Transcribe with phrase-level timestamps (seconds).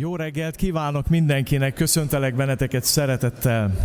[0.00, 3.76] Jó reggelt kívánok mindenkinek, köszöntelek benneteket szeretettel.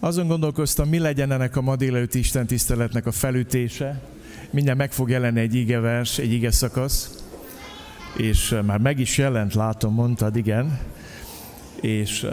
[0.00, 4.00] Azon gondolkoztam, mi legyen ennek a ma délelőtt Isten tiszteletnek a felütése.
[4.50, 7.24] Mindjárt meg fog jelenni egy igevers, egy ige szakasz.
[8.16, 10.78] És uh, már meg is jelent, látom, mondtad, igen.
[11.80, 12.32] És uh,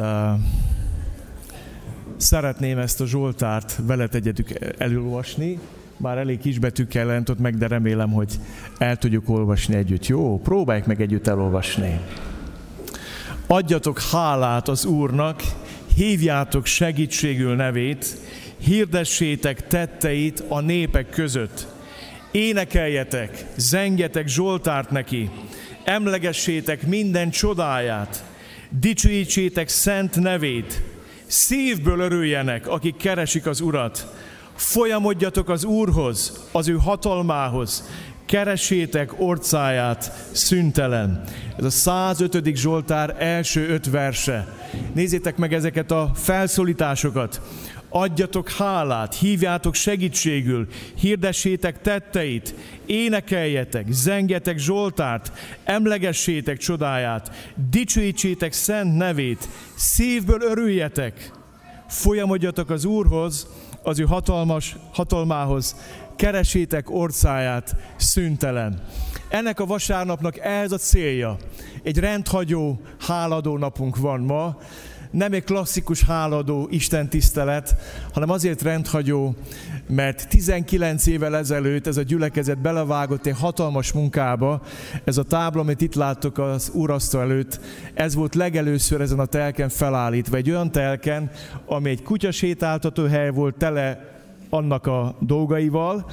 [2.17, 5.59] szeretném ezt a Zsoltárt veled egyedük elolvasni.
[5.97, 8.33] Már elég kisbetűkkel jelentott meg, de remélem, hogy
[8.77, 10.07] el tudjuk olvasni együtt.
[10.07, 11.99] Jó, próbáljuk meg együtt elolvasni.
[13.47, 15.41] Adjatok hálát az Úrnak,
[15.95, 18.17] hívjátok segítségül nevét,
[18.57, 21.67] hirdessétek tetteit a népek között.
[22.31, 25.29] Énekeljetek, zengjetek Zsoltárt neki,
[25.83, 28.23] emlegessétek minden csodáját,
[28.69, 30.81] dicsőítsétek szent nevét,
[31.25, 34.13] szívből örüljenek, akik keresik az Urat,
[34.57, 37.83] Folyamodjatok az Úrhoz, az ő hatalmához,
[38.25, 41.23] keresétek orcáját szüntelen.
[41.57, 42.55] Ez a 105.
[42.55, 44.55] Zsoltár első öt verse.
[44.93, 47.41] Nézzétek meg ezeket a felszólításokat.
[47.89, 50.67] Adjatok hálát, hívjátok segítségül,
[50.99, 55.31] hirdessétek tetteit, énekeljetek, zengetek Zsoltárt,
[55.63, 61.31] emlegessétek csodáját, dicsőítsétek szent nevét, szívből örüljetek,
[61.87, 63.47] folyamodjatok az Úrhoz,
[63.87, 65.75] az ő hatalmas hatalmához,
[66.15, 68.81] keresétek orcáját szüntelen.
[69.29, 71.37] Ennek a vasárnapnak ez a célja.
[71.83, 74.57] Egy rendhagyó, háladó napunk van ma,
[75.17, 77.75] nem egy klasszikus háladó Isten tisztelet,
[78.13, 79.35] hanem azért rendhagyó,
[79.87, 84.61] mert 19 évvel ezelőtt ez a gyülekezet belevágott egy hatalmas munkába.
[85.03, 87.59] Ez a tábla, amit itt láttok az úrasztó előtt,
[87.93, 90.37] ez volt legelőször ezen a telken felállítva.
[90.37, 91.31] Egy olyan telken,
[91.65, 94.15] ami egy kutyasétáltató hely volt tele
[94.49, 96.11] annak a dolgaival,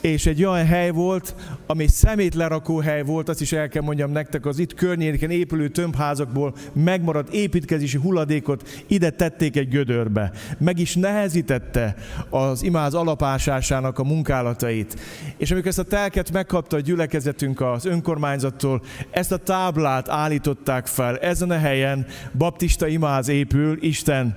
[0.00, 1.34] és egy olyan hely volt,
[1.66, 6.54] ami szemétlerakó hely volt, azt is el kell mondjam nektek, az itt környéken épülő tömbházakból
[6.72, 10.32] megmaradt építkezési hulladékot ide tették egy gödörbe.
[10.58, 11.94] Meg is nehezítette
[12.30, 15.00] az imáz alapásásának a munkálatait.
[15.36, 21.18] És amikor ezt a telket megkapta a gyülekezetünk az önkormányzattól, ezt a táblát állították fel.
[21.18, 22.06] Ezen a helyen
[22.38, 24.36] baptista imáz épül Isten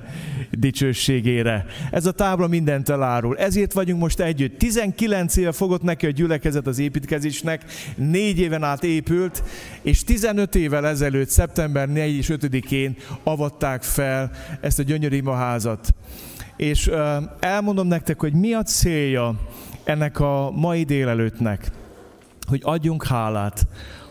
[0.51, 1.65] dicsőségére.
[1.91, 3.37] Ez a tábla mindent elárul.
[3.37, 4.57] Ezért vagyunk most együtt.
[4.57, 7.63] 19 éve fogott neki a gyülekezet az építkezésnek,
[7.95, 9.43] négy éven át épült,
[9.81, 14.31] és 15 évvel ezelőtt, szeptember 4 és 5-én avatták fel
[14.61, 15.93] ezt a gyönyörű imaházat.
[16.57, 16.89] És
[17.39, 19.35] elmondom nektek, hogy mi a célja
[19.83, 21.71] ennek a mai délelőttnek,
[22.47, 23.67] hogy adjunk hálát,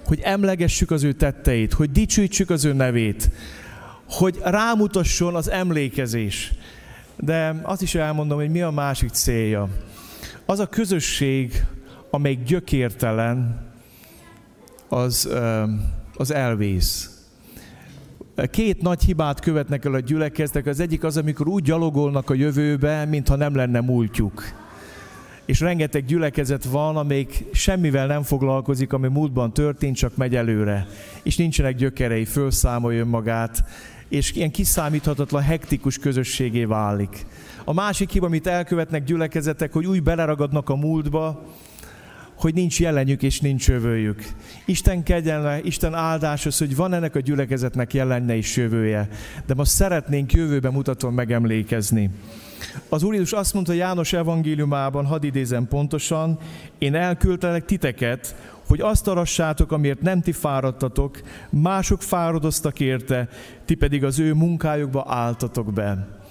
[0.07, 3.31] hogy emlegessük az ő tetteit, hogy dicsőítsük az ő nevét,
[4.09, 6.53] hogy rámutasson az emlékezés.
[7.17, 9.69] De azt is elmondom, hogy mi a másik célja.
[10.47, 11.65] Az a közösség,
[12.11, 13.71] amely gyökértelen,
[14.89, 15.29] az,
[16.17, 17.11] az elvész.
[18.51, 20.67] Két nagy hibát követnek el a gyülekeztek.
[20.67, 24.43] Az egyik az, amikor úgy gyalogolnak a jövőbe, mintha nem lenne múltjuk.
[25.45, 30.87] És rengeteg gyülekezet van, amelyik semmivel nem foglalkozik, ami múltban történt, csak megy előre.
[31.23, 33.65] És nincsenek gyökerei, fölszámolja magát,
[34.09, 37.27] és ilyen kiszámíthatatlan, hektikus közösségé válik.
[37.65, 41.43] A másik hiba, amit elkövetnek gyülekezetek, hogy úgy beleragadnak a múltba,
[42.35, 44.23] hogy nincs jelenjük és nincs jövőjük.
[44.67, 49.09] Isten kegyelme, Isten áldás hogy van ennek a gyülekezetnek jelenne és jövője.
[49.47, 52.11] De most szeretnénk jövőbe mutatóan megemlékezni.
[52.89, 56.39] Az Úr Jézus azt mondta János evangéliumában, hadd idézem pontosan,
[56.79, 58.35] én elküldtelek titeket,
[58.67, 63.29] hogy azt arassátok, amiért nem ti fáradtatok, mások fáradoztak érte,
[63.65, 66.22] ti pedig az ő munkájukba álltatok be.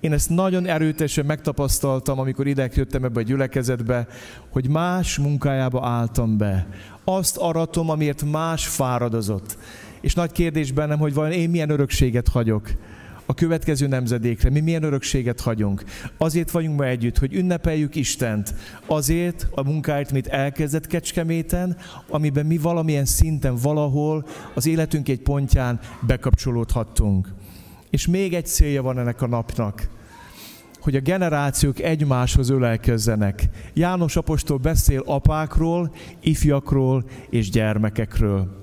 [0.00, 4.06] Én ezt nagyon erőteljesen megtapasztaltam, amikor ide jöttem ebbe a gyülekezetbe,
[4.50, 6.66] hogy más munkájába álltam be.
[7.04, 9.58] Azt aratom, amiért más fáradozott.
[10.00, 12.68] És nagy kérdés bennem, hogy vajon én milyen örökséget hagyok
[13.30, 14.50] a következő nemzedékre.
[14.50, 15.84] Mi milyen örökséget hagyunk.
[16.18, 18.54] Azért vagyunk ma együtt, hogy ünnepeljük Istent.
[18.86, 21.76] Azért a munkáért, amit elkezdett Kecskeméten,
[22.08, 27.28] amiben mi valamilyen szinten, valahol az életünk egy pontján bekapcsolódhattunk.
[27.90, 29.88] És még egy célja van ennek a napnak,
[30.80, 33.48] hogy a generációk egymáshoz ölelkezzenek.
[33.74, 38.58] János apostol beszél apákról, ifjakról és gyermekekről.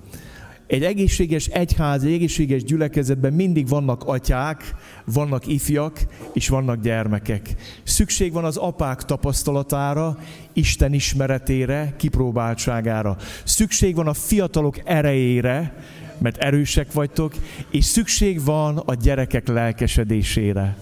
[0.68, 4.76] Egy egészséges egyház, egy egészséges gyülekezetben mindig vannak atyák,
[5.06, 7.56] vannak ifjak, és vannak gyermekek.
[7.84, 10.18] Szükség van az apák tapasztalatára,
[10.54, 13.18] Isten ismeretére, kipróbáltságára.
[13.44, 15.76] Szükség van a fiatalok erejére,
[16.18, 17.34] mert erősek vagytok,
[17.72, 20.78] és szükség van a gyerekek lelkesedésére.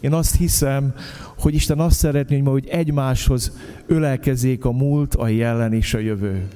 [0.00, 0.94] Én azt hiszem,
[1.38, 3.52] hogy Isten azt szeretné, hogy ma, hogy egymáshoz
[3.86, 6.48] ölelkezzék a múlt, a jelen és a jövő.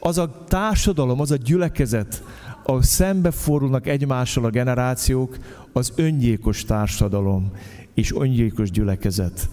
[0.00, 2.22] Az a társadalom, az a gyülekezet,
[2.64, 5.36] ahol szembefordulnak egymással a generációk,
[5.72, 7.52] az öngyilkos társadalom
[7.94, 9.48] és öngyilkos gyülekezet.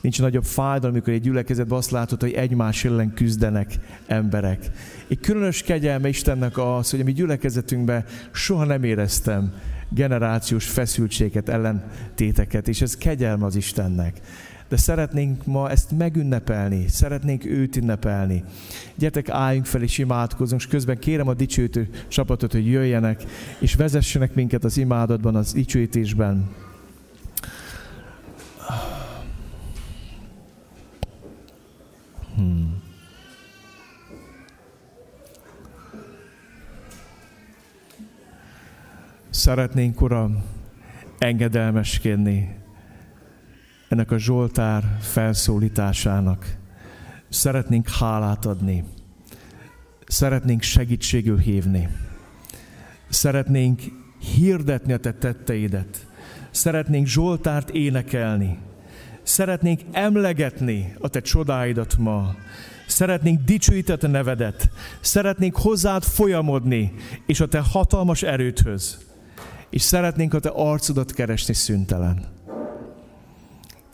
[0.00, 4.70] Nincs nagyobb fájdalom, amikor egy gyülekezetben azt látod, hogy egymás ellen küzdenek emberek.
[5.08, 9.52] Egy különös kegyelme Istennek az, hogy a mi gyülekezetünkben soha nem éreztem
[9.88, 14.20] generációs feszültséget, ellentéteket, és ez kegyelme az Istennek.
[14.68, 18.44] De szeretnénk ma ezt megünnepelni, szeretnénk őt ünnepelni.
[18.94, 23.24] Gyertek, álljunk fel és imádkozunk, és közben kérem a dicsőítő csapatot, hogy jöjjenek,
[23.58, 26.50] és vezessenek minket az imádatban, az dicsőítésben.
[32.38, 32.82] Hmm.
[39.30, 40.42] Szeretnénk, Uram,
[41.18, 42.56] engedelmeskedni
[43.88, 46.56] ennek a Zsoltár felszólításának.
[47.28, 48.84] Szeretnénk hálát adni.
[50.06, 51.88] Szeretnénk segítségül hívni.
[53.08, 53.82] Szeretnénk
[54.18, 56.06] hirdetni a te tetteidet.
[56.50, 58.58] Szeretnénk Zsoltárt énekelni.
[59.28, 62.34] Szeretnénk emlegetni a te csodáidat ma.
[62.86, 64.70] Szeretnénk dicsőíteni a nevedet.
[65.00, 66.92] Szeretnénk hozzád folyamodni,
[67.26, 69.06] és a te hatalmas erőthöz
[69.70, 72.37] és szeretnénk a Te arcodat keresni szüntelen.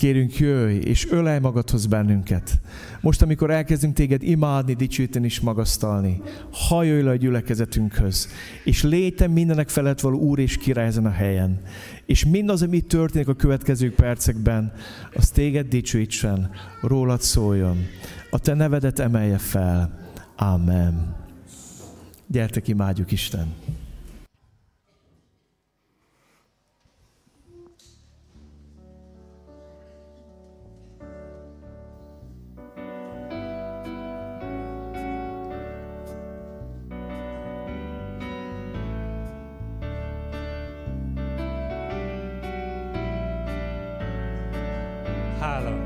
[0.04, 2.60] Kérünk, jöjj, és ölej magadhoz bennünket.
[3.00, 6.20] Most, amikor elkezdünk téged imádni, dicsőíteni és magasztalni,
[6.50, 8.28] hajolj le a gyülekezetünkhöz,
[8.64, 11.60] és létem mindenek felett való Úr és Király ezen a helyen.
[12.06, 14.72] És mindaz, ami történik a következő percekben,
[15.14, 16.50] az téged dicsőítsen,
[16.82, 17.76] rólad szóljon.
[18.30, 19.98] A te nevedet emelje fel.
[20.36, 21.16] Amen.
[22.26, 23.54] Gyertek, imádjuk Isten!
[45.44, 45.83] Halo.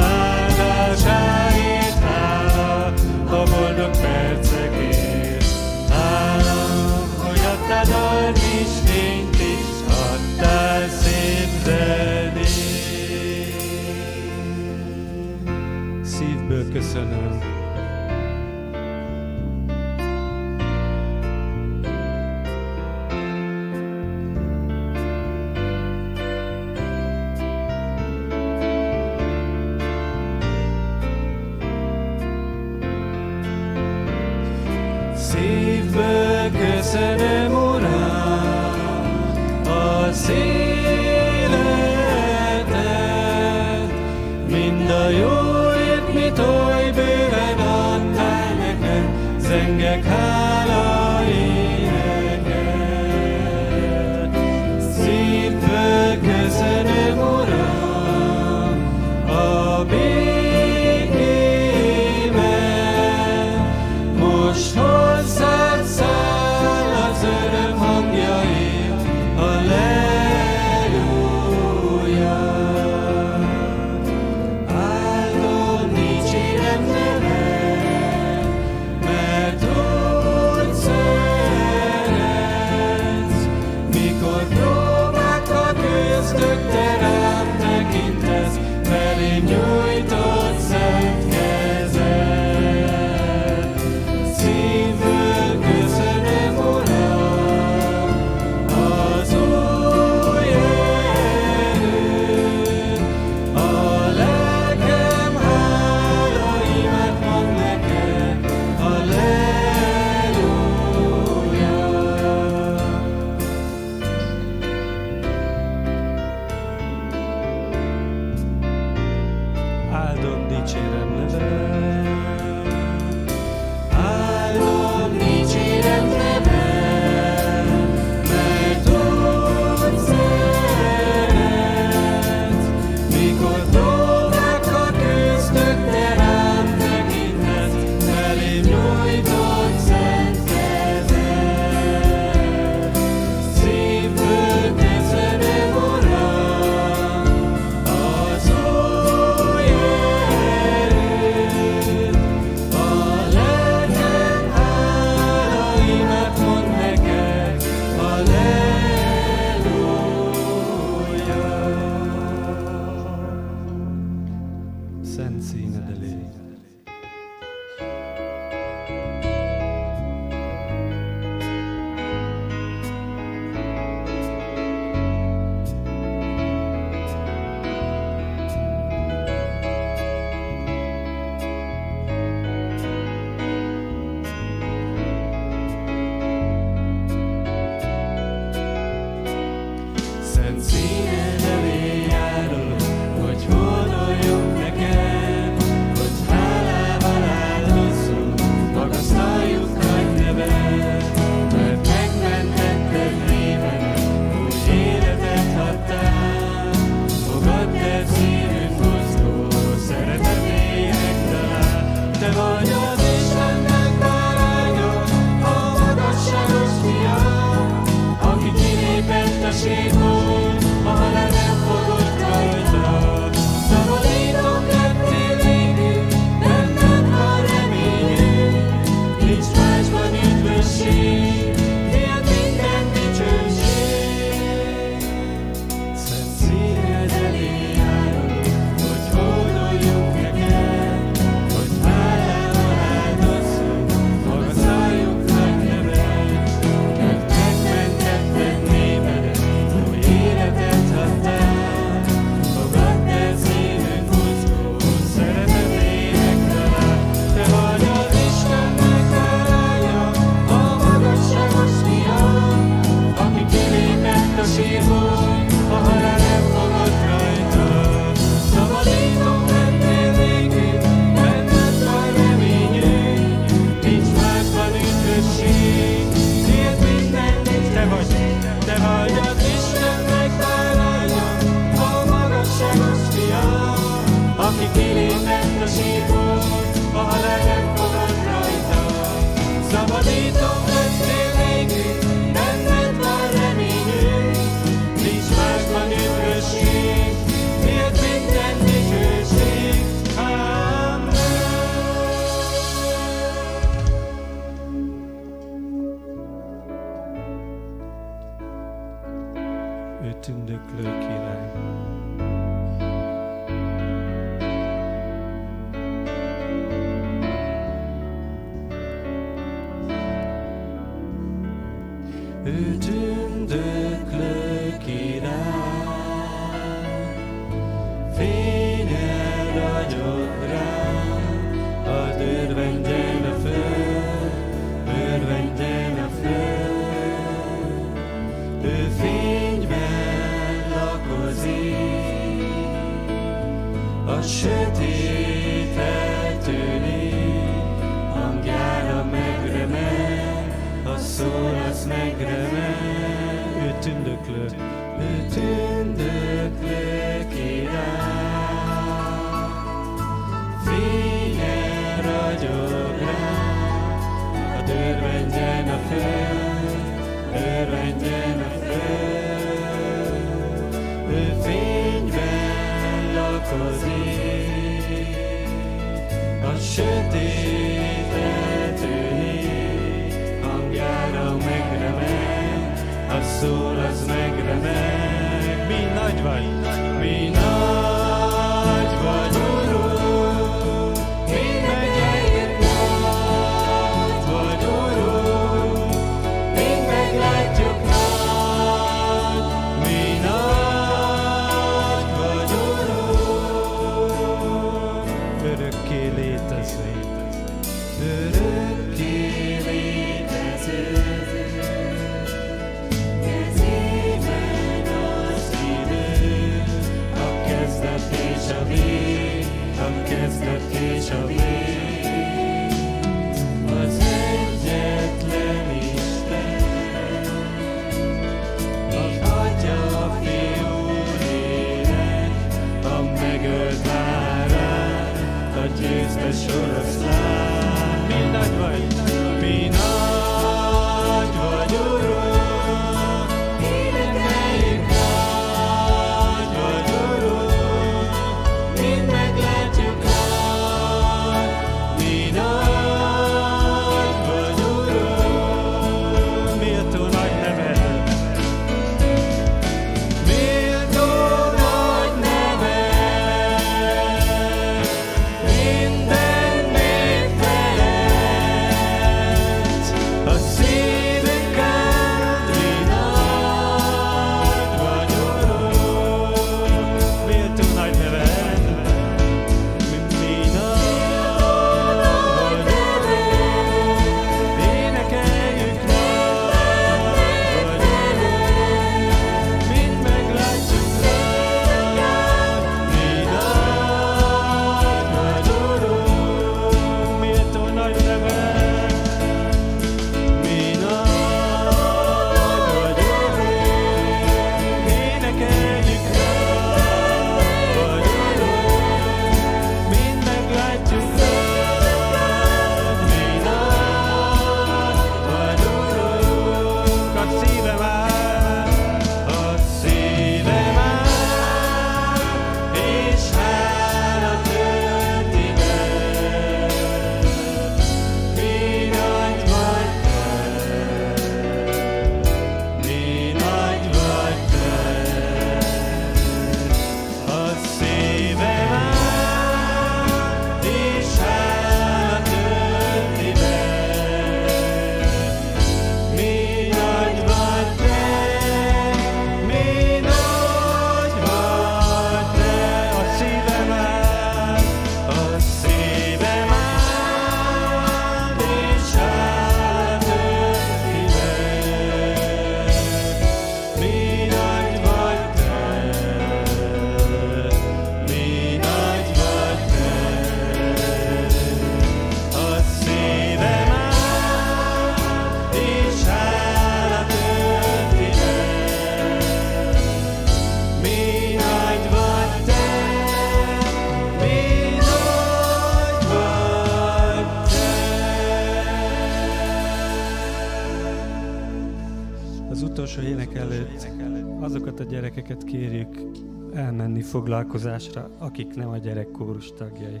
[597.16, 600.00] foglalkozásra, akik nem a gyerekkórus tagjai.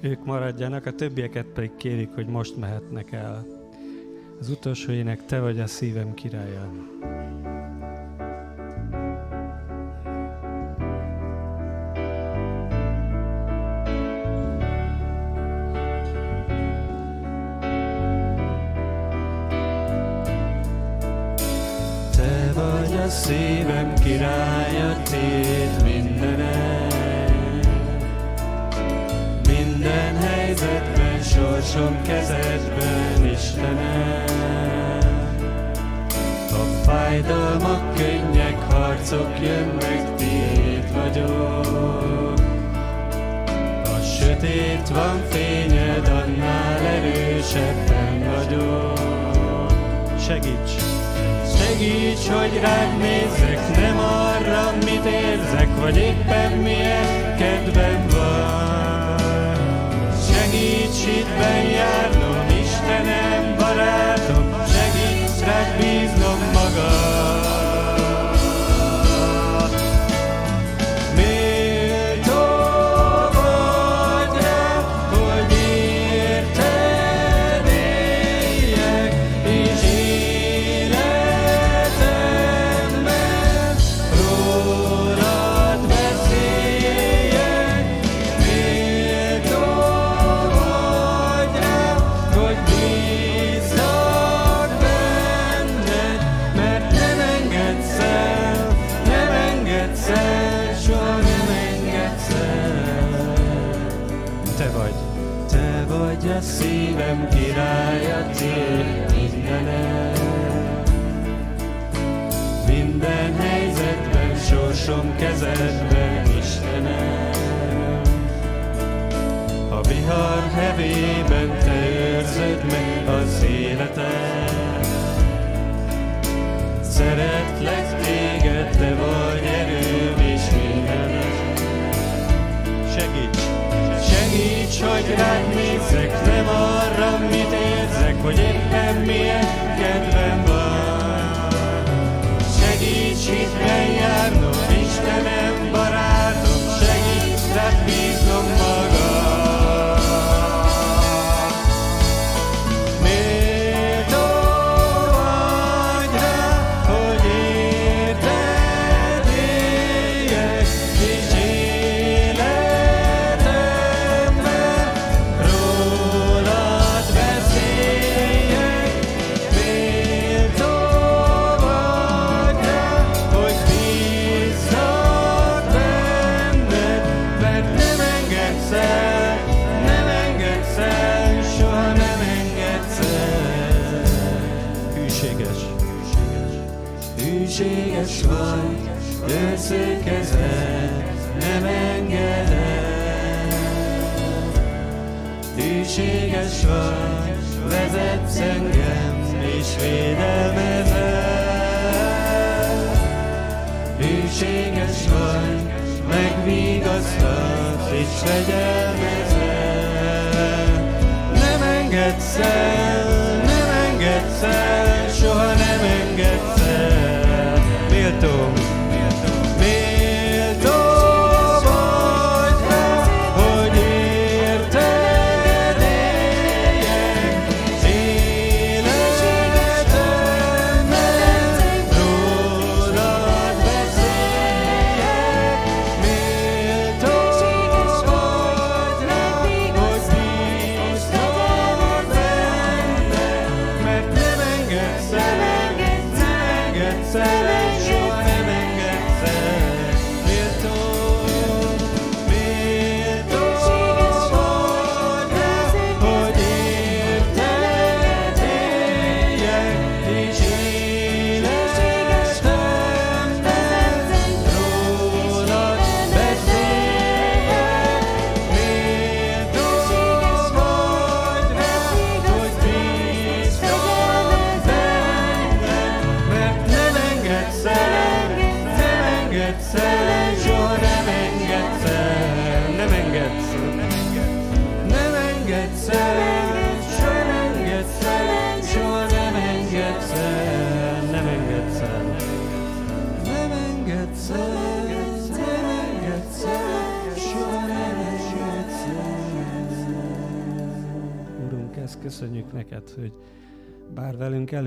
[0.00, 3.46] Ők maradjanak, a többieket pedig kérik, hogy most mehetnek el.
[4.40, 6.70] Az utolsó ének Te vagy a szívem királya.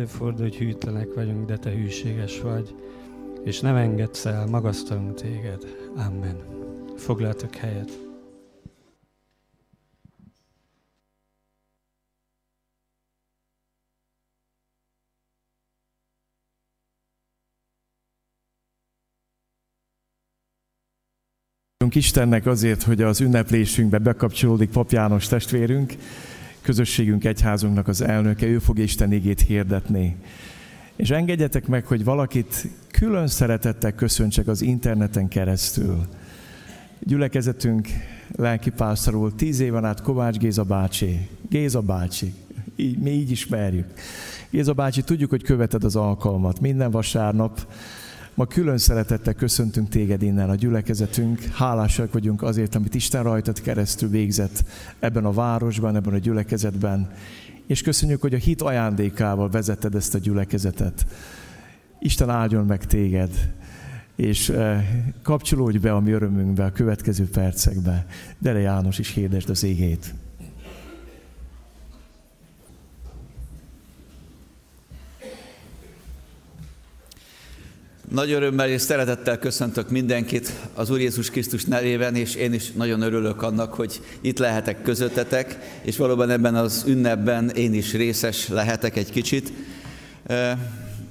[0.04, 2.76] Előfordul, hogy hűtlenek vagyunk, de te hűséges vagy,
[3.44, 5.64] és nem engedsz el, magasztalunk téged.
[5.96, 6.36] Amen.
[6.98, 8.02] Foglaltok helyet.
[21.96, 25.94] Istennek azért, hogy az ünneplésünkbe bekapcsolódik Pap János testvérünk,
[26.64, 30.16] közösségünk egyházunknak az elnöke, ő fog Isten igét hirdetni.
[30.96, 36.08] És engedjetek meg, hogy valakit külön szeretettel köszöntsek az interneten keresztül.
[37.00, 37.88] Gyülekezetünk
[38.36, 41.28] lelkipásztorul tíz éven át Kovács Géza bácsi.
[41.50, 42.34] Géza bácsi,
[42.76, 43.88] így, mi így ismerjük.
[44.50, 46.60] Géza bácsi, tudjuk, hogy követed az alkalmat.
[46.60, 47.68] Minden vasárnap
[48.36, 51.44] Ma külön szeretettel köszöntünk téged innen a gyülekezetünk.
[51.44, 54.64] Hálásak vagyunk azért, amit Isten rajtad keresztül végzett
[55.00, 57.12] ebben a városban, ebben a gyülekezetben.
[57.68, 61.06] És köszönjük, hogy a hit ajándékával vezetted ezt a gyülekezetet.
[62.00, 63.54] Isten áldjon meg téged,
[64.16, 64.88] és eh,
[65.22, 68.06] kapcsolódj be a mi örömünkbe a következő percekbe.
[68.40, 70.14] Dere János is hirdesd az égét.
[78.14, 83.02] Nagy örömmel és szeretettel köszöntök mindenkit az Úr Jézus Krisztus nevében, és én is nagyon
[83.02, 88.98] örülök annak, hogy itt lehetek közöttetek, és valóban ebben az ünnepben én is részes lehetek
[88.98, 89.54] egy kicsit.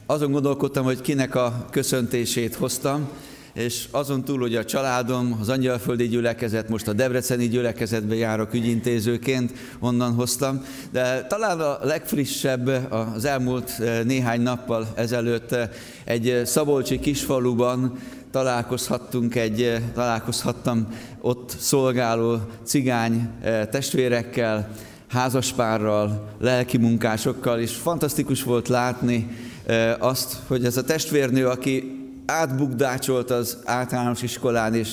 [0.06, 3.08] Azon gondolkodtam, hogy kinek a köszöntését hoztam,
[3.52, 9.52] és azon túl, hogy a családom, az Angyalföldi gyülekezet, most a Debreceni gyülekezetbe járok ügyintézőként,
[9.78, 12.66] onnan hoztam, de talán a legfrissebb
[13.14, 15.68] az elmúlt eh, néhány nappal ezelőtt eh,
[16.04, 17.98] egy szabolcsi kisfaluban
[18.30, 20.88] találkozhattunk egy, eh, találkozhattam
[21.20, 23.28] ott szolgáló cigány
[23.70, 24.70] testvérekkel,
[25.08, 29.36] házaspárral, lelki munkásokkal, és fantasztikus volt látni
[29.98, 34.88] azt, hogy ez a testvérnő, aki átbukdácsolt az általános iskolán, és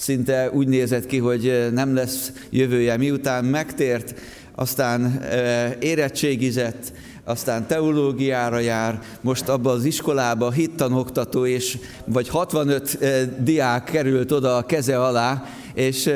[0.00, 2.96] szinte úgy nézett ki, hogy eh, nem lesz jövője.
[2.96, 4.14] Miután megtért,
[4.54, 6.92] aztán eh, érettségizett,
[7.24, 14.56] aztán teológiára jár, most abban az iskolába hittanoktató, és vagy 65 eh, diák került oda
[14.56, 16.10] a keze alá, és,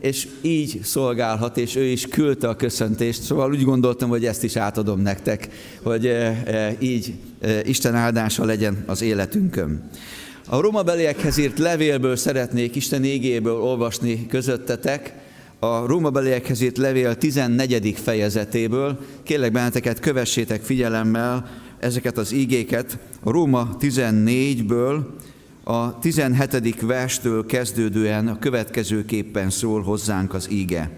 [0.00, 3.22] és így szolgálhat, és ő is küldte a köszöntést.
[3.22, 5.48] Szóval úgy gondoltam, hogy ezt is átadom nektek,
[5.82, 6.12] hogy
[6.78, 7.14] így
[7.64, 9.90] Isten áldása legyen az életünkön.
[10.48, 15.14] A Róma beliekhez írt levélből szeretnék Isten égéből olvasni közöttetek,
[15.60, 17.98] a Róma beliekhez írt levél 14.
[18.02, 18.98] fejezetéből.
[19.22, 22.98] Kérlek benneteket, kövessétek figyelemmel ezeket az ígéket.
[23.22, 25.00] A Róma 14-ből
[25.64, 26.80] a 17.
[26.80, 30.90] verstől kezdődően a következőképpen szól hozzánk az íge.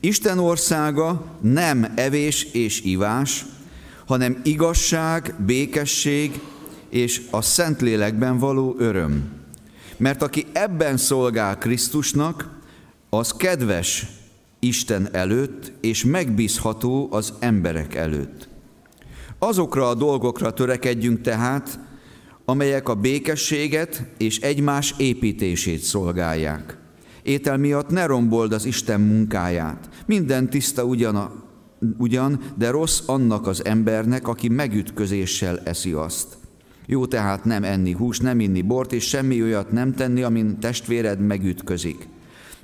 [0.00, 3.44] Isten országa nem evés és ivás,
[4.06, 6.40] hanem igazság, békesség
[6.88, 9.32] és a Szentlélekben való öröm.
[9.96, 12.54] Mert aki ebben szolgál Krisztusnak,
[13.10, 14.06] az kedves
[14.58, 18.48] Isten előtt, és megbízható az emberek előtt.
[19.38, 21.78] Azokra a dolgokra törekedjünk tehát,
[22.44, 26.78] amelyek a békességet és egymás építését szolgálják.
[27.22, 29.88] Étel miatt ne rombold az Isten munkáját.
[30.06, 31.44] Minden tiszta ugyan,
[31.98, 36.36] ugyan, de rossz annak az embernek, aki megütközéssel eszi azt.
[36.86, 41.20] Jó tehát nem enni hús, nem inni bort, és semmi olyat nem tenni, amin testvéred
[41.20, 42.08] megütközik.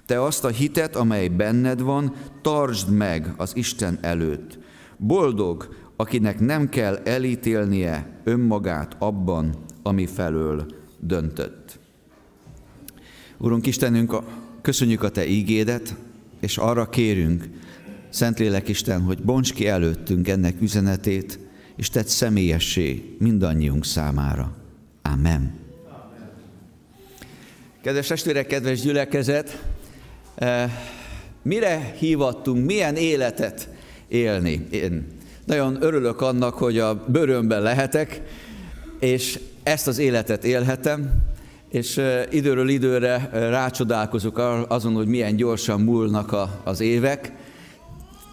[0.06, 4.58] Te azt a hitet, amely benned van, tartsd meg az Isten előtt.
[4.96, 10.66] Boldog, akinek nem kell elítélnie önmagát abban, ami felől
[11.00, 11.78] döntött.
[13.38, 14.16] Urunk Istenünk,
[14.62, 15.96] köszönjük a Te ígédet,
[16.40, 17.48] és arra kérünk,
[18.12, 21.38] Szentlélek Isten, hogy bonts ki előttünk ennek üzenetét,
[21.76, 24.56] és tett személyessé mindannyiunk számára.
[25.02, 25.54] Amen.
[27.82, 29.64] Kedves testvérek, kedves gyülekezet,
[30.34, 30.70] eh,
[31.42, 33.68] mire hívattunk, milyen életet
[34.08, 34.66] élni?
[34.70, 35.06] Én
[35.44, 38.22] nagyon örülök annak, hogy a bőrömben lehetek,
[39.00, 41.10] és ezt az életet élhetem,
[41.68, 47.32] és eh, időről időre rácsodálkozok azon, hogy milyen gyorsan múlnak az évek,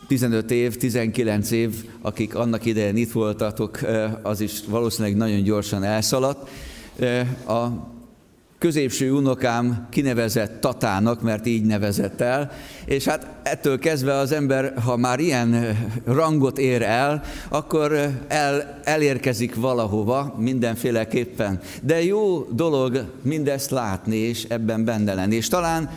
[0.09, 3.79] 15 év, 19 év, akik annak idején itt voltatok,
[4.21, 6.49] az is valószínűleg nagyon gyorsan elszaladt.
[7.47, 7.67] A
[8.59, 12.51] középső unokám kinevezett Tatának, mert így nevezett el,
[12.85, 17.91] és hát ettől kezdve az ember, ha már ilyen rangot ér el, akkor
[18.27, 21.59] el, elérkezik valahova mindenféleképpen.
[21.81, 25.35] De jó dolog mindezt látni, és ebben benne lenni.
[25.35, 25.89] És talán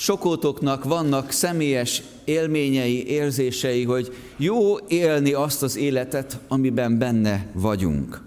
[0.00, 8.22] sokótoknak vannak személyes élményei, érzései, hogy jó élni azt az életet, amiben benne vagyunk.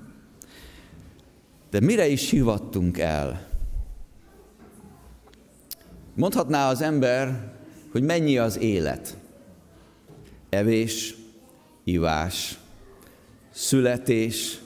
[1.70, 3.48] De mire is hivattunk el?
[6.16, 7.52] Mondhatná az ember,
[7.92, 9.18] hogy mennyi az élet.
[10.50, 11.16] Evés,
[11.84, 12.58] ivás,
[13.52, 14.60] születés,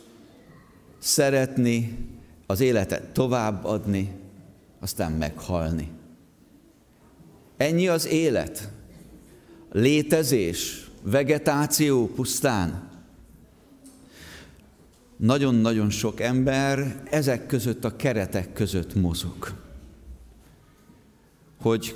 [0.99, 1.97] szeretni,
[2.45, 4.11] az életet továbbadni,
[4.79, 5.95] aztán meghalni.
[7.57, 8.69] Ennyi az élet.
[9.71, 12.89] Létezés, vegetáció pusztán.
[15.17, 19.55] Nagyon-nagyon sok ember ezek között a keretek között mozog
[21.61, 21.95] hogy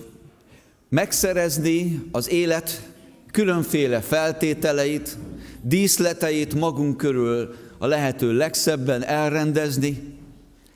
[0.90, 2.90] megszerezni az élet
[3.32, 5.18] különféle feltételeit,
[5.62, 10.18] díszleteit magunk körül a lehető legszebben elrendezni,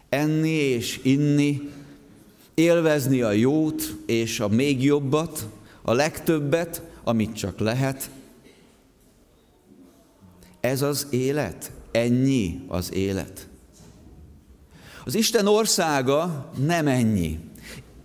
[0.09, 1.69] enni és inni,
[2.55, 5.47] élvezni a jót és a még jobbat,
[5.81, 8.09] a legtöbbet, amit csak lehet.
[10.59, 13.47] Ez az élet, ennyi az élet.
[15.05, 17.39] Az Isten országa nem ennyi.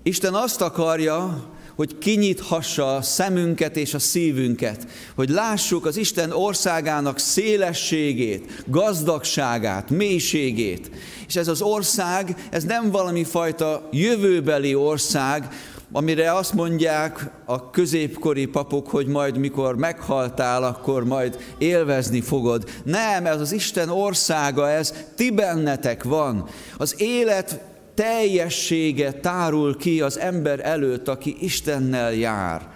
[0.02, 7.18] Isten azt akarja, hogy kinyithassa a szemünket és a szívünket, hogy lássuk az Isten országának
[7.18, 10.90] szélességét, gazdagságát, mélységét.
[11.26, 15.48] És ez az ország, ez nem valami fajta jövőbeli ország,
[15.92, 22.70] amire azt mondják a középkori papok, hogy majd mikor meghaltál, akkor majd élvezni fogod.
[22.84, 26.48] Nem, ez az Isten országa, ez ti bennetek van.
[26.76, 27.60] Az élet
[28.00, 32.68] teljessége tárul ki az ember előtt, aki Istennel jár,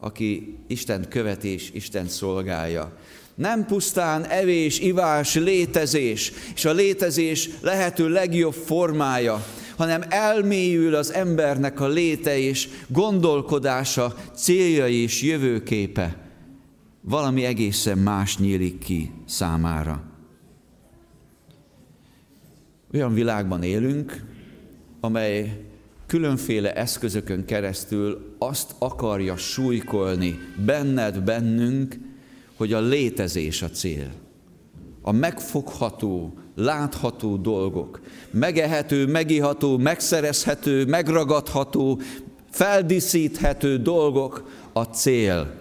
[0.00, 2.96] aki Isten követés, Isten szolgálja.
[3.34, 9.44] Nem pusztán evés, ivás, létezés, és a létezés lehető legjobb formája,
[9.76, 16.16] hanem elmélyül az embernek a léte és gondolkodása, céljai és jövőképe.
[17.00, 20.13] Valami egészen más nyílik ki számára.
[22.94, 24.24] Olyan világban élünk,
[25.00, 25.60] amely
[26.06, 31.98] különféle eszközökön keresztül azt akarja súlykolni benned, bennünk,
[32.56, 34.10] hogy a létezés a cél.
[35.02, 42.00] A megfogható, látható dolgok, megehető, megiható, megszerezhető, megragadható,
[42.50, 45.54] feldíszíthető dolgok a cél.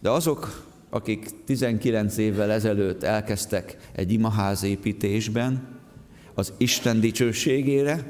[0.00, 5.78] De azok, akik 19 évvel ezelőtt elkezdtek egy imaház építésben,
[6.34, 8.06] az Isten dicsőségére,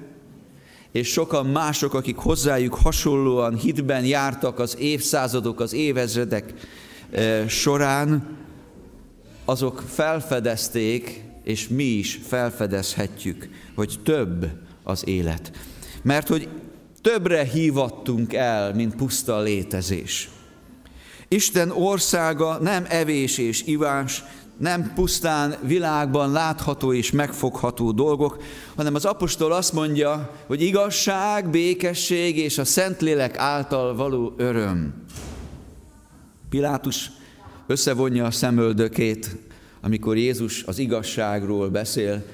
[0.93, 6.55] és sokan mások, akik hozzájuk hasonlóan hitben jártak az évszázadok, az évezredek
[7.11, 8.39] eh, során,
[9.45, 14.47] azok felfedezték, és mi is felfedezhetjük, hogy több
[14.83, 15.51] az élet.
[16.03, 16.49] Mert hogy
[17.01, 20.29] többre hívattunk el, mint puszta létezés.
[21.33, 24.25] Isten országa nem evés és ivás,
[24.57, 28.43] nem pusztán világban látható és megfogható dolgok,
[28.77, 34.95] hanem az apostol azt mondja, hogy igazság, békesség és a Szentlélek által való öröm.
[36.49, 37.11] Pilátus
[37.67, 39.37] összevonja a szemöldökét,
[39.81, 42.25] amikor Jézus az igazságról beszél,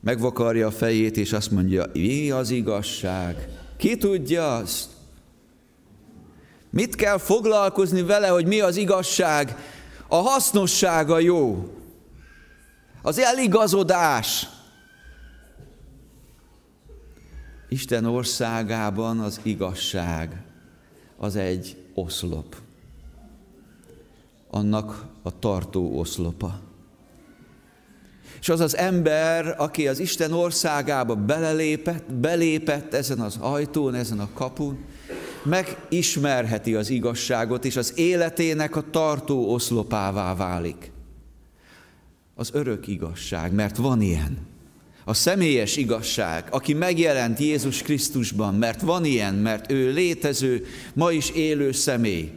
[0.00, 3.48] megvakarja a fejét, és azt mondja, mi az igazság?
[3.76, 4.99] Ki tudja azt?
[6.70, 9.56] Mit kell foglalkozni vele, hogy mi az igazság?
[10.08, 11.74] A hasznossága jó.
[13.02, 14.46] Az eligazodás.
[17.68, 20.42] Isten országában az igazság
[21.18, 22.56] az egy oszlop.
[24.50, 26.60] Annak a tartó oszlopa.
[28.40, 34.28] És az az ember, aki az Isten országába belelépett, belépett ezen az ajtón, ezen a
[34.34, 34.84] kapun,
[35.42, 40.92] megismerheti az igazságot, és az életének a tartó oszlopává válik.
[42.34, 44.48] Az örök igazság, mert van ilyen.
[45.04, 51.30] A személyes igazság, aki megjelent Jézus Krisztusban, mert van ilyen, mert ő létező, ma is
[51.30, 52.32] élő személy.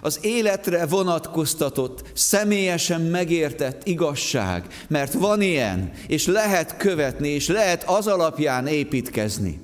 [0.00, 8.06] Az életre vonatkoztatott, személyesen megértett igazság, mert van ilyen, és lehet követni, és lehet az
[8.06, 9.60] alapján építkezni.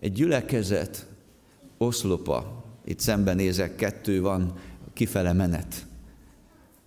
[0.00, 1.06] Egy gyülekezet
[1.78, 4.58] oszlopa, itt szembenézek, kettő van,
[4.92, 5.86] kifele menet.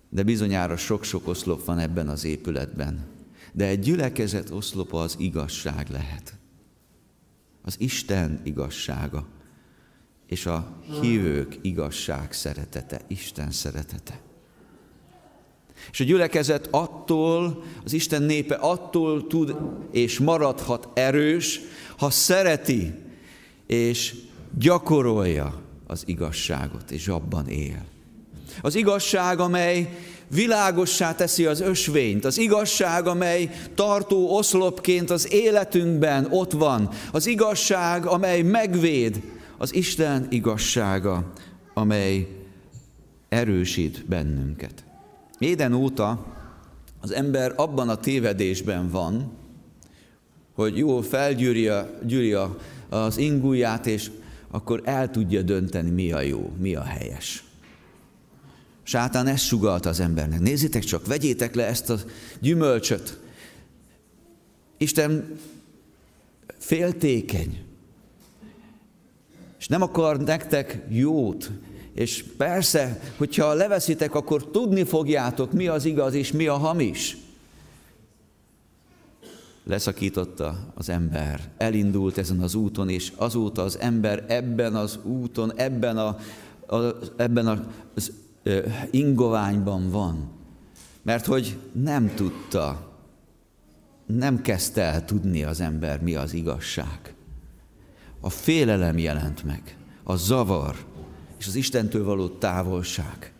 [0.08, 3.06] De bizonyára sok-sok oszlop van ebben az épületben.
[3.52, 6.34] De egy gyülekezet oszlopa az igazság lehet.
[7.62, 9.26] Az Isten igazsága.
[10.26, 14.20] És a hívők igazság szeretete, Isten szeretete.
[15.90, 19.56] És a gyülekezet attól, az Isten népe attól tud
[19.90, 21.60] és maradhat erős,
[21.96, 23.03] ha szereti
[23.66, 24.14] és
[24.58, 27.84] gyakorolja az igazságot, és abban él.
[28.62, 29.98] Az igazság, amely
[30.30, 38.06] világossá teszi az ösvényt, az igazság, amely tartó oszlopként az életünkben ott van, az igazság,
[38.06, 39.22] amely megvéd,
[39.58, 41.32] az Isten igazsága,
[41.74, 42.28] amely
[43.28, 44.84] erősít bennünket.
[45.38, 46.26] Éden óta
[47.00, 49.32] az ember abban a tévedésben van,
[50.54, 51.70] hogy jól felgyűri
[52.94, 54.10] az ingúját, és
[54.50, 57.44] akkor el tudja dönteni, mi a jó, mi a helyes.
[58.82, 60.40] Sátán ezt sugalt az embernek.
[60.40, 61.98] Nézzétek csak, vegyétek le ezt a
[62.40, 63.18] gyümölcsöt.
[64.76, 65.38] Isten
[66.58, 67.64] féltékeny,
[69.58, 71.50] és nem akar nektek jót.
[71.94, 77.16] És persze, hogyha leveszitek, akkor tudni fogjátok, mi az igaz és mi a hamis.
[79.64, 85.96] Leszakította az ember, elindult ezen az úton, és azóta az ember ebben az úton, ebben,
[85.96, 86.16] a,
[86.76, 87.46] a, ebben
[87.94, 88.12] az
[88.90, 90.30] ingoványban van.
[91.02, 92.92] Mert hogy nem tudta,
[94.06, 97.14] nem kezdte el tudni az ember, mi az igazság.
[98.20, 100.76] A félelem jelent meg, a zavar
[101.38, 103.32] és az Istentől való távolság.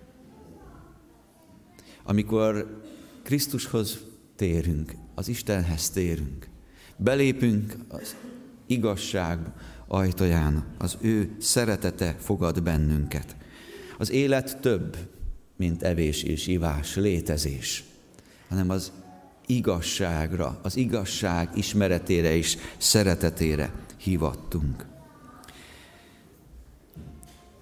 [2.05, 2.81] Amikor
[3.23, 3.99] Krisztushoz
[4.37, 6.49] térünk, az Istenhez térünk,
[6.97, 8.15] belépünk az
[8.67, 9.39] igazság
[9.87, 13.37] ajtaján, az ő szeretete fogad bennünket.
[13.99, 14.97] Az élet több,
[15.57, 17.85] mint evés és ivás, létezés,
[18.49, 18.93] hanem az
[19.47, 24.87] igazságra, az igazság ismeretére és szeretetére hivattunk.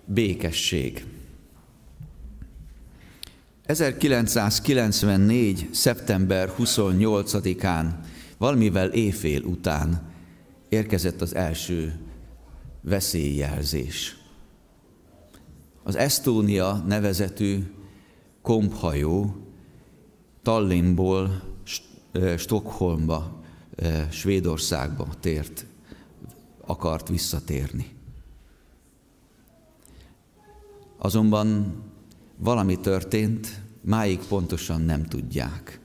[0.04, 1.04] Békesség.
[3.72, 5.68] 1994.
[5.70, 7.86] szeptember 28-án,
[8.38, 10.12] valamivel éjfél után
[10.68, 12.00] érkezett az első
[12.80, 14.16] veszélyjelzés.
[15.82, 17.62] Az Estónia nevezetű
[18.42, 19.36] komphajó
[20.42, 21.42] Tallinnból
[22.36, 23.42] Stockholmba,
[24.10, 25.66] Svédországba tért,
[26.60, 27.86] akart visszatérni.
[30.98, 31.74] Azonban
[32.42, 35.78] valami történt, máig pontosan nem tudják.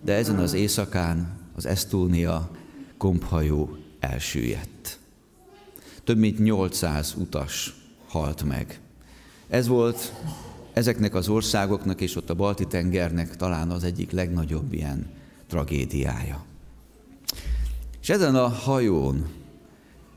[0.00, 2.50] De ezen az éjszakán az Estónia
[2.96, 4.98] komphajó elsüllyedt.
[6.04, 7.74] Több mint 800 utas
[8.08, 8.80] halt meg.
[9.48, 10.12] Ez volt
[10.72, 15.10] ezeknek az országoknak és ott a Balti tengernek talán az egyik legnagyobb ilyen
[15.46, 16.44] tragédiája.
[18.00, 19.26] És ezen a hajón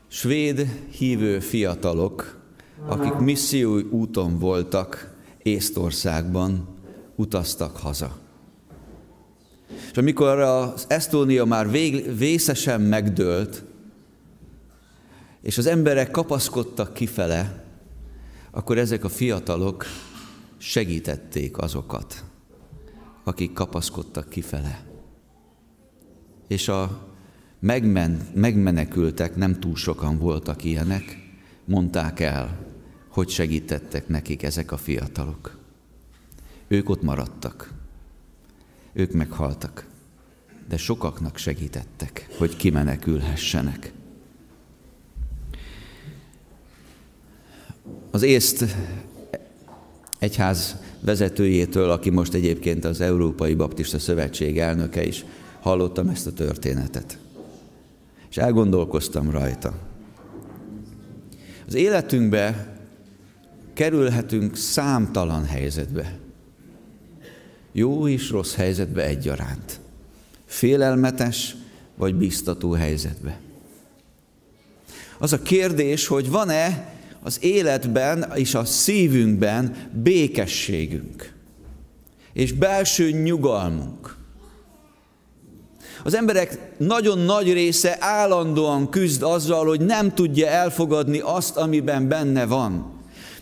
[0.06, 2.40] svéd hívő fiatalok,
[2.86, 5.15] akik misszió úton voltak
[5.46, 6.68] Észtországban,
[7.16, 8.18] utaztak haza.
[9.90, 13.64] És amikor az Esztónia már vég, vészesen megdőlt,
[15.42, 17.64] és az emberek kapaszkodtak kifele,
[18.50, 19.84] akkor ezek a fiatalok
[20.56, 22.24] segítették azokat,
[23.24, 24.84] akik kapaszkodtak kifele.
[26.48, 27.06] És a
[27.58, 31.18] megmen, megmenekültek, nem túl sokan voltak ilyenek,
[31.64, 32.65] mondták el,
[33.16, 35.58] hogy segítettek nekik ezek a fiatalok.
[36.68, 37.72] Ők ott maradtak.
[38.92, 39.86] Ők meghaltak.
[40.68, 43.92] De sokaknak segítettek, hogy kimenekülhessenek.
[48.10, 48.64] Az észt
[50.18, 55.24] egyház vezetőjétől, aki most egyébként az Európai Baptista Szövetség elnöke is,
[55.60, 57.18] hallottam ezt a történetet.
[58.30, 59.74] És elgondolkoztam rajta.
[61.66, 62.74] Az életünkbe
[63.76, 66.18] kerülhetünk számtalan helyzetbe.
[67.72, 69.80] Jó és rossz helyzetbe egyaránt.
[70.46, 71.56] Félelmetes
[71.96, 73.40] vagy biztató helyzetbe.
[75.18, 81.32] Az a kérdés, hogy van-e az életben és a szívünkben békességünk
[82.32, 84.16] és belső nyugalmunk.
[86.04, 92.46] Az emberek nagyon nagy része állandóan küzd azzal, hogy nem tudja elfogadni azt, amiben benne
[92.46, 92.95] van.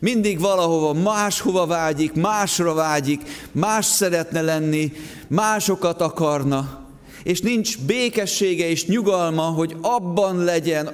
[0.05, 4.93] Mindig valahova máshova vágyik, másra vágyik, más szeretne lenni,
[5.29, 6.87] másokat akarna,
[7.23, 10.91] és nincs békessége és nyugalma, hogy abban legyen,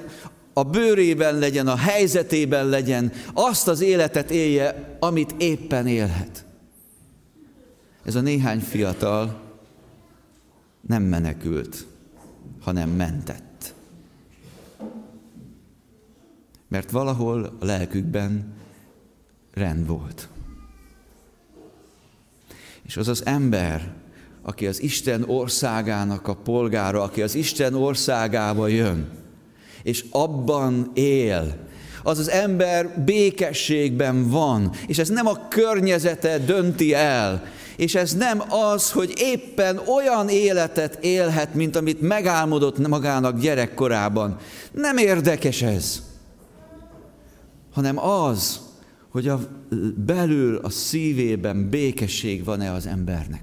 [0.52, 6.44] a bőrében legyen, a helyzetében legyen, azt az életet élje, amit éppen élhet.
[8.04, 9.40] Ez a néhány fiatal
[10.86, 11.86] nem menekült,
[12.60, 13.74] hanem mentett.
[16.68, 18.58] Mert valahol a lelkükben
[19.54, 20.28] rend volt.
[22.82, 23.92] És az az ember,
[24.42, 29.08] aki az Isten országának a polgára, aki az Isten országába jön,
[29.82, 31.68] és abban él,
[32.02, 37.42] az az ember békességben van, és ez nem a környezete dönti el,
[37.76, 44.36] és ez nem az, hogy éppen olyan életet élhet, mint amit megálmodott magának gyerekkorában.
[44.72, 46.02] Nem érdekes ez,
[47.72, 48.60] hanem az,
[49.10, 49.40] hogy a
[50.06, 53.42] belül a szívében békesség van-e az embernek.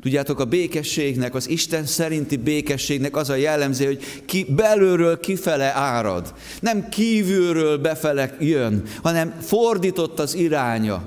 [0.00, 6.34] Tudjátok, a békességnek, az Isten szerinti békességnek az a jellemző, hogy ki belülről kifele árad.
[6.60, 11.02] Nem kívülről befele jön, hanem fordított az iránya.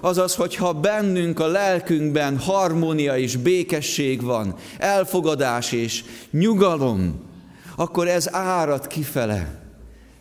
[0.00, 7.20] Azaz, hogyha bennünk a lelkünkben harmónia és békesség van, elfogadás és nyugalom,
[7.76, 9.62] akkor ez árad kifele.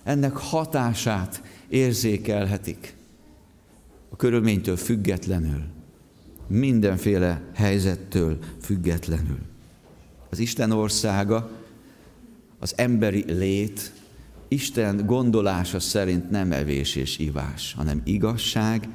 [0.03, 2.95] Ennek hatását érzékelhetik
[4.09, 5.63] a körülménytől függetlenül
[6.47, 9.39] mindenféle helyzettől függetlenül.
[10.29, 11.51] Az Isten országa,
[12.59, 13.91] az emberi lét,
[14.47, 18.87] Isten gondolása szerint nem evés és ivás, hanem igazság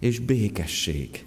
[0.00, 1.24] és békesség.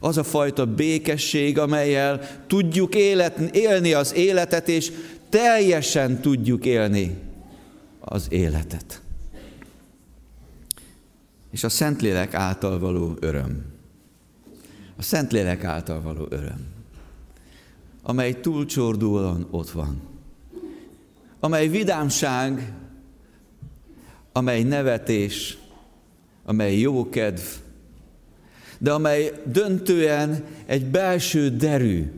[0.00, 4.92] Az a fajta békesség, amelyel tudjuk élet, élni az életet, és
[5.28, 7.16] teljesen tudjuk élni
[8.00, 9.00] az életet.
[11.56, 13.64] És a Szentlélek által való öröm.
[14.96, 16.66] A Szentlélek által való öröm,
[18.02, 20.00] amely túlcsordulóan ott van,
[21.40, 22.72] amely vidámság,
[24.32, 25.58] amely nevetés,
[26.44, 27.42] amely jókedv,
[28.78, 32.12] de amely döntően egy belső derű,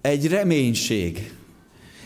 [0.00, 1.32] egy reménység,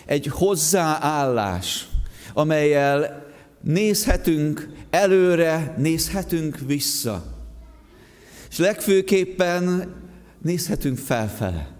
[0.04, 1.88] egy hozzáállás,
[2.32, 3.19] amelyel
[3.62, 7.38] nézhetünk előre, nézhetünk vissza
[8.50, 9.94] és legfőképpen
[10.42, 11.70] nézhetünk felfele.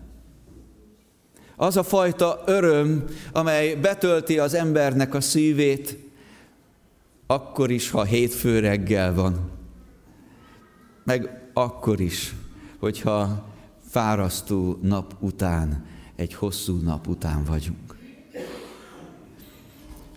[1.57, 5.99] Az a fajta öröm, amely betölti az embernek a szívét,
[7.27, 9.51] akkor is, ha hétfő reggel van.
[11.05, 12.35] Meg akkor is,
[12.79, 13.49] hogyha
[13.89, 17.97] fárasztó nap után, egy hosszú nap után vagyunk.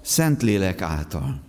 [0.01, 1.41] Szentlélek által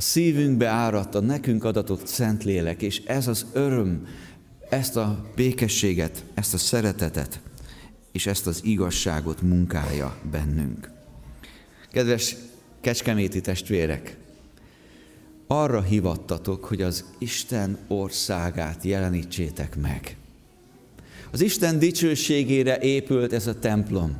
[0.00, 4.06] szívünkbe áradt a nekünk adatott Szentlélek, és ez az öröm,
[4.68, 7.40] ezt a békességet, ezt a szeretetet,
[8.12, 10.90] és ezt az igazságot munkálja bennünk.
[11.90, 12.36] Kedves
[12.80, 14.16] kecskeméti testvérek,
[15.46, 20.16] arra hivattatok, hogy az Isten országát jelenítsétek meg.
[21.30, 24.16] Az Isten dicsőségére épült ez a templom.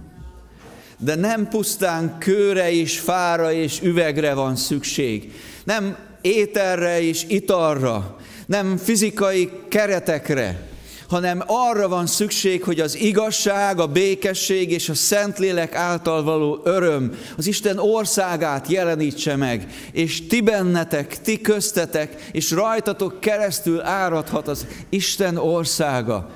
[0.99, 5.33] De nem pusztán kőre és fára és üvegre van szükség,
[5.65, 10.69] nem ételre és italra, nem fizikai keretekre,
[11.09, 17.15] hanem arra van szükség, hogy az igazság, a békesség és a Szentlélek által való öröm
[17.37, 24.67] az Isten országát jelenítse meg, és ti bennetek, ti köztetek, és rajtatok keresztül áradhat az
[24.89, 26.31] Isten országa.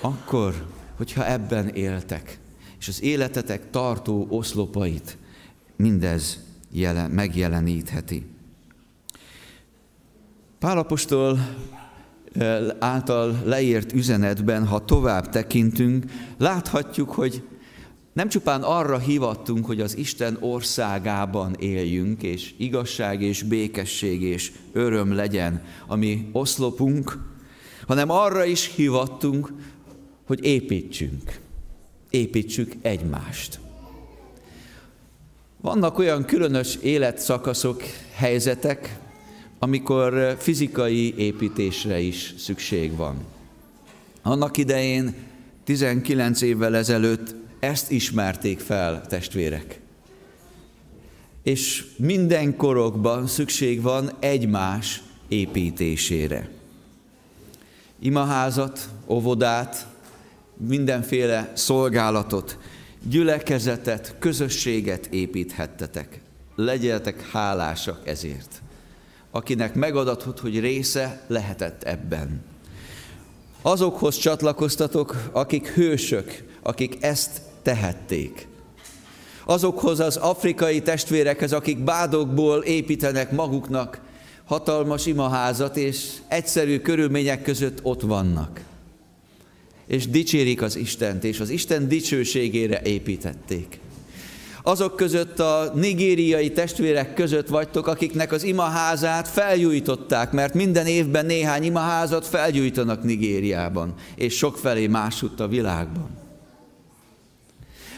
[0.00, 0.54] Akkor,
[0.96, 2.38] hogyha ebben éltek,
[2.80, 5.16] és az életetek tartó oszlopait
[5.76, 6.43] mindez
[6.74, 8.26] jelen, megjelenítheti.
[10.58, 11.38] Pálapostól
[12.78, 16.04] által leírt üzenetben, ha tovább tekintünk,
[16.38, 17.42] láthatjuk, hogy
[18.12, 25.12] nem csupán arra hivattunk, hogy az Isten országában éljünk, és igazság és békesség és öröm
[25.12, 27.18] legyen, ami oszlopunk,
[27.86, 29.52] hanem arra is hivattunk,
[30.26, 31.40] hogy építsünk.
[32.10, 33.63] Építsük egymást.
[35.64, 37.82] Vannak olyan különös életszakaszok,
[38.14, 38.98] helyzetek,
[39.58, 43.16] amikor fizikai építésre is szükség van.
[44.22, 45.14] Annak idején,
[45.64, 49.80] 19 évvel ezelőtt ezt ismerték fel testvérek.
[51.42, 56.48] És minden korokban szükség van egymás építésére.
[58.00, 59.86] Imaházat, óvodát,
[60.56, 62.58] mindenféle szolgálatot
[63.08, 66.20] gyülekezetet, közösséget építhettetek.
[66.56, 68.62] Legyetek hálásak ezért.
[69.30, 72.42] Akinek megadatott, hogy része lehetett ebben.
[73.62, 78.46] Azokhoz csatlakoztatok, akik hősök, akik ezt tehették.
[79.44, 84.00] Azokhoz az afrikai testvérekhez, akik bádokból építenek maguknak
[84.44, 88.60] hatalmas imaházat, és egyszerű körülmények között ott vannak.
[89.86, 93.78] És dicsérik az Istent, és az Isten dicsőségére építették.
[94.66, 101.64] Azok között a nigériai testvérek között vagytok, akiknek az imaházát felgyújtották, mert minden évben néhány
[101.64, 106.10] imaházat felgyújtanak Nigériában, és sokfelé másutt a világban.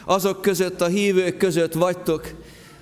[0.05, 2.35] Azok között a hívők között vagytok,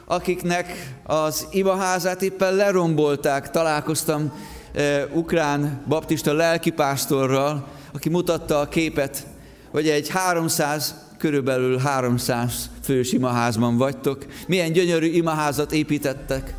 [0.05, 3.51] akiknek az imaházát éppen lerombolták.
[3.51, 4.33] Találkoztam
[4.73, 9.27] eh, ukrán baptista lelkipásztorral, aki mutatta a képet,
[9.71, 16.55] hogy egy 300, körülbelül 300 fős imaházban vagytok, milyen gyönyörű imaházat építettek,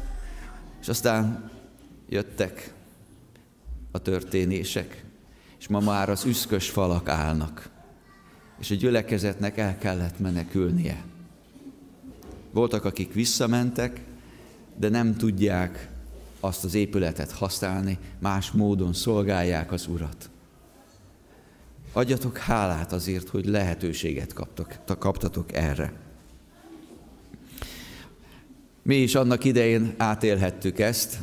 [0.81, 1.51] és aztán
[2.09, 2.73] jöttek
[3.91, 5.03] a történések,
[5.59, 7.69] és ma már az üszkös falak állnak,
[8.59, 11.03] és a gyülekezetnek el kellett menekülnie.
[12.51, 14.01] Voltak, akik visszamentek,
[14.75, 15.89] de nem tudják
[16.39, 20.29] azt az épületet használni, más módon szolgálják az Urat.
[21.95, 24.67] Adjatok hálát azért, hogy lehetőséget kaptok,
[24.99, 25.93] kaptatok erre.
[28.81, 31.17] Mi is annak idején átélhettük ezt.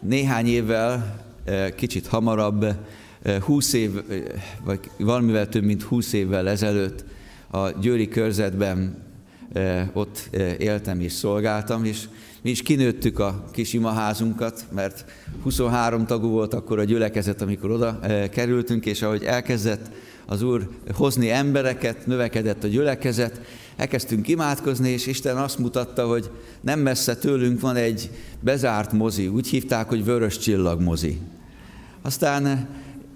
[0.00, 2.66] Néhány évvel, eh, kicsit hamarabb,
[3.40, 4.22] 20 eh, év, eh,
[4.64, 7.04] vagy valamivel több mint 20 évvel ezelőtt
[7.50, 9.08] a Győri körzetben
[9.92, 10.28] ott
[10.58, 12.08] éltem és szolgáltam, és
[12.42, 15.04] mi is kinőttük a kis imaházunkat, mert
[15.42, 19.90] 23 tagú volt akkor a gyülekezet, amikor oda kerültünk, és ahogy elkezdett
[20.26, 23.40] az Úr hozni embereket, növekedett a gyülekezet,
[23.76, 26.30] elkezdtünk imádkozni, és Isten azt mutatta, hogy
[26.60, 28.10] nem messze tőlünk van egy
[28.40, 31.20] bezárt mozi, úgy hívták, hogy Vörös Csillag mozi.
[32.02, 32.68] Aztán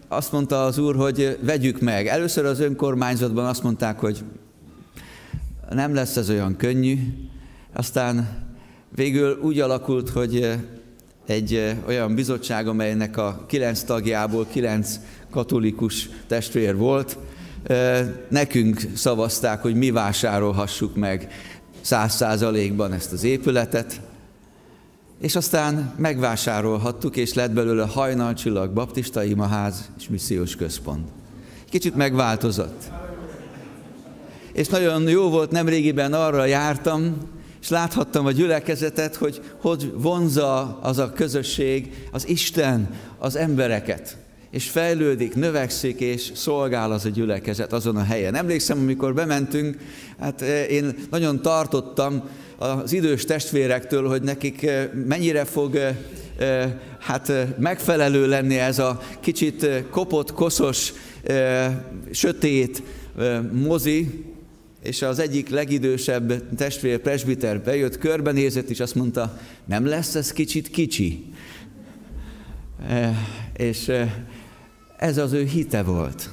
[0.08, 2.06] azt mondta az Úr, hogy vegyük meg.
[2.06, 4.24] Először az önkormányzatban azt mondták, hogy
[5.70, 6.98] nem lesz ez olyan könnyű,
[7.72, 8.42] aztán
[8.94, 10.56] végül úgy alakult, hogy
[11.26, 14.98] egy olyan bizottság, amelynek a kilenc tagjából kilenc
[15.30, 17.18] katolikus testvér volt,
[18.28, 21.28] nekünk szavazták, hogy mi vásárolhassuk meg
[21.80, 24.00] száz százalékban ezt az épületet,
[25.20, 31.08] és aztán megvásárolhattuk, és lett belőle hajnalcsillag, baptista imaház és missziós központ.
[31.70, 32.82] Kicsit megváltozott.
[34.52, 37.16] És nagyon jó volt, nemrégiben arra jártam,
[37.64, 44.16] és láthattam a gyülekezetet, hogy hogy vonza az a közösség, az Isten, az embereket
[44.50, 48.34] és fejlődik, növekszik, és szolgál az a gyülekezet azon a helyen.
[48.34, 49.76] Emlékszem, amikor bementünk,
[50.20, 52.22] hát eh, én nagyon tartottam
[52.58, 59.66] az idős testvérektől, hogy nekik eh, mennyire fog eh, hát megfelelő lenni ez a kicsit
[59.90, 60.92] kopott, koszos,
[62.10, 62.82] sötét
[63.52, 64.24] mozi,
[64.84, 70.68] és az egyik legidősebb testvér, presbiter bejött, körbenézett, és azt mondta, nem lesz ez kicsit
[70.68, 71.24] kicsi.
[73.56, 73.92] És
[74.96, 76.30] ez az ő hite volt.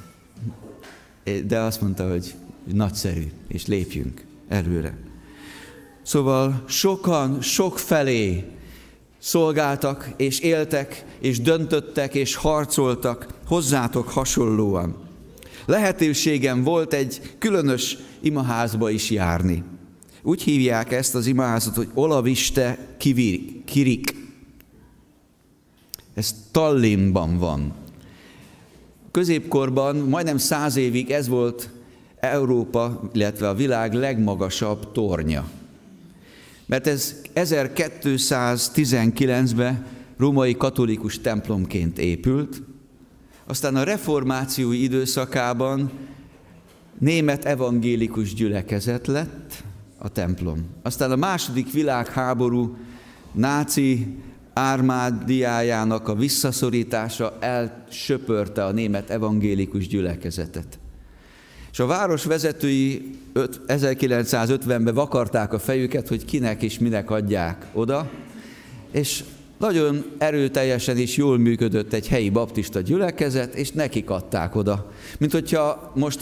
[1.46, 2.34] De azt mondta, hogy
[2.74, 4.98] nagyszerű, és lépjünk előre.
[6.02, 8.44] Szóval sokan, sok felé
[9.20, 15.10] szolgáltak, és éltek, és döntöttek, és harcoltak hozzátok hasonlóan.
[15.66, 19.64] Lehetőségem volt egy különös imaházba is járni.
[20.24, 22.96] Úgy hívják ezt az imaházat, hogy Olaviste
[23.66, 24.16] Kirik.
[26.14, 27.74] Ez Tallinnban van
[29.12, 31.70] középkorban majdnem száz évig ez volt
[32.20, 35.50] Európa, illetve a világ legmagasabb tornya.
[36.66, 39.86] Mert ez 1219-ben
[40.18, 42.62] római katolikus templomként épült,
[43.46, 45.92] aztán a reformáció időszakában
[46.98, 49.64] német evangélikus gyülekezet lett
[49.98, 50.66] a templom.
[50.82, 52.78] Aztán a második világháború
[53.32, 54.18] náci
[54.54, 60.80] ármádiájának a visszaszorítása elsöpörte a német evangélikus gyülekezetet.
[61.72, 63.16] És a város vezetői
[63.68, 68.10] 1950-ben vakarták a fejüket, hogy kinek és minek adják oda,
[68.92, 69.24] és
[69.62, 74.92] nagyon erőteljesen is jól működött egy helyi baptista gyülekezet, és nekik adták oda.
[75.20, 76.20] Mint hogyha most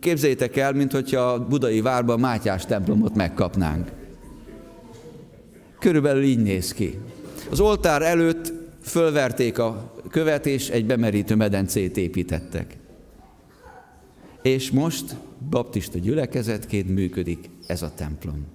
[0.00, 3.90] képzeljétek el, mint hogyha a budai várban Mátyás templomot megkapnánk.
[5.78, 6.98] Körülbelül így néz ki.
[7.50, 12.76] Az oltár előtt fölverték a követ, és egy bemerítő medencét építettek.
[14.42, 15.16] És most
[15.50, 18.46] baptista gyülekezetként működik ez a templom.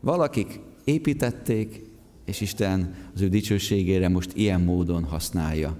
[0.00, 1.82] Valakik építették,
[2.24, 5.76] és Isten az ő dicsőségére most ilyen módon használja.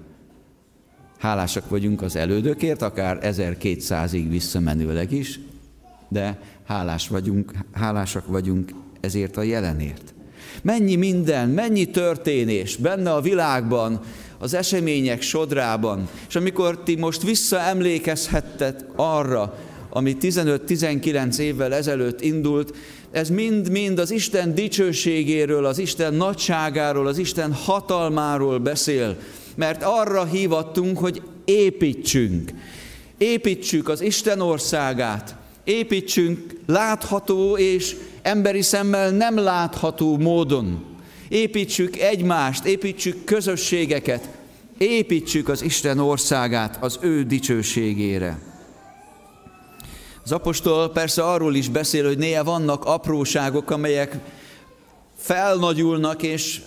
[1.19, 5.41] Hálásak vagyunk az elődökért, akár 1200-ig visszamenőleg is,
[6.09, 8.71] de hálás vagyunk, hálásak vagyunk
[9.01, 10.15] ezért a jelenért.
[10.63, 14.01] Mennyi minden, mennyi történés benne a világban,
[14.39, 16.09] az események sodrában.
[16.29, 19.59] És amikor ti most visszaemlékezhettek arra,
[19.91, 22.77] ami 15-19 évvel ezelőtt indult,
[23.15, 29.17] ez mind-mind az Isten dicsőségéről, az Isten nagyságáról, az Isten hatalmáról beszél,
[29.55, 32.53] mert arra hívattunk, hogy építsünk.
[33.19, 40.85] Építsük az Isten országát, építsünk látható és emberi szemmel nem látható módon.
[41.29, 44.29] Építsük egymást, építsük közösségeket,
[44.79, 48.54] építsük az Isten országát az ő dicsőségére.
[50.25, 54.19] Az apostol persze arról is beszél, hogy néha vannak apróságok, amelyek
[55.17, 56.61] felnagyulnak és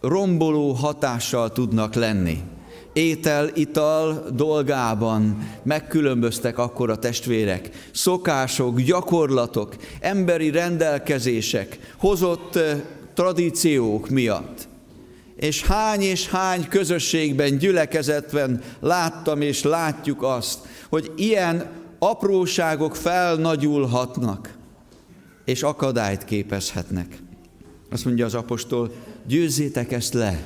[0.00, 2.38] romboló hatással tudnak lenni.
[2.92, 7.70] Étel, ital dolgában megkülönböztek akkor a testvérek.
[7.92, 12.58] Szokások, gyakorlatok, emberi rendelkezések, hozott
[13.14, 14.68] tradíciók miatt.
[15.36, 20.58] És hány és hány közösségben, gyülekezetben láttam és látjuk azt,
[20.88, 24.56] hogy ilyen apróságok felnagyulhatnak,
[25.44, 27.18] és akadályt képezhetnek.
[27.90, 28.90] Azt mondja az apostol,
[29.26, 30.42] győzzétek ezt le.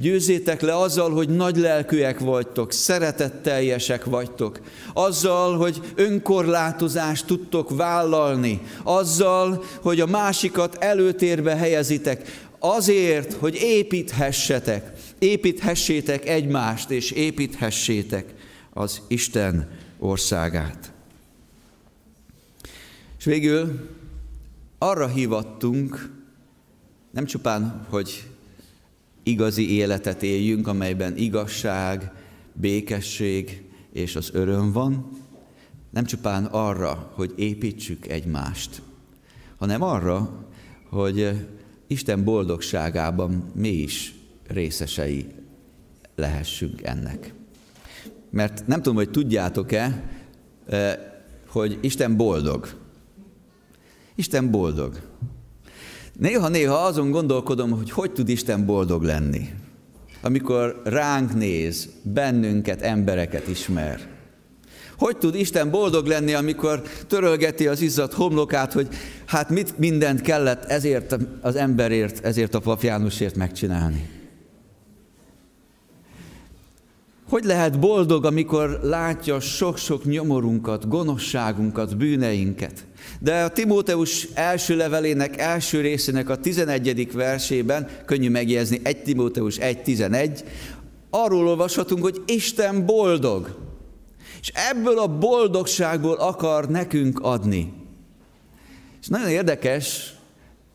[0.00, 4.60] Győzzétek le azzal, hogy nagy lelkűek vagytok, szeretetteljesek vagytok,
[4.94, 16.28] azzal, hogy önkorlátozást tudtok vállalni, azzal, hogy a másikat előtérbe helyezitek, azért, hogy építhessetek, építhessétek
[16.28, 18.34] egymást, és építhessétek
[18.72, 19.68] az Isten
[20.06, 20.92] országát.
[23.18, 23.90] És végül
[24.78, 26.10] arra hívattunk,
[27.10, 28.30] nem csupán, hogy
[29.22, 32.12] igazi életet éljünk, amelyben igazság,
[32.52, 35.10] békesség és az öröm van,
[35.90, 38.82] nem csupán arra, hogy építsük egymást,
[39.56, 40.46] hanem arra,
[40.88, 41.46] hogy
[41.86, 44.14] Isten boldogságában mi is
[44.46, 45.26] részesei
[46.14, 47.35] lehessünk ennek.
[48.30, 50.02] Mert nem tudom, hogy tudjátok-e,
[51.48, 52.68] hogy Isten boldog.
[54.14, 55.00] Isten boldog.
[56.12, 59.48] Néha-néha azon gondolkodom, hogy hogy tud Isten boldog lenni.
[60.22, 64.00] Amikor ránk néz, bennünket, embereket ismer.
[64.98, 68.88] Hogy tud Isten boldog lenni, amikor törölgeti az izzat homlokát, hogy
[69.26, 74.08] hát mit mindent kellett ezért az emberért, ezért a pap Jánosért megcsinálni?
[77.28, 82.86] Hogy lehet boldog, amikor látja sok-sok nyomorunkat, gonoszságunkat, bűneinket?
[83.20, 87.12] De a Timóteus első levelének első részének a 11.
[87.12, 90.40] versében, könnyű megjegyezni, 1 Timóteus 1.11,
[91.10, 93.58] arról olvashatunk, hogy Isten boldog.
[94.40, 97.72] És ebből a boldogságból akar nekünk adni.
[99.00, 100.14] És nagyon érdekes,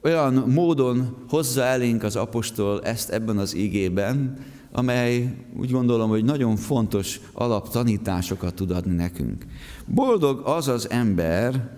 [0.04, 4.38] olyan módon hozza elénk az apostol ezt ebben az igében,
[4.72, 9.45] amely úgy gondolom, hogy nagyon fontos alaptanításokat tud adni nekünk.
[9.86, 11.69] Boldog az az ember,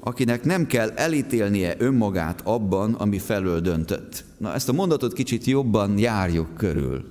[0.00, 4.24] akinek nem kell elítélnie önmagát abban, ami felől döntött.
[4.38, 7.04] Na, ezt a mondatot kicsit jobban járjuk körül.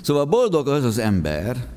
[0.00, 1.68] Szóval boldog az az ember,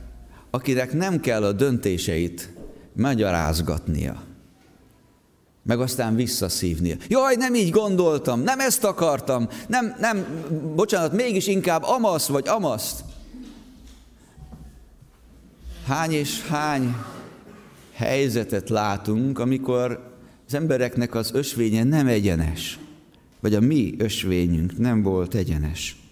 [0.49, 2.53] akinek nem kell a döntéseit
[2.95, 4.23] magyarázgatnia
[5.65, 6.97] meg aztán visszaszívni.
[7.07, 10.25] Jaj, nem így gondoltam, nem ezt akartam, nem, nem,
[10.75, 13.03] bocsánat, mégis inkább amasz vagy amaszt.
[15.85, 16.95] Hány és hány
[17.93, 20.13] helyzetet látunk, amikor
[20.47, 22.79] az embereknek az ösvénye nem egyenes,
[23.39, 26.04] vagy a mi ösvényünk nem volt egyenes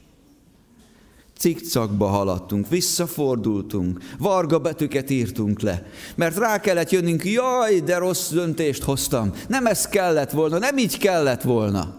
[1.44, 5.86] cikcakba haladtunk, visszafordultunk, varga betűket írtunk le,
[6.16, 10.98] mert rá kellett jönnünk, jaj, de rossz döntést hoztam, nem ez kellett volna, nem így
[10.98, 11.96] kellett volna.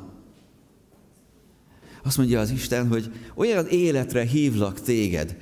[2.05, 5.37] Azt mondja az Isten, hogy olyan életre hívlak téged,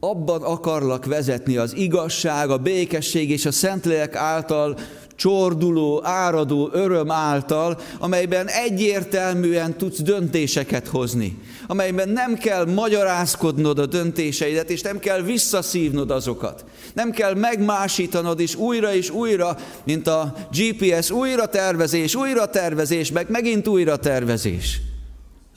[0.00, 4.78] abban akarlak vezetni az igazság, a békesség és a Szentlélek által
[5.18, 14.70] csorduló, áradó öröm által, amelyben egyértelműen tudsz döntéseket hozni, amelyben nem kell magyarázkodnod a döntéseidet,
[14.70, 16.64] és nem kell visszaszívnod azokat.
[16.92, 23.30] Nem kell megmásítanod is újra és újra, mint a GPS, újra tervezés, újra tervezés, meg
[23.30, 24.80] megint újra tervezés.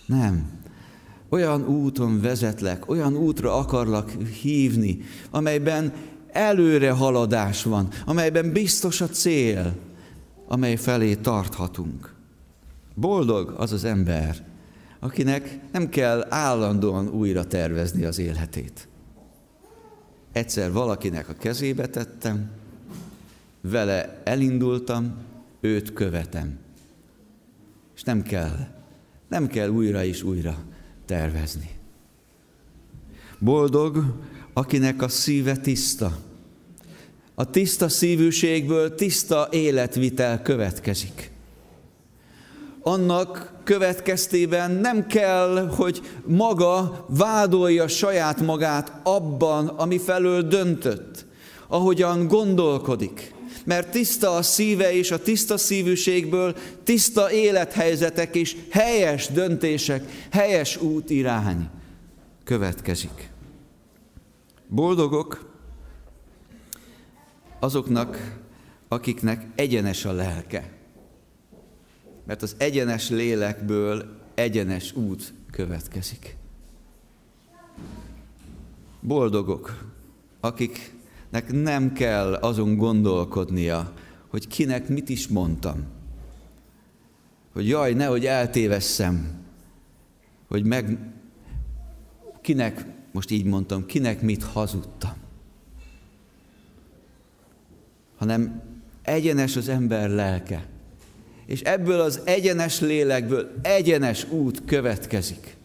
[0.05, 0.59] Nem.
[1.29, 5.01] Olyan úton vezetlek, olyan útra akarlak hívni,
[5.31, 5.93] amelyben
[6.31, 9.75] előre haladás van, amelyben biztos a cél,
[10.47, 12.13] amely felé tarthatunk.
[12.95, 14.45] Boldog az az ember,
[14.99, 18.87] akinek nem kell állandóan újra tervezni az életét.
[20.31, 22.49] Egyszer valakinek a kezébe tettem,
[23.61, 25.13] vele elindultam,
[25.61, 26.57] őt követem.
[27.95, 28.67] És nem kell,
[29.27, 30.57] nem kell újra és újra
[31.05, 31.69] tervezni.
[33.39, 34.15] Boldog,
[34.53, 36.17] akinek a szíve tiszta.
[37.35, 41.31] A tiszta szívűségből tiszta életvitel következik.
[42.83, 51.25] Annak következtében nem kell, hogy maga vádolja saját magát abban, ami felől döntött,
[51.67, 53.33] ahogyan gondolkodik.
[53.65, 61.69] Mert tiszta a szíve és a tiszta szívűségből tiszta élethelyzetek és helyes döntések, helyes útirány
[62.43, 63.30] következik.
[64.73, 65.55] Boldogok
[67.59, 68.39] azoknak,
[68.87, 70.71] akiknek egyenes a lelke.
[72.25, 76.37] Mert az egyenes lélekből egyenes út következik.
[78.99, 79.91] Boldogok,
[80.39, 83.93] akiknek nem kell azon gondolkodnia,
[84.27, 85.85] hogy kinek mit is mondtam.
[87.53, 89.43] Hogy jaj, nehogy eltévesszem,
[90.47, 90.99] hogy meg
[92.41, 95.21] kinek, most így mondtam, kinek mit hazudtam
[98.21, 98.61] hanem
[99.03, 100.65] egyenes az ember lelke.
[101.45, 105.57] És ebből az egyenes lélekből egyenes út következik.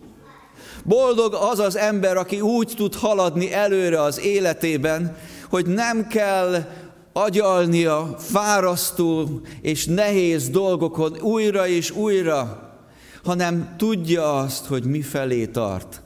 [0.85, 5.17] Boldog az az ember, aki úgy tud haladni előre az életében,
[5.51, 6.65] hogy nem kell
[7.13, 12.71] agyalnia fárasztó és nehéz dolgokon újra és újra,
[13.25, 16.03] hanem tudja azt, hogy mi felé tart,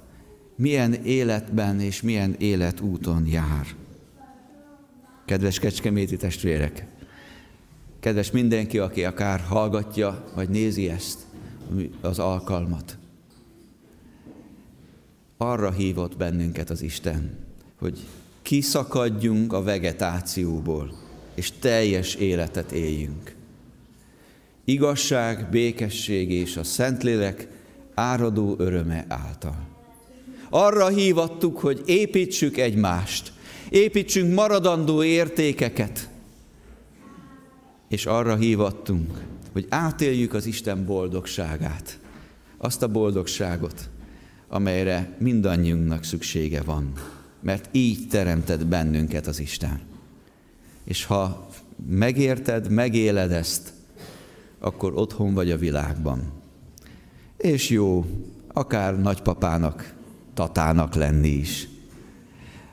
[0.60, 3.66] milyen életben és milyen életúton jár
[5.30, 6.86] kedves kecskeméti testvérek,
[8.00, 11.18] kedves mindenki, aki akár hallgatja, vagy nézi ezt,
[12.00, 12.98] az alkalmat.
[15.36, 17.38] Arra hívott bennünket az Isten,
[17.78, 17.98] hogy
[18.42, 20.92] kiszakadjunk a vegetációból,
[21.34, 23.34] és teljes életet éljünk.
[24.64, 27.48] Igazság, békesség és a Szentlélek
[27.94, 29.69] áradó öröme által.
[30.50, 33.32] Arra hívattuk, hogy építsük egymást,
[33.68, 36.08] építsünk maradandó értékeket,
[37.88, 41.98] és arra hívattunk, hogy átéljük az Isten boldogságát,
[42.58, 43.88] azt a boldogságot,
[44.48, 46.92] amelyre mindannyiunknak szüksége van,
[47.42, 49.80] mert így teremtett bennünket az Isten.
[50.84, 51.48] És ha
[51.88, 53.72] megérted, megéled ezt,
[54.58, 56.32] akkor otthon vagy a világban.
[57.36, 58.04] És jó,
[58.52, 59.94] akár nagypapának,
[60.40, 61.68] tatának lenni is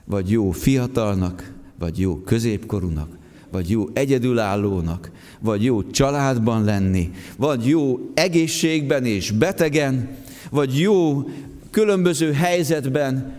[0.08, 3.18] vagy jó fiatalnak, vagy jó középkorúnak,
[3.52, 10.18] vagy jó egyedülállónak, vagy jó családban lenni, vagy jó egészségben és betegen,
[10.50, 11.30] vagy jó
[11.70, 13.36] különböző helyzetben,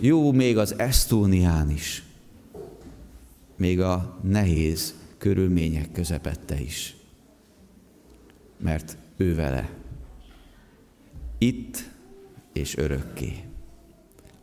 [0.00, 2.02] jó még az Esztónián is,
[3.56, 6.96] még a nehéz körülmények közepette is.
[8.58, 9.70] Mert ő vele.
[11.38, 11.90] Itt
[12.52, 13.43] és örökké.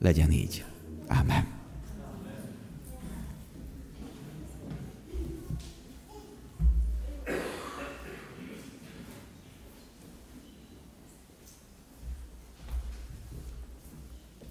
[0.01, 0.65] Legyen így.
[1.07, 1.45] Amen.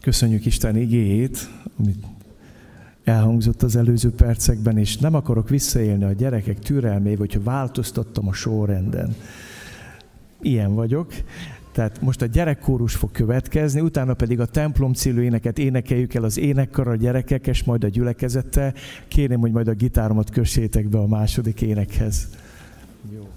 [0.00, 1.48] Köszönjük Isten igéjét,
[1.78, 2.04] amit
[3.04, 9.16] elhangzott az előző percekben, és nem akarok visszaélni a gyerekek türelmével, hogyha változtattam a sorrenden.
[10.40, 11.12] Ilyen vagyok.
[11.72, 16.38] Tehát most a gyerekkórus fog következni, utána pedig a templom cílő éneket énekeljük el az
[16.38, 18.74] énekkar a gyerekek, és majd a gyülekezete.
[19.08, 22.28] Kérném, hogy majd a gitáromat kössétek be a második énekhez.
[23.14, 23.28] Jó.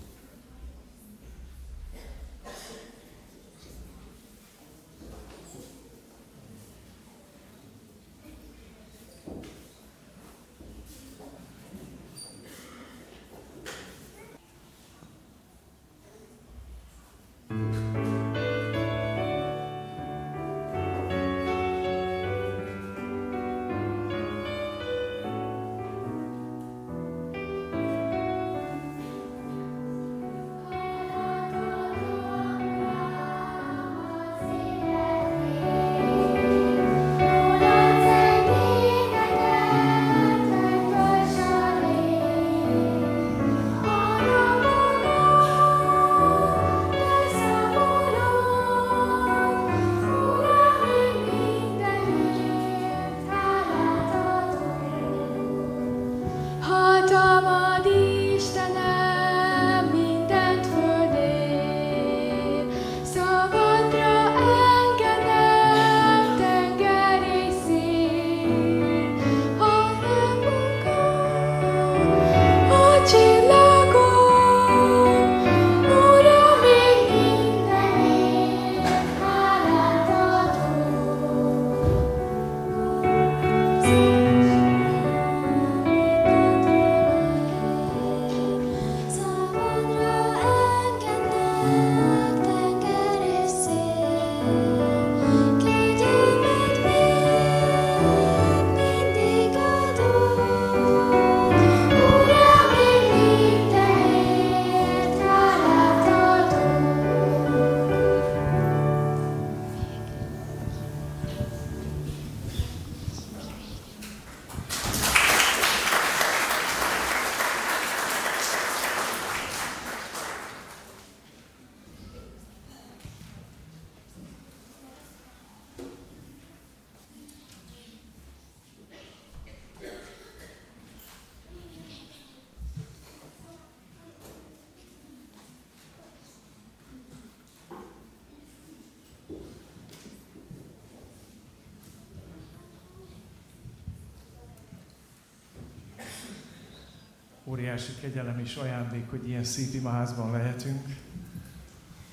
[147.64, 150.88] óriási kegyelem és ajándék, hogy ilyen szép imaházban lehetünk,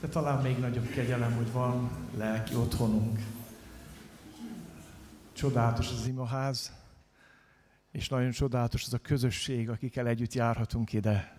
[0.00, 3.18] de talán még nagyobb kegyelem, hogy van lelki otthonunk.
[5.32, 6.72] Csodálatos az imaház,
[7.92, 11.36] és nagyon csodálatos az a közösség, akikkel együtt járhatunk ide.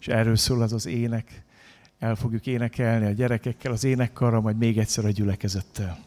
[0.00, 1.42] És erről szól az az ének.
[1.98, 5.98] El fogjuk énekelni a gyerekekkel, az énekkarra, majd még egyszer a gyülekezettel.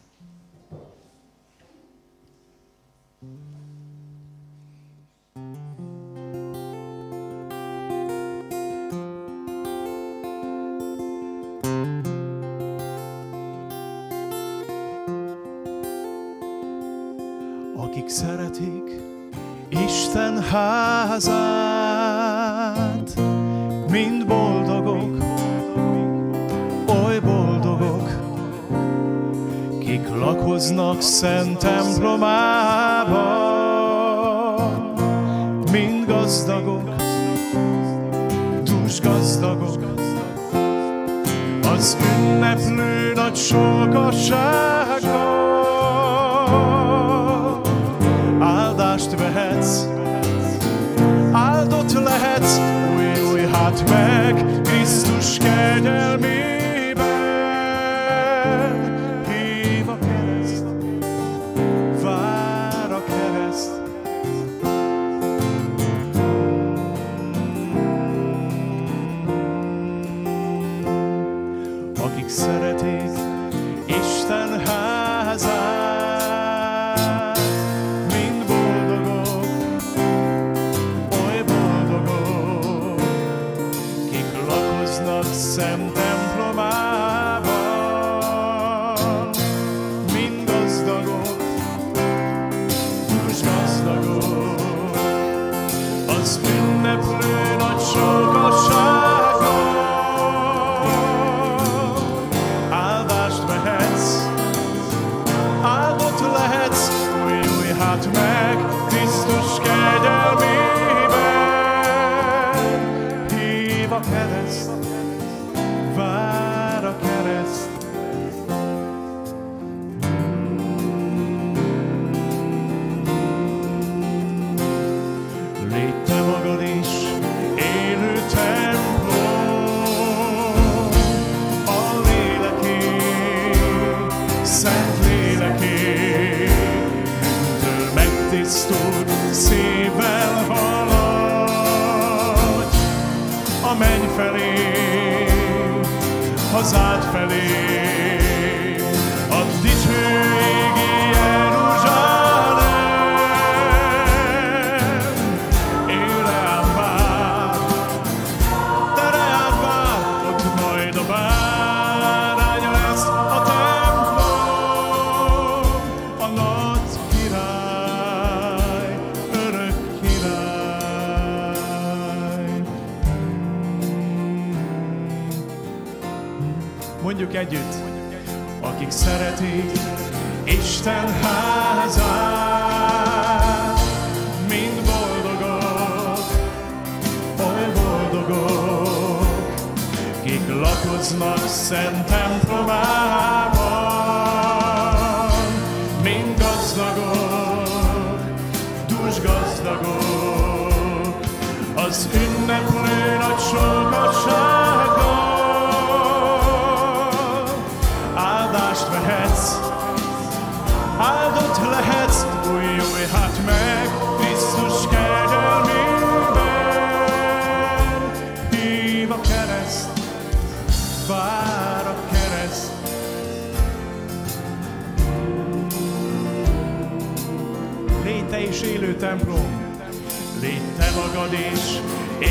[191.58, 193.57] sent them from above.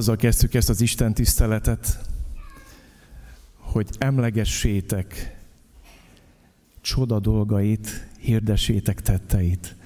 [0.00, 1.98] Azzal kezdtük ezt az Isten tiszteletet,
[3.56, 5.36] hogy emlegessétek
[6.80, 9.76] csoda dolgait, hirdessétek tetteit.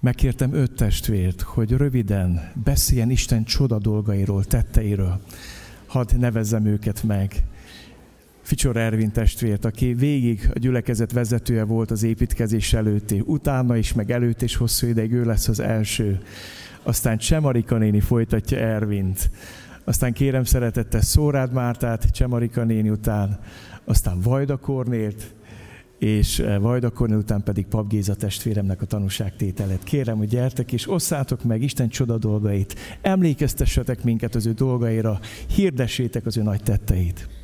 [0.00, 5.20] Megkértem öt testvért, hogy röviden beszéljen Isten csoda dolgairól, tetteiről.
[5.86, 7.44] Hadd nevezzem őket meg.
[8.42, 14.10] Ficsor Ervin testvért, aki végig a gyülekezet vezetője volt az építkezés előtti, utána is, meg
[14.10, 16.20] előtt is hosszú ideig ő lesz az első.
[16.82, 19.30] Aztán Csemarika néni folytatja Ervint.
[19.84, 23.38] Aztán kérem szeretettel Szórád Mártát, Csemarika néni után,
[23.84, 25.34] aztán Vajda Kornélt,
[25.98, 29.82] és eh, Vajda Kornél után pedig Pap Géza testvéremnek a tanúságtételet.
[29.82, 35.20] Kérem, hogy gyertek és osszátok meg Isten csoda dolgait, emlékeztessetek minket az ő dolgaira,
[35.54, 37.39] hirdessétek az ő nagy tetteit.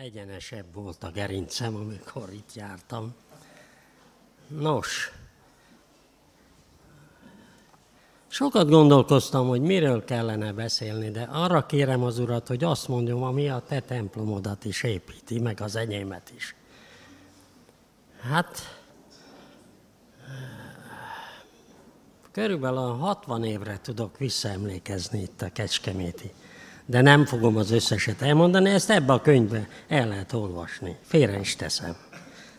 [0.00, 3.14] Egyenesebb volt a gerincem, amikor itt jártam.
[4.46, 5.12] Nos,
[8.28, 13.48] sokat gondolkoztam, hogy miről kellene beszélni, de arra kérem az urat, hogy azt mondjam, ami
[13.48, 16.54] a te templomodat is építi, meg az enyémet is.
[18.20, 18.80] Hát,
[22.32, 26.32] körülbelül a 60 évre tudok visszaemlékezni itt a Kecskeméti
[26.90, 30.96] de nem fogom az összeset elmondani, ezt ebbe a könyvbe el lehet olvasni.
[31.02, 31.96] Félre is teszem.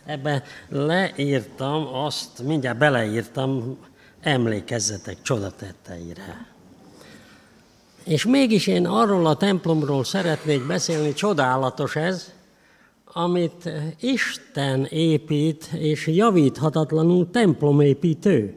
[0.05, 3.77] Ebbe leírtam azt, mindjárt beleírtam,
[4.21, 6.45] emlékezzetek csodatetteire.
[8.03, 12.31] És mégis én arról a templomról szeretnék beszélni, csodálatos ez,
[13.05, 13.69] amit
[13.99, 18.55] Isten épít, és javíthatatlanul templomépítő,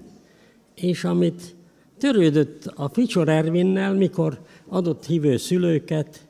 [0.74, 1.54] és amit
[1.98, 4.38] törődött a Ficsor Ervinnel, mikor
[4.68, 6.20] adott hívő szülőket,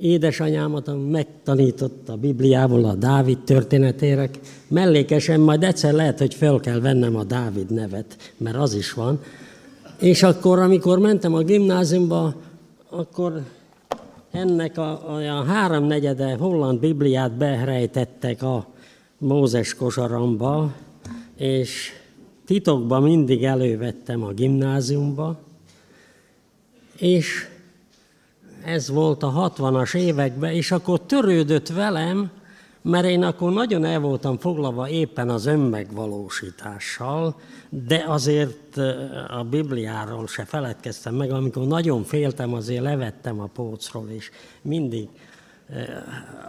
[0.00, 4.38] édesanyámat megtanított a Bibliából a Dávid történetérek.
[4.68, 9.20] Mellékesen majd egyszer lehet, hogy fel kell vennem a Dávid nevet, mert az is van.
[9.98, 12.34] És akkor, amikor mentem a gimnáziumba,
[12.88, 13.42] akkor
[14.30, 18.66] ennek a, a háromnegyede holland Bibliát berejtettek a
[19.18, 20.74] Mózes kosaramba,
[21.36, 21.92] és
[22.46, 25.38] titokban mindig elővettem a gimnáziumba,
[26.98, 27.48] és
[28.68, 32.30] ez volt a 60-as években, és akkor törődött velem,
[32.82, 38.76] mert én akkor nagyon el voltam foglalva éppen az önmegvalósítással, de azért
[39.28, 44.30] a Bibliáról se feledkeztem meg, amikor nagyon féltem, azért levettem a pócról, és
[44.62, 45.08] mindig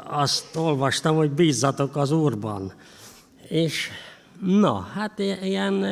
[0.03, 2.73] azt olvastam, hogy bízzatok az Úrban.
[3.47, 3.89] És
[4.45, 5.85] na, hát ilyen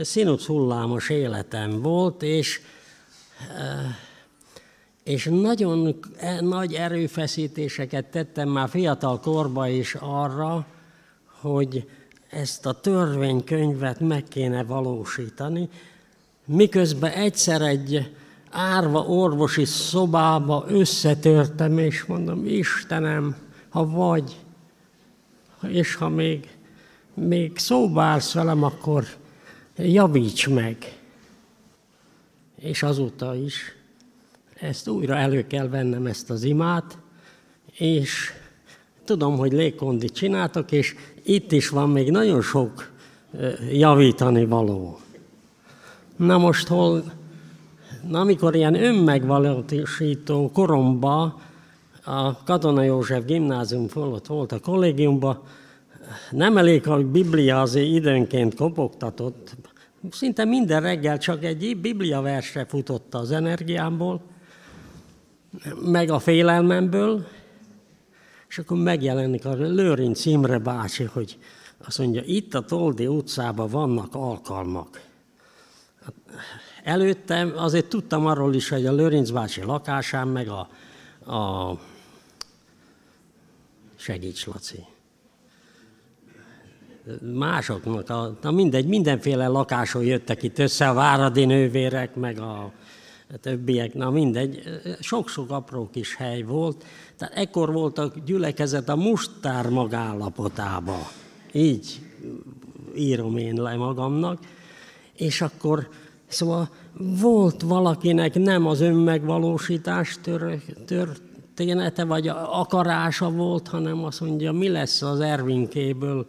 [0.00, 2.60] színusz hullámos életem volt, és
[5.04, 10.66] és nagyon e, nagy erőfeszítéseket tettem már fiatal korba is arra,
[11.40, 11.88] hogy
[12.30, 15.68] ezt a törvénykönyvet meg kéne valósítani,
[16.44, 18.10] miközben egyszer egy
[18.50, 23.36] árva orvosi szobába összetörtem, és mondom, Istenem,
[23.68, 24.36] ha vagy,
[25.68, 26.48] és ha még,
[27.14, 29.04] még szóba velem, akkor
[29.76, 30.98] javíts meg.
[32.60, 33.79] És azóta is
[34.60, 36.98] ezt újra elő kell vennem ezt az imát,
[37.72, 38.32] és
[39.04, 42.90] tudom, hogy légkondit csináltok, és itt is van még nagyon sok
[43.72, 44.98] javítani való.
[46.16, 47.02] Na most hol,
[48.08, 51.40] na amikor ilyen önmegvalósító koromba
[52.04, 55.42] a Katona József gimnázium fölött volt a kollégiumban,
[56.30, 59.56] nem elég, hogy Biblia azért időnként kopogtatott,
[60.10, 64.22] szinte minden reggel csak egy Biblia versre futotta az energiámból,
[65.84, 67.26] meg a félelmemből,
[68.48, 71.38] és akkor megjelenik a Lőrinc Imre bácsi, hogy
[71.86, 75.00] azt mondja, itt a Toldi utcában vannak alkalmak.
[76.84, 80.68] Előttem azért tudtam arról is, hogy a Lőrinc bácsi lakásán, meg a,
[81.32, 81.78] a
[83.96, 84.84] segíts, Laci.
[87.34, 92.72] Másoknak, a, na mindegy, mindenféle lakáson jöttek itt össze a váradi nővérek, meg a
[93.36, 94.62] többiek, na mindegy,
[95.00, 96.84] sok-sok apró kis hely volt.
[97.16, 101.10] Tehát ekkor volt a gyülekezet a mustár magállapotába.
[101.52, 102.00] Így
[102.96, 104.38] írom én le magamnak.
[105.16, 105.88] És akkor,
[106.26, 106.68] szóval
[107.20, 115.02] volt valakinek nem az önmegvalósítás tör, története, vagy akarása volt, hanem azt mondja, mi lesz
[115.02, 116.26] az Ervinkéből,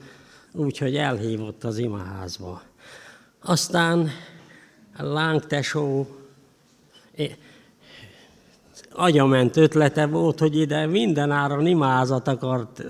[0.54, 2.62] úgyhogy elhívott az imaházba.
[3.44, 4.10] Aztán
[4.98, 6.08] Láng tesó
[8.94, 12.84] agyament ötlete volt, hogy ide mindenáron imázat akart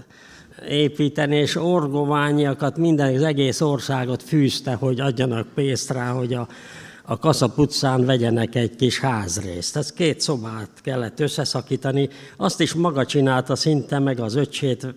[0.68, 6.48] építeni, és orgoványiakat, minden, az egész országot fűzte, hogy adjanak pénzt rá, hogy a,
[7.03, 9.76] a Kaszap utcán vegyenek egy kis házrészt.
[9.76, 14.88] Ez két szobát kellett összeszakítani, azt is maga csinálta szinte, meg az öcsét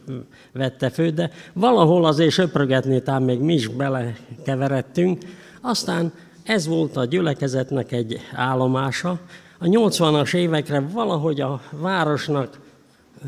[0.53, 5.23] vette fő, de valahol azért söprögetni, tám még mi is belekeveredtünk.
[5.61, 6.13] Aztán
[6.45, 9.19] ez volt a gyülekezetnek egy állomása.
[9.59, 12.61] A 80-as évekre valahogy a városnak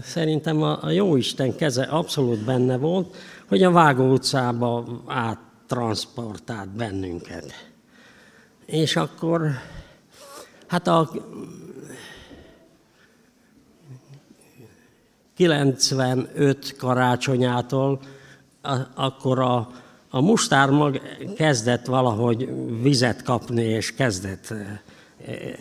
[0.03, 3.17] szerintem a, a Jóisten keze abszolút benne volt,
[3.49, 7.53] hogy a Vágó utcába áttransportált bennünket.
[8.67, 9.51] És akkor,
[10.67, 11.11] hát a
[15.35, 18.01] 95 karácsonyától
[18.63, 19.69] a, akkor a,
[20.09, 21.01] a mustármag
[21.37, 22.49] kezdett valahogy
[22.83, 24.83] vizet kapni, és kezdett e,
[25.27, 25.59] e,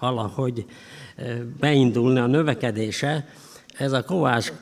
[0.00, 0.66] valahogy
[1.60, 3.28] beindulni a növekedése.
[3.76, 4.52] Ez a Kovács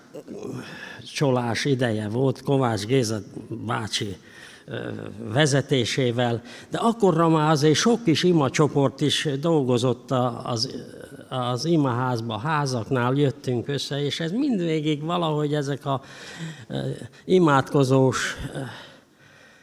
[1.12, 3.18] csolás ideje volt, Kovács Géza
[3.48, 4.16] bácsi
[5.32, 10.10] vezetésével, de akkorra már azért sok kis imacsoport is dolgozott
[10.42, 10.84] az,
[11.28, 16.02] az imaházba, házaknál jöttünk össze, és ez mindvégig valahogy ezek a
[17.24, 18.36] imádkozós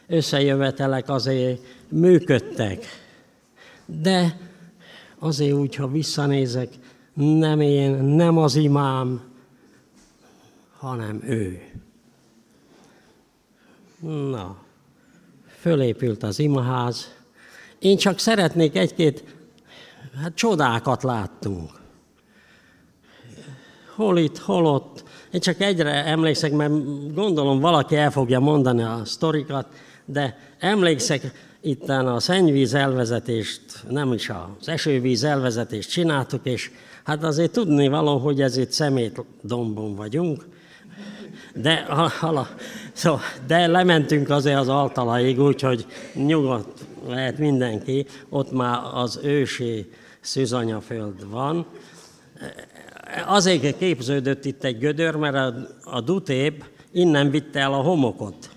[0.06, 2.84] összejövetelek azért működtek.
[3.86, 4.38] De
[5.18, 6.68] azért úgy, ha visszanézek,
[7.14, 9.20] nem én, nem az imám,
[10.78, 11.60] hanem ő.
[14.30, 14.56] Na,
[15.60, 17.14] fölépült az imaház.
[17.78, 19.35] Én csak szeretnék egy-két,
[20.22, 21.70] hát csodákat láttunk.
[23.94, 25.04] Hol itt, hol ott.
[25.30, 26.72] Én csak egyre emlékszek, mert
[27.14, 29.66] gondolom valaki el fogja mondani a sztorikat,
[30.04, 36.70] de emlékszek, itten a szennyvíz elvezetést, nem is az esővíz elvezetést csináltuk, és
[37.04, 40.46] hát azért tudni való, hogy ez itt szemétdombon vagyunk,
[41.54, 41.86] de,
[42.20, 42.48] hala,
[42.92, 49.90] szóval, de lementünk azért az altalaig, úgyhogy nyugodt lehet mindenki, ott már az ősi
[50.26, 51.66] szűzanyaföld van.
[53.26, 55.54] Azért képződött itt egy gödör, mert a,
[55.84, 58.50] a dutép innen vitte el a homokot,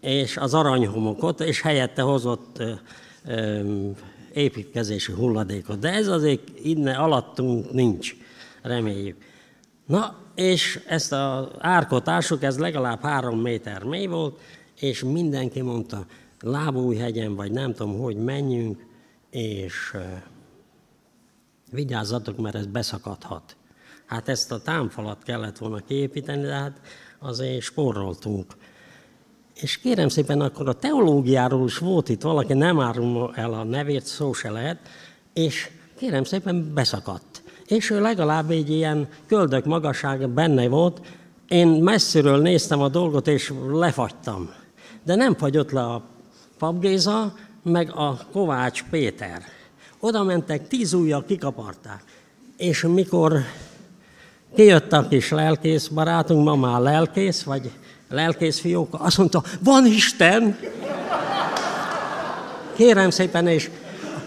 [0.00, 2.72] és az aranyhomokot, és helyette hozott ö,
[3.26, 3.60] ö,
[4.32, 5.78] építkezési hulladékot.
[5.78, 8.16] De ez azért innen alattunk nincs,
[8.62, 9.16] reméljük.
[9.86, 14.40] Na, és ezt az árkotásuk, ez legalább három méter mély volt,
[14.80, 16.06] és mindenki mondta,
[16.40, 18.86] lábújhegyen, vagy nem tudom, hogy menjünk,
[19.30, 19.96] és
[21.70, 23.56] vigyázzatok, mert ez beszakadhat.
[24.06, 26.80] Hát ezt a támfalat kellett volna kiépíteni, de hát
[27.18, 28.52] azért spóroltunk.
[29.54, 34.04] És kérem szépen, akkor a teológiáról is volt itt valaki, nem árul el a nevét,
[34.04, 34.78] szó se lehet,
[35.32, 37.42] és kérem szépen beszakadt.
[37.66, 41.00] És ő legalább egy ilyen köldök magasság benne volt,
[41.48, 44.50] én messziről néztem a dolgot, és lefagytam.
[45.04, 46.02] De nem fagyott le a
[46.58, 49.42] papgéza, meg a Kovács Péter.
[50.00, 52.02] Oda mentek, tíz ujjal kikaparták.
[52.56, 53.32] És mikor
[54.54, 57.70] kijött a kis lelkész barátunk, ma már lelkész, vagy
[58.08, 60.58] lelkész fióka, azt mondta, van Isten!
[62.76, 63.70] Kérem szépen, és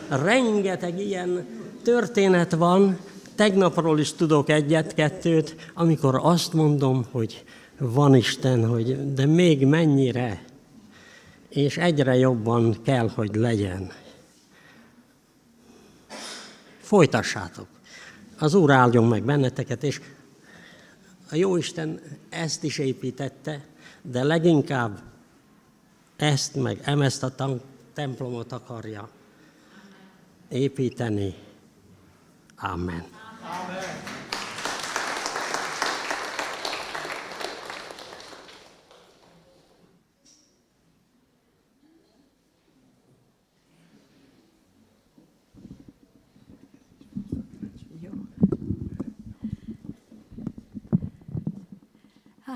[0.10, 1.46] rengeteg ilyen
[1.84, 2.98] történet van,
[3.36, 7.44] tegnapról is tudok egyet-kettőt, amikor azt mondom, hogy
[7.78, 10.44] van Isten, hogy de még mennyire,
[11.50, 13.92] és egyre jobban kell, hogy legyen.
[16.92, 17.68] Folytassátok.
[18.38, 20.02] Az Úr áldjon meg benneteket, és
[21.30, 23.66] a Jóisten ezt is építette,
[24.02, 25.02] de leginkább
[26.16, 27.62] ezt meg emezt a
[27.94, 29.10] templomot akarja
[30.50, 31.36] építeni.
[32.56, 33.06] Amen.
[33.42, 34.21] Amen.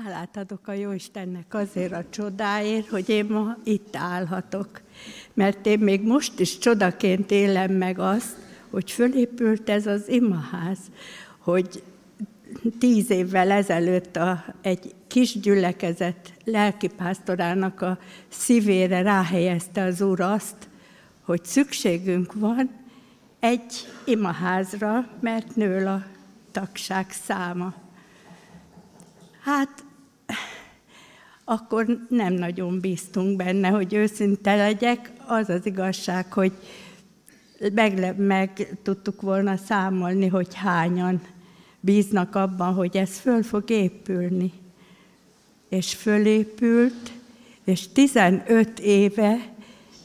[0.04, 4.80] Hálát adok a Jóistennek azért a csodáért, hogy én ma itt állhatok.
[5.34, 8.36] Mert én még most is csodaként élem meg azt,
[8.70, 10.78] hogy fölépült ez az imaház,
[11.38, 11.82] hogy
[12.78, 17.98] tíz évvel ezelőtt a, egy kis gyülekezet lelkipásztorának a
[18.28, 20.68] szívére ráhelyezte az Úr azt,
[21.22, 22.70] hogy szükségünk van
[23.40, 23.74] egy
[24.04, 26.04] imaházra, mert nő a
[26.52, 27.74] tagság száma.
[29.46, 29.84] Hát
[31.48, 35.10] akkor nem nagyon bíztunk benne, hogy őszinte legyek.
[35.26, 36.52] Az az igazság, hogy
[37.74, 41.20] meg, meg tudtuk volna számolni, hogy hányan
[41.80, 44.52] bíznak abban, hogy ez föl fog épülni.
[45.68, 47.12] És fölépült,
[47.64, 49.54] és 15 éve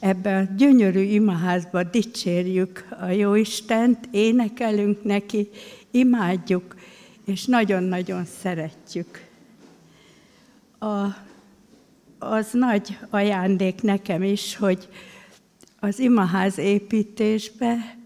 [0.00, 5.48] ebben a gyönyörű imaházban dicsérjük a Jóistent, énekelünk neki,
[5.90, 6.76] imádjuk,
[7.24, 9.30] és nagyon-nagyon szeretjük.
[10.78, 11.30] A,
[12.30, 14.88] az nagy ajándék nekem is, hogy
[15.80, 17.96] az imaház építésbe,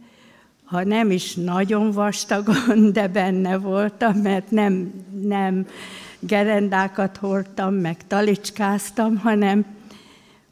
[0.65, 5.67] ha nem is nagyon vastagon, de benne voltam, mert nem, nem
[6.19, 9.65] gerendákat hordtam, meg talicskáztam, hanem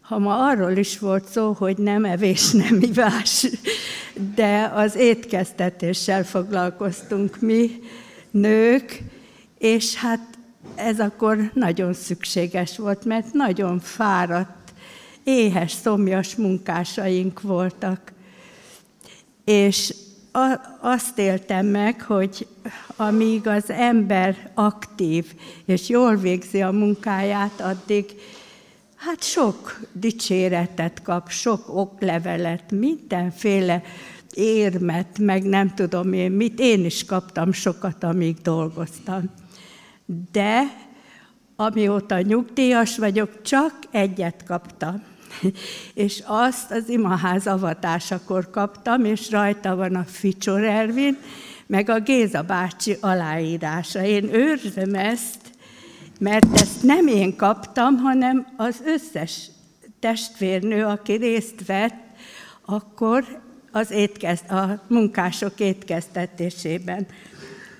[0.01, 3.47] ha ma arról is volt szó, hogy nem evés, nem ivás,
[4.35, 7.71] de az étkeztetéssel foglalkoztunk mi,
[8.31, 9.03] nők,
[9.59, 10.34] és hát
[10.77, 14.73] ez akkor nagyon szükséges volt, mert nagyon fáradt,
[15.25, 18.13] éhes, szomjas munkásaink voltak.
[19.45, 19.95] És
[20.81, 22.47] azt éltem meg, hogy
[22.97, 25.35] amíg az ember aktív
[25.65, 28.05] és jól végzi a munkáját, addig
[28.95, 33.83] hát sok dicséretet kap, sok oklevelet, mindenféle
[34.35, 36.59] érmet, meg nem tudom én mit.
[36.59, 39.31] Én is kaptam sokat, amíg dolgoztam.
[40.33, 40.63] De
[41.57, 45.03] amióta nyugdíjas vagyok, csak egyet kaptam.
[45.95, 51.19] És azt az imaház avatásakor kaptam, és rajta van a Ficsor Ervin,
[51.67, 54.05] meg a Géza bácsi aláírása.
[54.05, 55.39] Én őrzöm ezt,
[56.19, 59.51] mert ezt nem én kaptam, hanem az összes
[60.01, 62.03] testvérnő, aki részt vett,
[62.65, 67.07] akkor az étkez, a munkások étkeztetésében.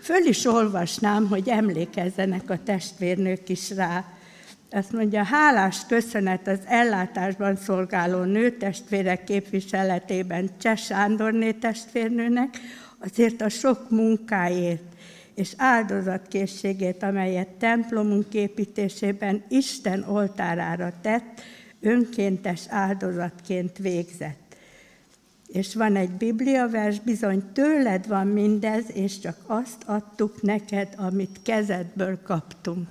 [0.05, 4.05] Föl is olvasnám, hogy emlékezzenek a testvérnők is rá.
[4.71, 12.59] Azt mondja, hálás köszönet az ellátásban szolgáló nőtestvérek képviseletében Cseh Sándorné testvérnőnek,
[12.99, 14.95] azért a sok munkáért
[15.35, 21.41] és áldozatkészségét, amelyet templomunk építésében Isten oltárára tett,
[21.81, 24.44] önkéntes áldozatként végzett.
[25.55, 32.19] És van egy bibliavers, bizony tőled van mindez, és csak azt adtuk neked, amit kezedből
[32.23, 32.89] kaptunk.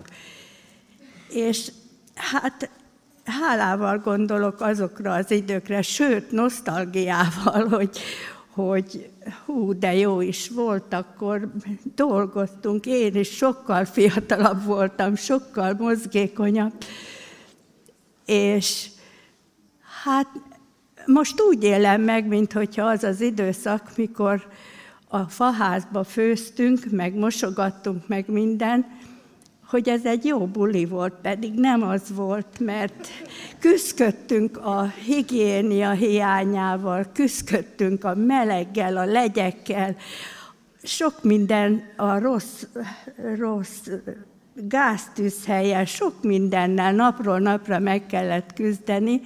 [1.29, 1.71] És
[2.15, 2.69] hát
[3.25, 7.99] hálával gondolok azokra az időkre, sőt, nosztalgiával, hogy,
[8.49, 9.09] hogy
[9.45, 11.51] hú, de jó is volt, akkor
[11.95, 16.73] dolgoztunk, én is sokkal fiatalabb voltam, sokkal mozgékonyabb,
[18.25, 18.89] és
[20.03, 20.27] hát
[21.05, 24.47] most úgy élem meg, mint hogyha az az időszak, mikor
[25.07, 28.85] a faházba főztünk, meg mosogattunk, meg minden,
[29.65, 33.07] hogy ez egy jó buli volt, pedig nem az volt, mert
[33.59, 39.95] küzdködtünk a higiénia hiányával, küzdködtünk a meleggel, a legyekkel,
[40.83, 42.63] sok minden a rossz,
[43.37, 43.87] rossz
[44.53, 49.21] gáztűzhelyen, sok mindennel napról napra meg kellett küzdeni,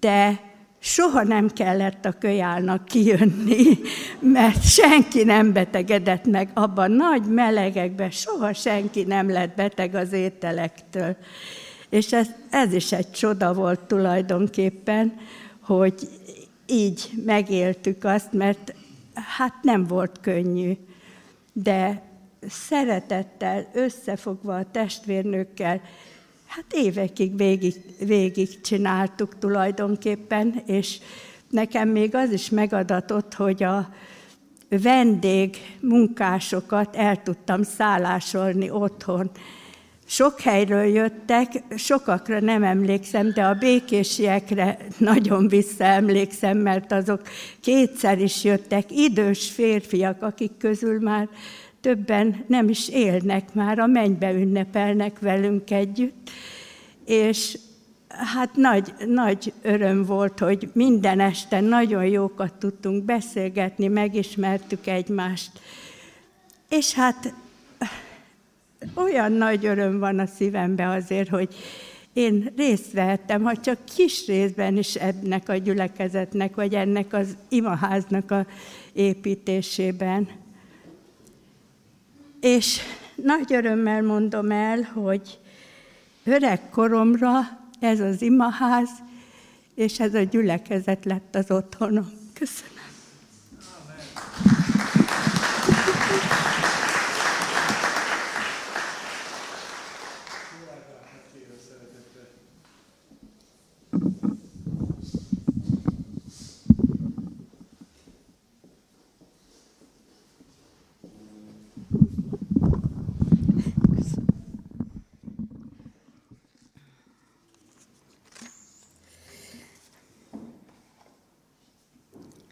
[0.00, 0.40] de
[0.78, 3.78] soha nem kellett a kölyálnak kijönni,
[4.20, 11.16] mert senki nem betegedett meg abban nagy melegekben, soha senki nem lett beteg az ételektől.
[11.88, 15.14] És ez, ez is egy csoda volt tulajdonképpen,
[15.60, 16.08] hogy
[16.66, 18.74] így megéltük azt, mert
[19.14, 20.72] hát nem volt könnyű,
[21.52, 22.02] de
[22.48, 25.80] szeretettel, összefogva a testvérnőkkel,
[26.46, 30.98] hát évekig végig, végig csináltuk tulajdonképpen, és
[31.50, 33.88] nekem még az is megadatott, hogy a
[34.68, 39.30] vendég munkásokat el tudtam szállásolni otthon.
[40.08, 47.20] Sok helyről jöttek, sokakra nem emlékszem, de a békésiekre nagyon visszaemlékszem, mert azok
[47.60, 51.28] kétszer is jöttek, idős férfiak, akik közül már
[51.86, 56.30] többen nem is élnek már, a mennybe ünnepelnek velünk együtt,
[57.04, 57.58] és
[58.08, 65.50] hát nagy, nagy öröm volt, hogy minden este nagyon jókat tudtunk beszélgetni, megismertük egymást.
[66.68, 67.34] És hát
[68.94, 71.54] olyan nagy öröm van a szívembe azért, hogy
[72.12, 78.30] én részt vehettem, ha csak kis részben is ennek a gyülekezetnek, vagy ennek az imaháznak
[78.30, 78.46] a
[78.92, 80.44] építésében.
[82.40, 82.80] És
[83.14, 85.38] nagy örömmel mondom el, hogy
[86.24, 87.40] öreg koromra
[87.80, 88.88] ez az imaház,
[89.74, 92.10] és ez a gyülekezet lett az otthonom.
[92.32, 92.75] Köszönöm.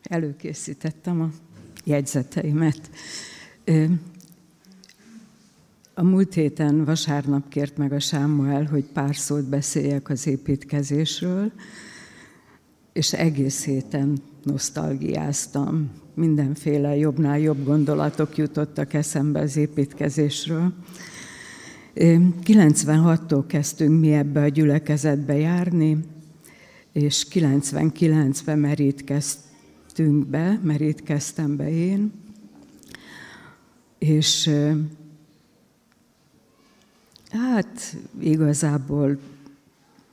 [0.05, 1.31] Előkészítettem a
[1.85, 2.91] jegyzeteimet.
[5.95, 11.53] A múlt héten vasárnap kért meg a Sámuel, hogy pár szót beszéljek az építkezésről,
[12.93, 15.91] és egész héten nosztalgiáztam.
[16.15, 20.73] Mindenféle jobbnál jobb gondolatok jutottak eszembe az építkezésről.
[21.95, 26.05] 96-tól kezdtünk mi ebbe a gyülekezetbe járni,
[26.93, 29.44] és 99-ben merítkeztünk
[30.31, 32.13] be, merítkeztem be én,
[33.99, 34.51] és
[37.31, 39.19] hát igazából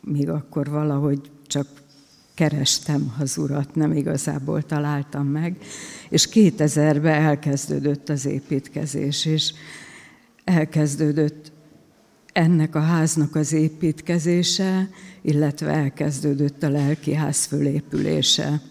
[0.02, 1.68] még akkor valahogy csak
[2.34, 5.58] kerestem az urat, nem igazából találtam meg,
[6.10, 9.54] és 2000-ben elkezdődött az építkezés, és
[10.44, 11.52] elkezdődött
[12.34, 14.90] ennek a háznak az építkezése,
[15.22, 18.62] illetve elkezdődött a lelki ház fölépülése.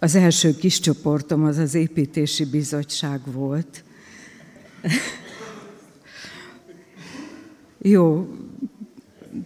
[0.00, 3.84] Az első kis csoportom az az építési bizottság volt.
[7.82, 8.28] Jó,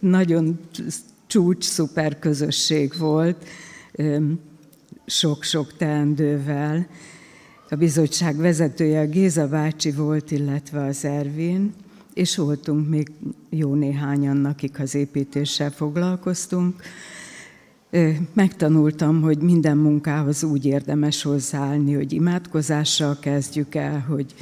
[0.01, 0.61] nagyon
[1.27, 3.45] csúcs, szuper közösség volt,
[5.07, 6.87] sok-sok teendővel.
[7.71, 11.75] A bizottság vezetője a Géza bácsi volt, illetve az Ervin,
[12.15, 13.11] és voltunk még
[13.51, 16.83] jó néhányan, akik az építéssel foglalkoztunk.
[18.33, 24.35] Megtanultam, hogy minden munkához úgy érdemes hozzáállni, hogy imádkozással kezdjük el, hogy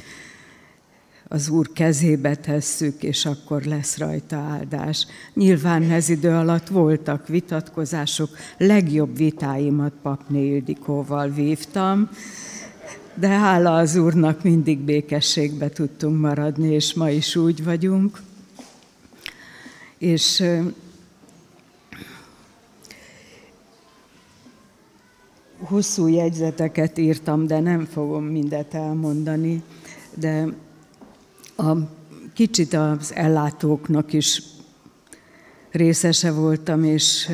[1.27, 5.07] az Úr kezébe tesszük, és akkor lesz rajta áldás.
[5.33, 12.09] Nyilván ez idő alatt voltak vitatkozások, legjobb vitáimat Papné Ildikóval vívtam,
[13.15, 18.21] de hála az Úrnak mindig békességbe tudtunk maradni, és ma is úgy vagyunk.
[19.97, 20.43] És
[25.63, 29.63] hosszú jegyzeteket írtam, de nem fogom mindet elmondani,
[30.15, 30.47] de
[31.57, 31.71] a,
[32.33, 34.43] kicsit az ellátóknak is
[35.71, 37.29] részese voltam, és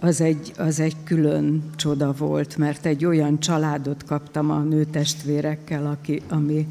[0.00, 6.22] az egy, az egy külön csoda volt, mert egy olyan családot kaptam a nőtestvérekkel, aki,
[6.28, 6.66] ami,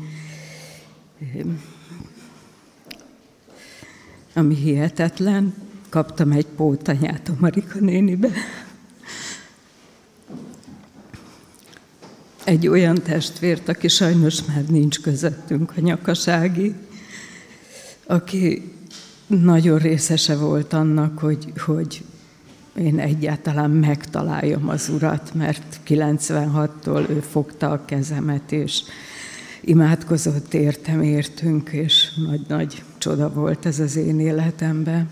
[4.34, 5.54] ami hihetetlen.
[5.90, 8.30] Kaptam egy pótanyát a Marika nénibe.
[12.44, 16.74] Egy olyan testvért, aki sajnos már nincs közöttünk, a nyakasági,
[18.06, 18.72] aki
[19.28, 22.04] nagyon részese volt annak, hogy, hogy
[22.76, 28.82] én egyáltalán megtaláljam az Urat, mert 96-tól ő fogta a kezemet, és
[29.62, 35.10] imádkozott értem, értünk, és nagy-nagy csoda volt ez az én életemben.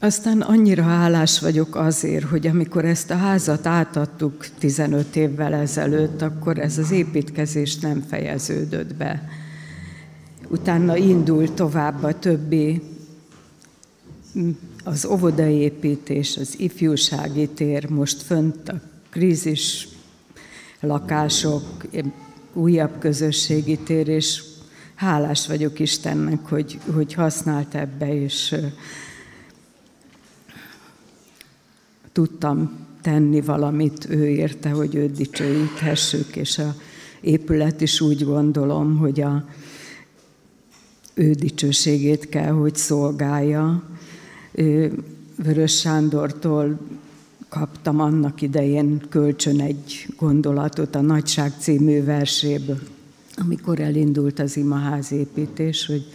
[0.00, 6.58] Aztán annyira hálás vagyok azért, hogy amikor ezt a házat átadtuk 15 évvel ezelőtt, akkor
[6.58, 9.28] ez az építkezés nem fejeződött be.
[10.48, 12.82] Utána indult tovább a többi,
[14.84, 18.80] az óvodaépítés, az ifjúsági tér, most fönt a
[19.10, 19.88] krízis
[20.80, 21.86] lakások,
[22.52, 24.42] újabb közösségi tér, és
[24.94, 28.54] hálás vagyok Istennek, hogy, hogy használt ebbe, és
[32.18, 32.70] tudtam
[33.02, 36.74] tenni valamit ő érte, hogy őt dicsőíthessük, és a
[37.20, 39.44] épület is úgy gondolom, hogy a
[41.14, 43.82] ő dicsőségét kell, hogy szolgálja.
[45.36, 46.78] Vörös Sándortól
[47.48, 52.80] kaptam annak idején kölcsön egy gondolatot a Nagyság című verséből,
[53.36, 56.06] amikor elindult az imaház építés, hogy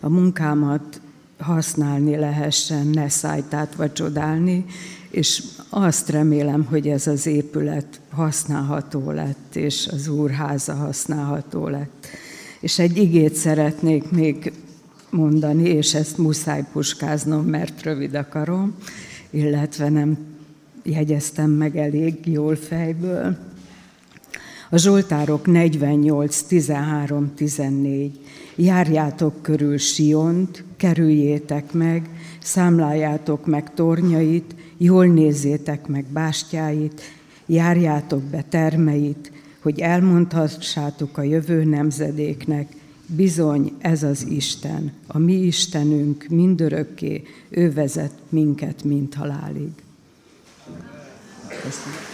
[0.00, 1.00] a munkámat
[1.38, 4.64] használni lehessen, ne szájtátva csodálni,
[5.12, 12.06] és azt remélem, hogy ez az épület használható lett, és az úrháza használható lett.
[12.60, 14.52] És egy igét szeretnék még
[15.10, 18.74] mondani, és ezt muszáj puskáznom, mert rövid akarom,
[19.30, 20.18] illetve nem
[20.82, 23.36] jegyeztem meg elég jól fejből.
[24.70, 28.18] A Zsoltárok 48, 13, 14.
[28.54, 32.08] Járjátok körül Siont, kerüljétek meg,
[32.42, 37.00] számláljátok meg tornyait, jól nézzétek meg bástyáit,
[37.46, 42.72] járjátok be termeit, hogy elmondhassátok a jövő nemzedéknek,
[43.06, 49.70] bizony ez az Isten, a mi Istenünk mindörökké, ő vezet minket, mint halálig.
[51.62, 52.11] Köszönöm.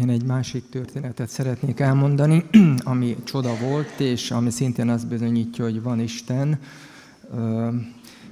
[0.00, 2.44] Én egy másik történetet szeretnék elmondani,
[2.84, 6.58] ami csoda volt, és ami szintén azt bizonyítja, hogy van Isten.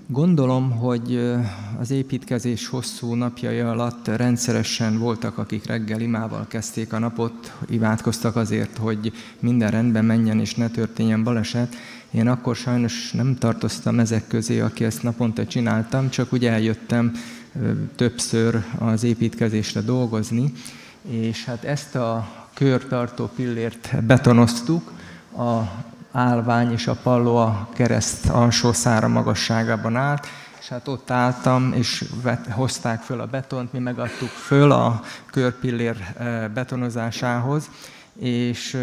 [0.07, 1.35] Gondolom, hogy
[1.79, 8.77] az építkezés hosszú napjai alatt rendszeresen voltak, akik reggel imával kezdték a napot, imádkoztak azért,
[8.77, 11.75] hogy minden rendben menjen és ne történjen baleset.
[12.11, 17.13] Én akkor sajnos nem tartoztam ezek közé, aki ezt naponta csináltam, csak úgy eljöttem
[17.97, 20.53] többször az építkezésre dolgozni,
[21.09, 24.93] és hát ezt a körtartó pillért betonoztuk,
[25.37, 25.61] a
[26.13, 30.27] állvány és a palló a kereszt alsó szára magasságában állt,
[30.61, 35.97] és hát ott álltam, és vet, hozták föl a betont, mi megadtuk föl a körpillér
[36.55, 37.71] betonozásához,
[38.19, 38.79] és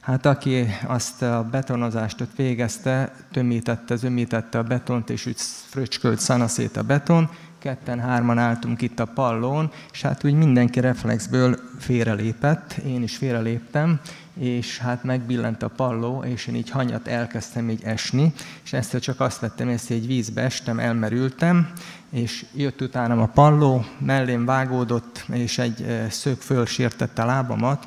[0.00, 6.76] hát aki azt a betonozást ott végezte, tömítette, zömítette a betont, és úgy fröcskölt szanaszét
[6.76, 7.30] a beton,
[7.60, 14.00] ketten-hárman álltunk itt a pallón, és hát úgy mindenki reflexből félrelépett, én is félreléptem,
[14.34, 18.32] és hát megbillent a palló, és én így hanyat elkezdtem így esni,
[18.64, 21.72] és ezt csak azt vettem észre, hogy vízbe estem, elmerültem,
[22.10, 27.86] és jött utánam a palló, mellém vágódott, és egy szög fölsértette a lábamat,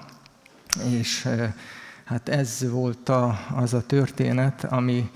[0.90, 1.28] és
[2.04, 5.10] hát ez volt a, az a történet, ami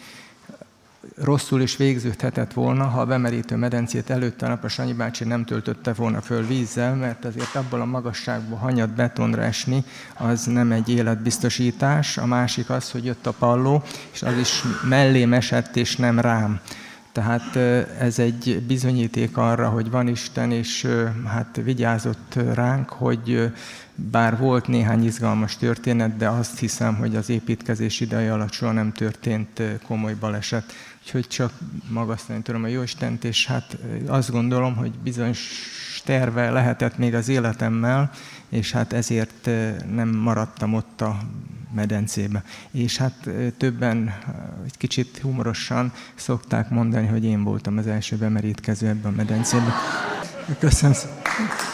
[1.15, 5.93] rosszul is végződhetett volna, ha a bemerítő medencét előtte a napra Sanyi bácsi nem töltötte
[5.93, 9.83] volna föl vízzel, mert azért abból a magasságból hanyat betonra esni,
[10.17, 12.17] az nem egy életbiztosítás.
[12.17, 16.59] A másik az, hogy jött a palló, és az is mellém esett, és nem rám.
[17.11, 17.55] Tehát
[17.99, 20.87] ez egy bizonyíték arra, hogy van Isten, és
[21.25, 23.51] hát vigyázott ránk, hogy
[23.95, 28.91] bár volt néhány izgalmas történet, de azt hiszem, hogy az építkezés ideje alatt soha nem
[28.91, 30.73] történt komoly baleset.
[31.07, 31.53] Úgyhogy csak
[31.89, 35.39] magasztani tudom a Jóistent, és hát azt gondolom, hogy bizonyos
[36.03, 38.11] terve lehetett még az életemmel,
[38.49, 39.49] és hát ezért
[39.91, 41.19] nem maradtam ott a
[41.75, 42.43] medencébe.
[42.71, 44.13] És hát többen
[44.65, 49.73] egy kicsit humorosan szokták mondani, hogy én voltam az első bemerítkező ebben a medencébe.
[50.59, 51.66] Köszönöm szépen.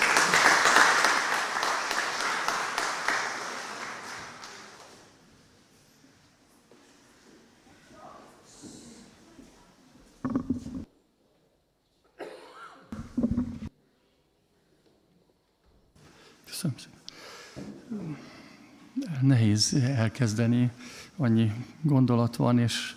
[19.21, 20.71] Nehéz elkezdeni,
[21.17, 22.95] annyi gondolat van, és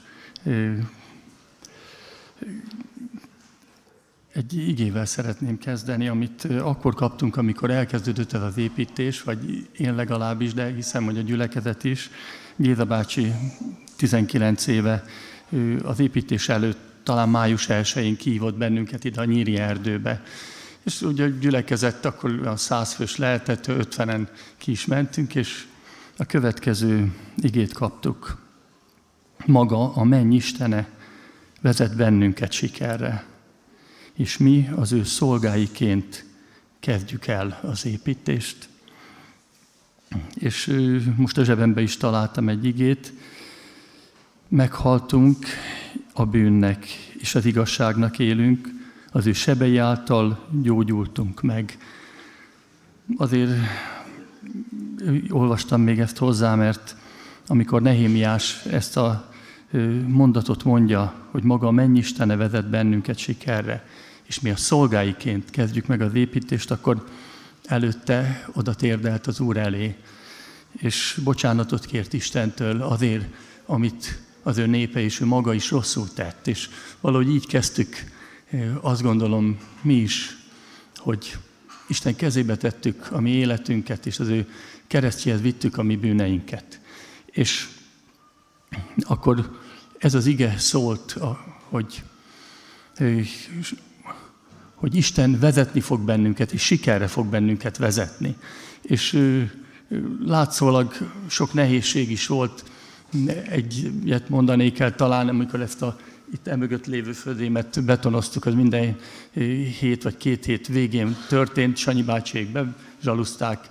[4.32, 10.54] egy igével szeretném kezdeni, amit akkor kaptunk, amikor elkezdődött ez az építés, vagy én legalábbis,
[10.54, 12.10] de hiszem, hogy a gyülekezet is.
[12.56, 13.32] Géza bácsi
[13.96, 15.04] 19 éve
[15.82, 20.22] az építés előtt, talán május 1-én kihívott bennünket ide a Nyíri erdőbe.
[20.86, 25.66] És ugye gyülekezett akkor a száz fős lehetett, 50-en ki is mentünk, és
[26.16, 28.42] a következő igét kaptuk.
[29.46, 30.88] Maga a menny Istene
[31.60, 33.24] vezet bennünket sikerre,
[34.12, 36.24] és mi az ő szolgáiként
[36.80, 38.68] kezdjük el az építést.
[40.34, 40.66] És
[41.16, 43.12] most a zsebembe is találtam egy igét,
[44.48, 45.46] meghaltunk
[46.12, 46.86] a bűnnek
[47.18, 48.75] és az igazságnak élünk,
[49.16, 51.78] az ő sebei által gyógyultunk meg.
[53.16, 53.50] Azért
[55.28, 56.96] olvastam még ezt hozzá, mert
[57.46, 59.32] amikor Nehémiás ezt a
[60.06, 63.86] mondatot mondja, hogy maga a mennyistene vezet bennünket sikerre,
[64.22, 67.04] és mi a szolgáiként kezdjük meg az építést, akkor
[67.64, 69.96] előtte oda térdelt az Úr elé,
[70.72, 73.24] és bocsánatot kért Istentől azért,
[73.66, 76.46] amit az ő népe és ő maga is rosszul tett.
[76.46, 76.68] És
[77.00, 78.14] valahogy így kezdtük,
[78.80, 80.36] azt gondolom mi is,
[80.96, 81.36] hogy
[81.88, 84.48] Isten kezébe tettük a mi életünket, és az ő
[84.86, 86.80] keresztjéhez vittük a mi bűneinket.
[87.26, 87.68] És
[89.00, 89.58] akkor
[89.98, 91.16] ez az ige szólt,
[91.68, 92.02] hogy,
[94.74, 98.36] hogy Isten vezetni fog bennünket, és sikerre fog bennünket vezetni.
[98.82, 99.18] És
[100.20, 100.94] látszólag
[101.26, 102.64] sok nehézség is volt,
[103.48, 105.96] egyet mondanék el talán, amikor ezt a
[106.32, 108.96] itt emögött lévő földémet betonoztuk, az minden
[109.80, 113.66] hét vagy két hét végén történt, Sanyi bácsiék bezsaluzták,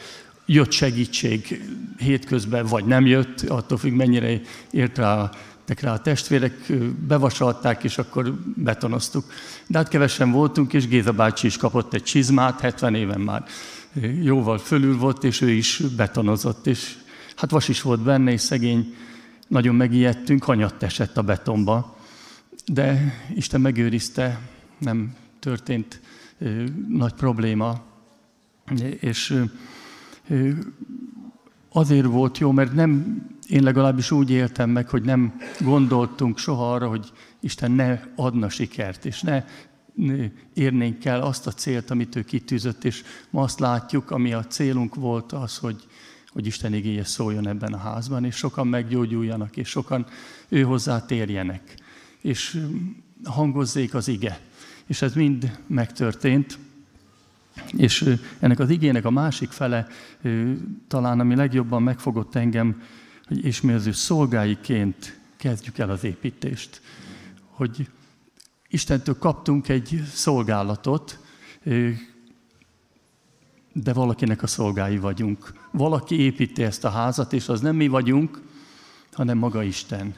[0.46, 1.64] jött segítség
[1.98, 4.42] hétközben, vagy nem jött, attól függ, mennyire
[4.72, 5.30] ért rá,
[5.82, 6.74] rá a testvérek,
[7.08, 9.26] bevasalták, és akkor betonoztuk.
[9.68, 13.44] De hát kevesen voltunk, és Géza bácsi is kapott egy csizmát, 70 éven már
[14.22, 16.96] jóval fölül volt, és ő is betonozott, és
[17.36, 18.96] hát vas is volt benne, és szegény,
[19.48, 21.95] nagyon megijedtünk, hanyatt esett a betonba,
[22.66, 24.40] de Isten megőrizte,
[24.78, 26.02] nem történt
[26.88, 27.84] nagy probléma,
[29.00, 29.44] és
[31.70, 36.88] azért volt jó, mert nem, én legalábbis úgy éltem meg, hogy nem gondoltunk soha arra,
[36.88, 39.46] hogy Isten ne adna sikert, és ne
[40.54, 44.96] érnénk el azt a célt, amit ő kitűzött, és ma azt látjuk, ami a célunk
[44.96, 45.88] volt az, hogy,
[46.28, 50.06] hogy Isten igéje szóljon ebben a házban, és sokan meggyógyuljanak, és sokan
[50.50, 51.76] ő hozzá térjenek,
[52.26, 52.62] és
[53.24, 54.40] hangozzék az ige.
[54.86, 56.58] És ez mind megtörtént.
[57.68, 59.88] És ennek az igének a másik fele
[60.88, 62.82] talán, ami legjobban megfogott engem,
[63.28, 66.82] hogy és mi az ő szolgáiként kezdjük el az építést.
[67.50, 67.90] Hogy
[68.68, 71.20] Istentől kaptunk egy szolgálatot,
[73.74, 75.54] de valakinek a szolgái vagyunk.
[75.72, 78.42] Valaki építi ezt a házat, és az nem mi vagyunk,
[79.12, 80.16] hanem maga Isten.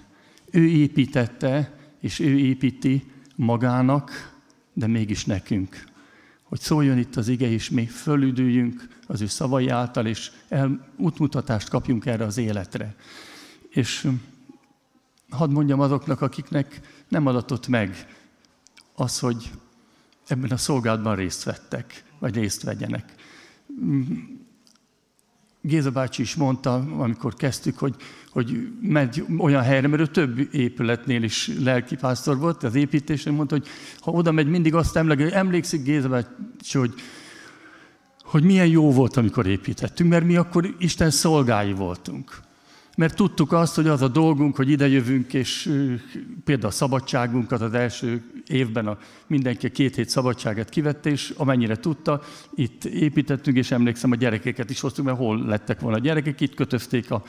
[0.51, 3.03] Ő építette, és ő építi
[3.35, 4.35] magának,
[4.73, 5.83] de mégis nekünk.
[6.43, 11.69] Hogy szóljon itt az ige, és mi fölüdüljünk az ő szavai által, és el, útmutatást
[11.69, 12.95] kapjunk erre az életre.
[13.69, 14.07] És
[15.29, 18.15] hadd mondjam azoknak, akiknek nem adatott meg
[18.95, 19.51] az, hogy
[20.27, 23.13] ebben a szolgálatban részt vettek, vagy részt vegyenek.
[25.67, 27.95] Géza bácsi is mondta, amikor kezdtük, hogy,
[28.29, 33.67] hogy megy olyan helyre, mert ő több épületnél is lelkipásztor volt, az építésen mondta, hogy
[33.99, 36.93] ha oda megy, mindig azt emleg, emlékszik Géza bácsi, hogy,
[38.23, 42.45] hogy milyen jó volt, amikor építettünk, mert mi akkor Isten szolgái voltunk
[42.97, 45.71] mert tudtuk azt, hogy az a dolgunk, hogy idejövünk, és
[46.43, 48.97] például a szabadságunkat az első évben a,
[49.27, 52.21] mindenki a két hét szabadságát kivette, és amennyire tudta,
[52.55, 56.53] itt építettünk, és emlékszem, a gyerekeket is hoztuk, mert hol lettek volna a gyerekek, itt
[56.53, 57.23] kötözték a,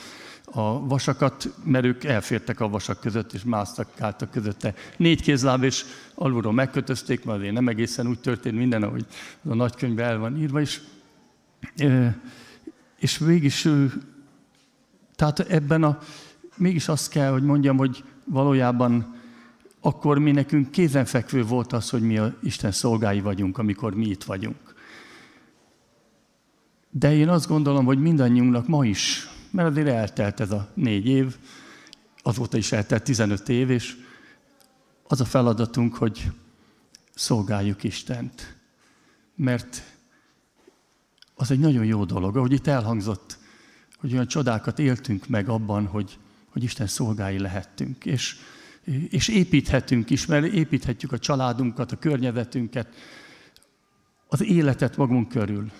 [0.44, 4.74] a vasakat, mert ők elfértek a vasak között, és másztak, álltak közötte.
[4.96, 5.84] Négy kézláb, és
[6.14, 9.06] alulról megkötözték, mert azért nem egészen úgy történt minden, ahogy
[9.48, 10.80] a nagykönyvben el van írva is.
[12.98, 13.68] És mégis
[15.18, 15.98] tehát ebben a,
[16.56, 19.16] mégis azt kell, hogy mondjam, hogy valójában
[19.80, 24.24] akkor mi nekünk kézenfekvő volt az, hogy mi a Isten szolgái vagyunk, amikor mi itt
[24.24, 24.74] vagyunk.
[26.90, 31.36] De én azt gondolom, hogy mindannyiunknak ma is, mert azért eltelt ez a négy év,
[32.22, 33.96] azóta is eltelt 15 év, és
[35.08, 36.30] az a feladatunk, hogy
[37.14, 38.56] szolgáljuk Istent.
[39.34, 39.82] Mert
[41.34, 43.37] az egy nagyon jó dolog, ahogy itt elhangzott,
[43.98, 46.18] hogy olyan csodákat éltünk meg abban, hogy,
[46.48, 48.04] hogy Isten szolgái lehettünk.
[48.04, 48.36] És,
[49.08, 52.94] és építhetünk is, mert építhetjük a családunkat, a környezetünket,
[54.28, 55.70] az életet magunk körül.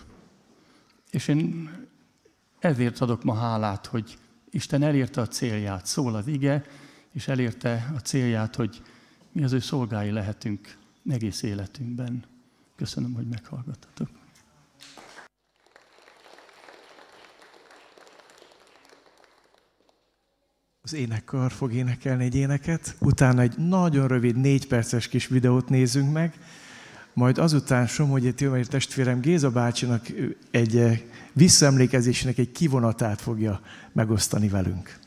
[1.11, 1.71] És én
[2.59, 4.19] ezért adok ma hálát, hogy
[4.51, 6.65] Isten elérte a célját, szól az ige,
[7.13, 8.83] és elérte a célját, hogy
[9.33, 10.77] mi az ő szolgái lehetünk
[11.09, 12.25] egész életünkben.
[12.77, 14.18] Köszönöm, hogy meghallgattatok.
[20.89, 26.13] Az énekkar fog énekelni egy éneket, utána egy nagyon rövid, négy perces kis videót nézünk
[26.13, 26.33] meg,
[27.13, 30.07] majd azután Somogyi Tilmai testvérem Géza bácsinak
[30.51, 31.01] egy eh,
[31.33, 33.61] visszaemlékezésnek egy kivonatát fogja
[33.93, 34.99] megosztani velünk.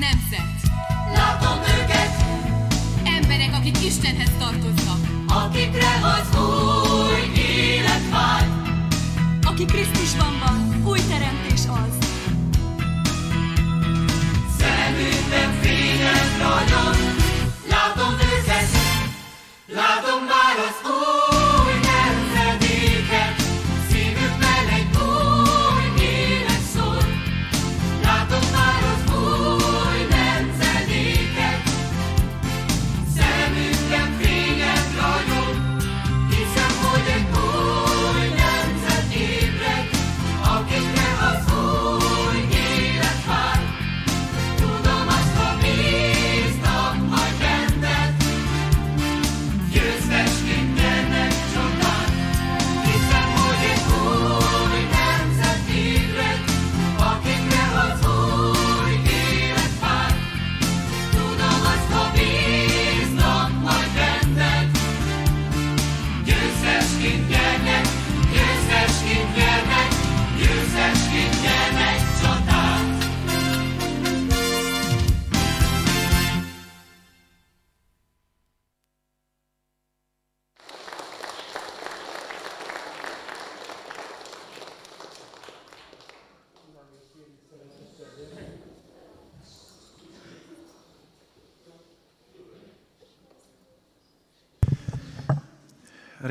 [0.00, 0.60] Nemzet.
[1.14, 2.24] Látom őket.
[3.04, 5.00] Emberek, akik Istenhez tartoznak.
[5.28, 6.61] Akikre az Úr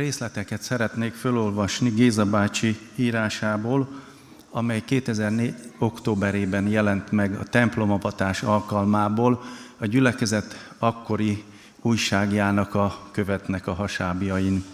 [0.02, 3.88] részleteket szeretnék felolvasni Géza bácsi írásából,
[4.50, 5.56] amely 2004.
[5.78, 9.44] októberében jelent meg a templomavatás alkalmából
[9.78, 11.44] a gyülekezet akkori
[11.82, 14.66] újságjának a követnek a hasábjain.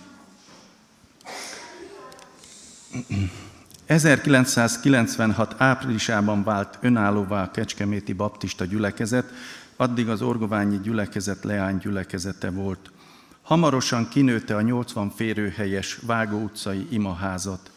[3.86, 5.56] 1996.
[5.58, 9.32] áprilisában vált önállóvá a Kecskeméti Baptista gyülekezet,
[9.76, 12.92] addig az Orgoványi gyülekezet leány gyülekezete volt.
[13.48, 17.72] Hamarosan kinőtte a 80 férőhelyes Vágó utcai imaházat.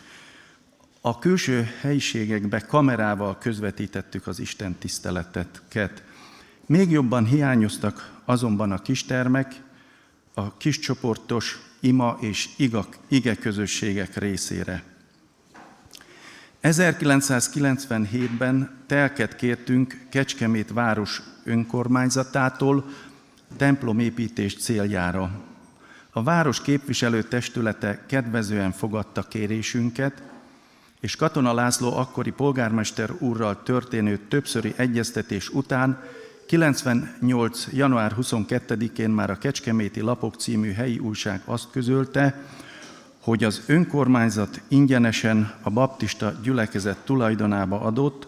[1.00, 5.62] A külső helyiségekbe kamerával közvetítettük az Isten tiszteletet.
[6.66, 9.62] Még jobban hiányoztak azonban a kistermek,
[10.34, 14.82] a kis csoportos ima és iga, ige közösségek részére.
[16.62, 22.84] 1997-ben telket kértünk Kecskemét város önkormányzatától
[23.56, 25.48] templomépítés céljára.
[26.12, 30.22] A város képviselő testülete kedvezően fogadta kérésünket,
[31.00, 36.02] és Katona László akkori polgármester úrral történő többszöri egyeztetés után
[36.46, 37.66] 98.
[37.72, 42.44] január 22-én már a Kecskeméti Lapok című helyi újság azt közölte,
[43.20, 48.26] hogy az önkormányzat ingyenesen a baptista gyülekezet tulajdonába adott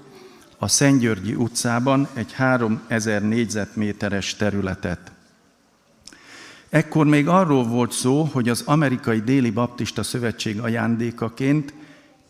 [0.58, 5.11] a Szentgyörgyi utcában egy 3000 négyzetméteres területet.
[6.72, 11.74] Ekkor még arról volt szó, hogy az Amerikai Déli Baptista Szövetség ajándékaként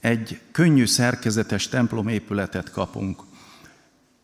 [0.01, 3.21] egy könnyű szerkezetes templomépületet kapunk.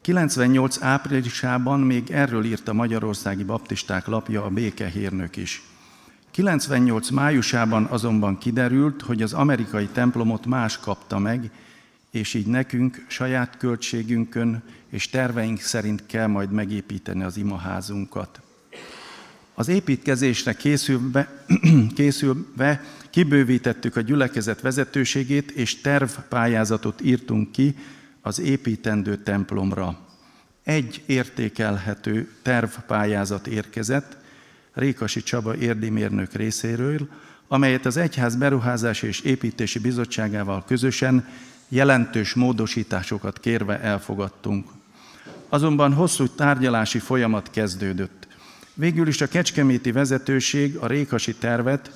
[0.00, 5.62] 98 áprilisában még erről írt a Magyarországi Baptisták lapja a békehírnök is.
[6.30, 11.50] 98 májusában azonban kiderült, hogy az amerikai templomot más kapta meg,
[12.10, 18.40] és így nekünk saját költségünkön és terveink szerint kell majd megépíteni az imaházunkat.
[19.58, 21.44] Az építkezésre készülve,
[21.94, 27.76] készülve kibővítettük a gyülekezet vezetőségét, és tervpályázatot írtunk ki
[28.20, 29.98] az építendő templomra.
[30.64, 34.16] Egy értékelhető tervpályázat érkezett,
[34.72, 37.08] Rékasi Csaba érdimérnök részéről,
[37.48, 41.28] amelyet az Egyház Beruházási és Építési Bizottságával közösen
[41.68, 44.68] jelentős módosításokat kérve elfogadtunk.
[45.48, 48.27] Azonban hosszú tárgyalási folyamat kezdődött.
[48.78, 51.90] Végül is a kecskeméti vezetőség a rékasi tervet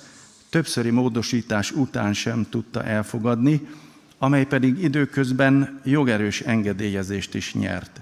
[0.50, 3.68] többszöri módosítás után sem tudta elfogadni,
[4.18, 8.00] amely pedig időközben jogerős engedélyezést is nyert.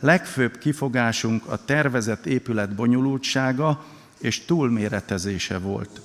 [0.00, 3.84] Legfőbb kifogásunk a tervezett épület bonyolultsága
[4.20, 6.00] és túlméretezése volt.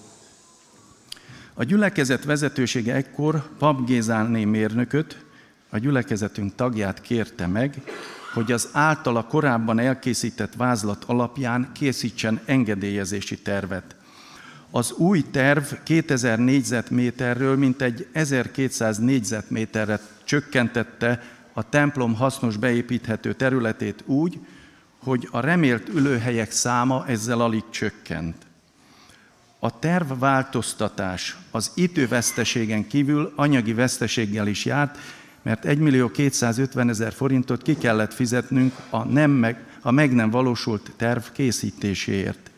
[1.54, 5.26] A gyülekezet vezetősége ekkor Pap Gézáné mérnököt,
[5.70, 7.82] a gyülekezetünk tagját kérte meg,
[8.34, 13.96] hogy az általa korábban elkészített vázlat alapján készítsen engedélyezési tervet.
[14.72, 21.24] Az új terv 2000 négyzetméterről mintegy 1200 négyzetméterre csökkentette
[21.54, 24.40] a templom hasznos beépíthető területét úgy,
[25.04, 28.36] hogy a remélt ülőhelyek száma ezzel alig csökkent.
[29.60, 34.98] A tervváltoztatás az időveszteségen kívül anyagi veszteséggel is járt,
[35.42, 40.30] mert 1 millió 250 ezer forintot ki kellett fizetnünk a, nem meg, a meg nem
[40.30, 42.52] valósult terv készítéséért.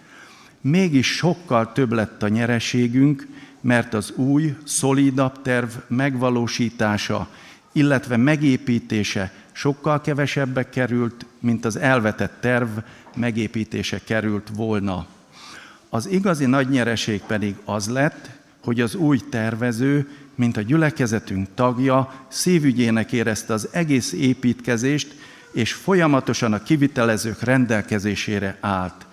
[0.62, 3.28] Mégis sokkal több lett a nyereségünk,
[3.62, 7.28] mert az új, szolidabb terv megvalósítása,
[7.72, 12.70] illetve megépítése sokkal kevesebbe került, mint az elvetett terv
[13.16, 15.06] megépítése került volna.
[15.90, 18.30] Az igazi nagy nyereség pedig az lett,
[18.64, 20.10] hogy az új tervező,
[20.41, 25.15] mint a gyülekezetünk tagja, szívügyének érezte az egész építkezést,
[25.51, 29.05] és folyamatosan a kivitelezők rendelkezésére állt.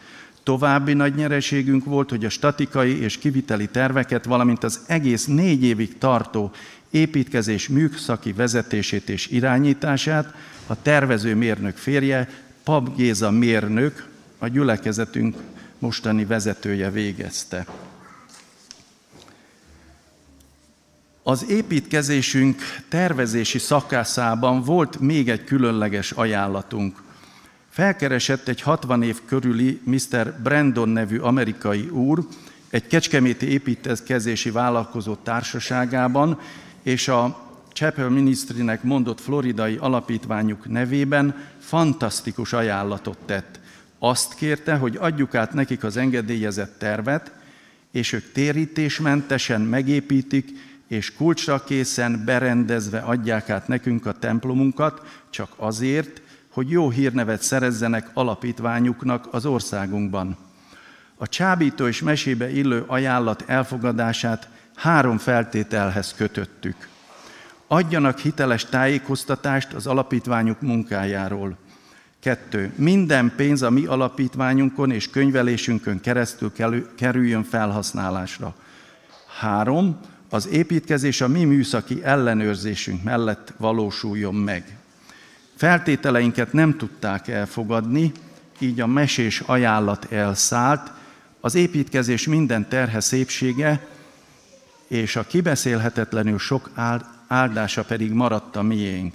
[0.42, 5.98] További nagy nyereségünk volt, hogy a statikai és kiviteli terveket, valamint az egész négy évig
[5.98, 6.50] tartó
[6.90, 10.34] építkezés műszaki vezetését és irányítását
[10.66, 12.28] a tervező mérnök férje,
[12.64, 15.36] Pap Géza mérnök, a gyülekezetünk
[15.78, 17.66] mostani vezetője végezte.
[21.28, 27.02] Az építkezésünk tervezési szakaszában volt még egy különleges ajánlatunk.
[27.68, 30.34] Felkeresett egy 60 év körüli Mr.
[30.42, 32.26] Brandon nevű amerikai úr
[32.70, 36.40] egy kecskeméti építkezési vállalkozó társaságában,
[36.82, 43.60] és a Chapel Ministrynek mondott floridai alapítványuk nevében fantasztikus ajánlatot tett.
[43.98, 47.32] Azt kérte, hogy adjuk át nekik az engedélyezett tervet,
[47.90, 56.22] és ők térítésmentesen megépítik, és kulcsra készen berendezve adják át nekünk a templomunkat, csak azért,
[56.50, 60.36] hogy jó hírnevet szerezzenek alapítványuknak az országunkban.
[61.16, 66.88] A csábító és mesébe illő ajánlat elfogadását három feltételhez kötöttük.
[67.66, 71.56] Adjanak hiteles tájékoztatást az alapítványuk munkájáról.
[72.20, 72.72] Kettő.
[72.76, 76.52] Minden pénz a mi alapítványunkon és könyvelésünkön keresztül
[76.96, 78.54] kerüljön felhasználásra.
[79.40, 80.00] Három.
[80.30, 84.76] Az építkezés a mi műszaki ellenőrzésünk mellett valósuljon meg.
[85.56, 88.12] Feltételeinket nem tudták elfogadni,
[88.58, 90.92] így a mesés ajánlat elszállt,
[91.40, 93.86] az építkezés minden terhe szépsége
[94.88, 96.70] és a kibeszélhetetlenül sok
[97.26, 99.14] áldása pedig maradt a miénk.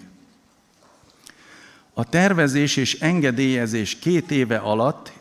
[1.93, 5.11] A tervezés és engedélyezés két éve alatt,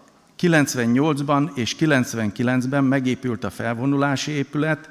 [0.41, 4.91] 98-ban és 99-ben megépült a felvonulási épület,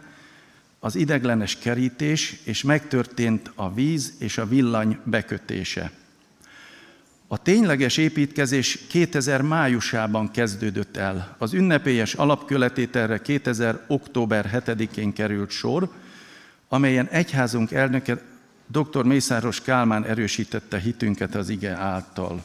[0.84, 5.92] az ideglenes kerítés, és megtörtént a víz és a villany bekötése.
[7.28, 11.36] A tényleges építkezés 2000 májusában kezdődött el.
[11.38, 15.92] Az ünnepélyes alapköletételre 2000 október 7-én került sor,
[16.68, 18.22] amelyen egyházunk elnöke
[18.68, 19.06] dr.
[19.06, 22.44] Mészáros Kálmán erősítette hitünket az ige által.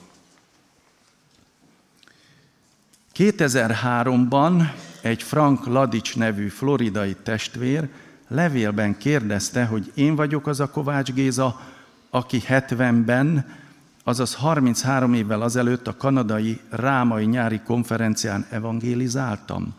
[3.16, 7.88] 2003-ban egy Frank Ladics nevű floridai testvér
[8.28, 11.60] levélben kérdezte, hogy én vagyok az a Kovács Géza,
[12.10, 13.54] aki 70-ben,
[14.04, 19.74] azaz 33 évvel azelőtt a kanadai Rámai nyári konferencián evangélizáltam.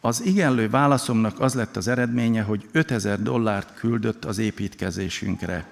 [0.00, 5.66] Az igenlő válaszomnak az lett az eredménye, hogy 5000 dollárt küldött az építkezésünkre.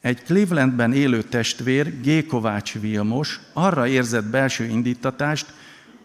[0.00, 2.26] Egy Clevelandben élő testvér, G.
[2.26, 5.46] Kovács Vilmos arra érzett belső indítatást,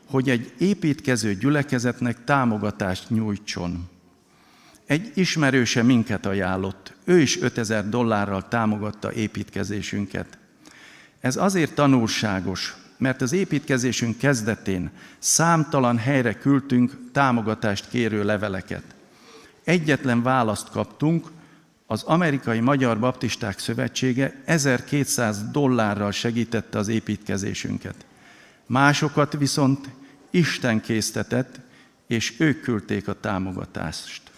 [0.05, 3.89] hogy egy építkező gyülekezetnek támogatást nyújtson.
[4.89, 6.93] Egy ismerőse minket ajánlott.
[7.03, 10.37] Ő is 5000 dollárral támogatta építkezésünket.
[11.19, 14.89] Ez azért tanulságos, mert az építkezésünk kezdetén
[15.19, 18.83] számtalan helyre küldtünk támogatást kérő leveleket.
[19.63, 21.27] Egyetlen választ kaptunk,
[21.85, 28.05] az Amerikai Magyar Baptisták Szövetsége 1200 dollárral segítette az építkezésünket.
[28.65, 29.89] Másokat viszont
[30.29, 31.59] Isten késztetett,
[32.07, 34.28] és ők küldték a támogatást.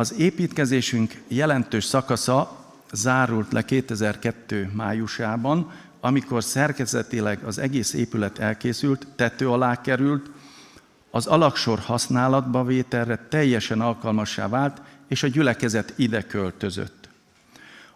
[0.00, 4.70] Az építkezésünk jelentős szakasza zárult le 2002.
[4.72, 5.70] májusában,
[6.00, 10.30] amikor szerkezetileg az egész épület elkészült, tető alá került,
[11.10, 17.08] az alaksor használatba vételre teljesen alkalmassá vált, és a gyülekezet ide költözött.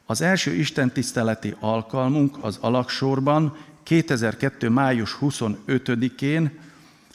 [0.06, 4.68] Az első istentiszteleti alkalmunk az alaksorban 2002.
[4.68, 6.58] május 25-én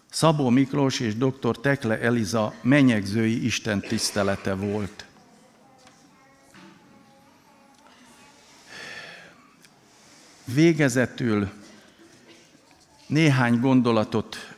[0.10, 1.60] Szabó Miklós és dr.
[1.62, 5.06] Tekle Eliza menyegzői Isten tisztelete volt.
[10.54, 11.50] Végezetül
[13.08, 14.56] néhány gondolatot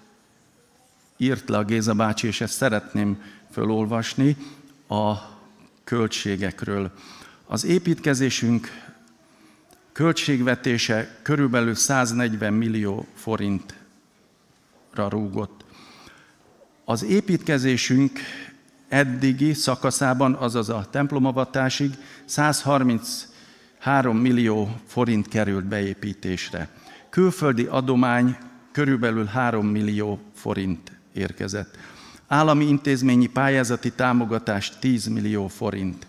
[1.18, 4.38] írt le a Géza bácsi, és ezt szeretném fölolvasni
[4.88, 5.14] a
[5.84, 6.92] költségekről.
[7.46, 8.68] Az építkezésünk
[9.92, 13.81] költségvetése körülbelül 140 millió forintra
[14.96, 15.66] rúgott.
[16.86, 18.20] Az építkezésünk
[18.88, 21.92] eddigi szakaszában, azaz a templomavatásig
[22.26, 26.70] 133 millió forint került beépítésre.
[27.10, 28.38] Külföldi adomány
[28.72, 31.78] körülbelül 3 millió forint érkezett.
[32.28, 36.08] Állami intézményi pályázati támogatás 10 millió forint.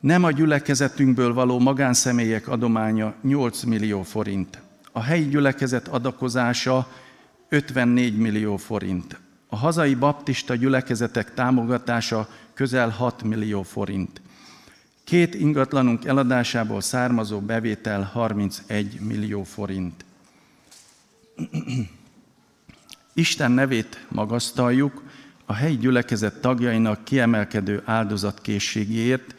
[0.00, 4.58] Nem a gyülekezetünkből való magánszemélyek adománya 8 millió forint.
[4.92, 6.88] A helyi gyülekezet adakozása
[7.52, 9.20] 54 millió forint.
[9.48, 14.20] A hazai baptista gyülekezetek támogatása közel 6 millió forint.
[15.04, 20.04] Két ingatlanunk eladásából származó bevétel 31 millió forint.
[23.12, 25.02] Isten nevét magasztaljuk
[25.44, 29.34] a helyi gyülekezet tagjainak kiemelkedő áldozatkészségéért,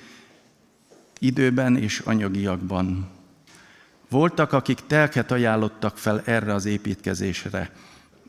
[1.19, 3.09] időben és anyagiakban.
[4.09, 7.71] Voltak, akik telket ajánlottak fel erre az építkezésre.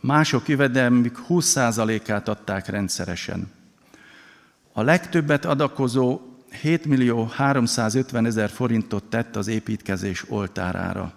[0.06, 3.50] Mások jövedelmük 20%-át adták rendszeresen.
[4.72, 6.20] A legtöbbet adakozó
[6.60, 11.12] 7 millió 350 ezer forintot tett az építkezés oltárára.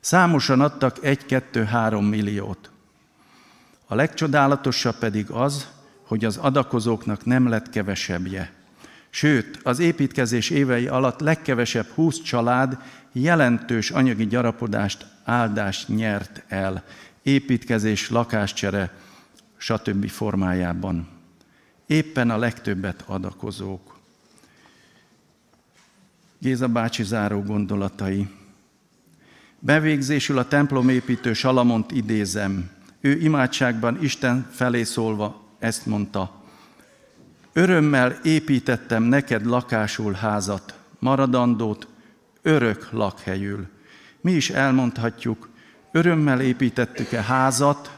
[0.00, 2.70] Számosan adtak 1-2-3 milliót.
[3.86, 5.68] A legcsodálatosabb pedig az,
[6.06, 8.52] hogy az adakozóknak nem lett kevesebbje.
[9.10, 12.78] Sőt, az építkezés évei alatt legkevesebb 20 család
[13.12, 16.84] jelentős anyagi gyarapodást, áldást nyert el,
[17.22, 18.94] építkezés, lakáscsere,
[19.56, 20.08] stb.
[20.08, 21.08] formájában.
[21.86, 23.98] Éppen a legtöbbet adakozók.
[26.38, 28.28] Géza bácsi záró gondolatai.
[29.58, 32.70] Bevégzésül a templomépítő Salamont idézem.
[33.00, 36.42] Ő imádságban Isten felé szólva ezt mondta.
[37.52, 41.86] Örömmel építettem neked lakásul házat, maradandót,
[42.42, 43.66] örök lakhelyül.
[44.20, 45.48] Mi is elmondhatjuk,
[45.92, 47.96] örömmel építettük-e házat,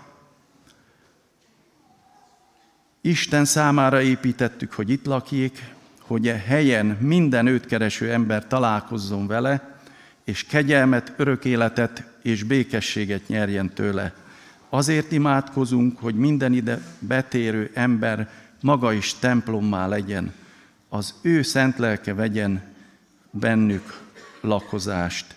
[3.00, 9.78] Isten számára építettük, hogy itt lakjék, hogy e helyen minden őt kereső ember találkozzon vele,
[10.24, 14.14] és kegyelmet, örök életet és békességet nyerjen tőle.
[14.68, 18.30] Azért imádkozunk, hogy minden ide betérő ember
[18.60, 20.32] maga is templommá legyen,
[20.88, 22.62] az ő szent lelke vegyen
[23.30, 24.00] bennük
[24.40, 25.33] lakozást.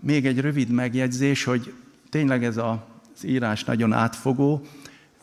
[0.00, 1.74] Még egy rövid megjegyzés, hogy
[2.10, 4.66] tényleg ez az írás nagyon átfogó,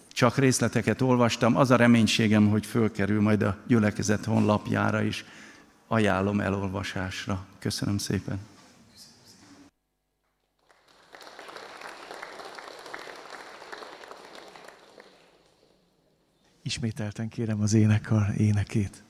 [0.07, 5.25] csak részleteket olvastam, az a reménységem, hogy fölkerül majd a gyülekezet honlapjára is.
[5.87, 7.45] Ajánlom elolvasásra.
[7.59, 8.39] Köszönöm szépen.
[16.61, 19.03] Ismételten kérem az énekar énekét.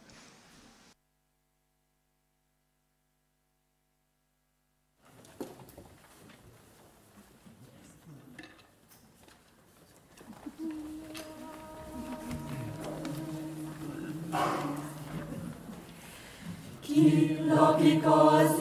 [16.96, 18.60] Lakik az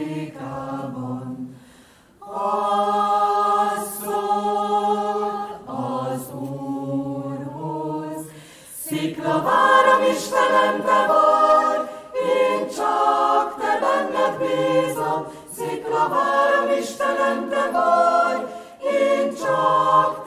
[2.20, 8.22] Az szól az Úrhoz,
[8.86, 15.22] szikla várom Istenem, te vagy, én csak te benned bízom,
[15.56, 18.11] szikla várom Istenem, te vagy,
[19.62, 20.20] én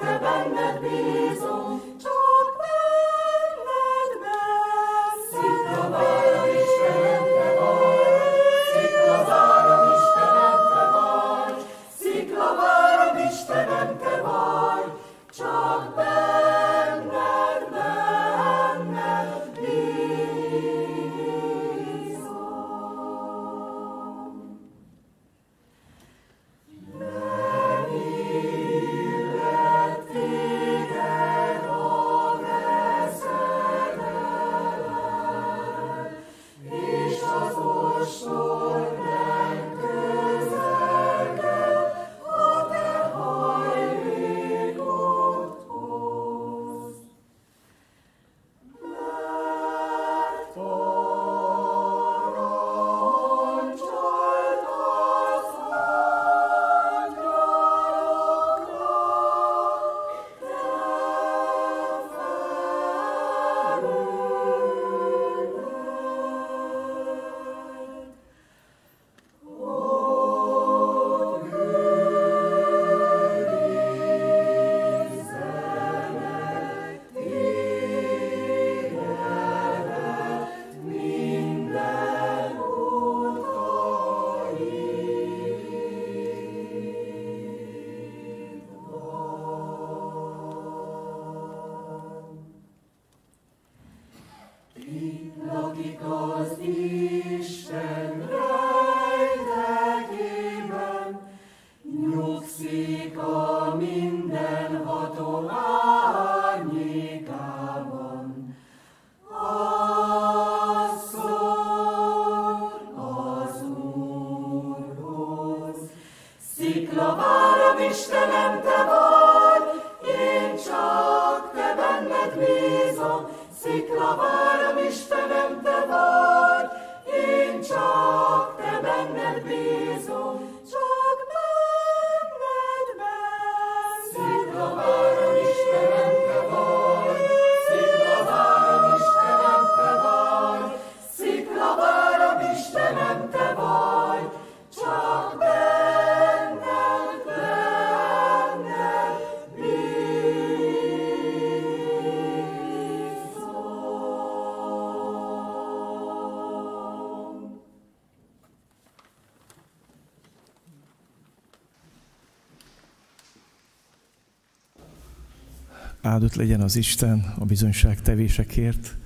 [166.34, 168.96] Áldott legyen az Isten a bizonyság tevésekért.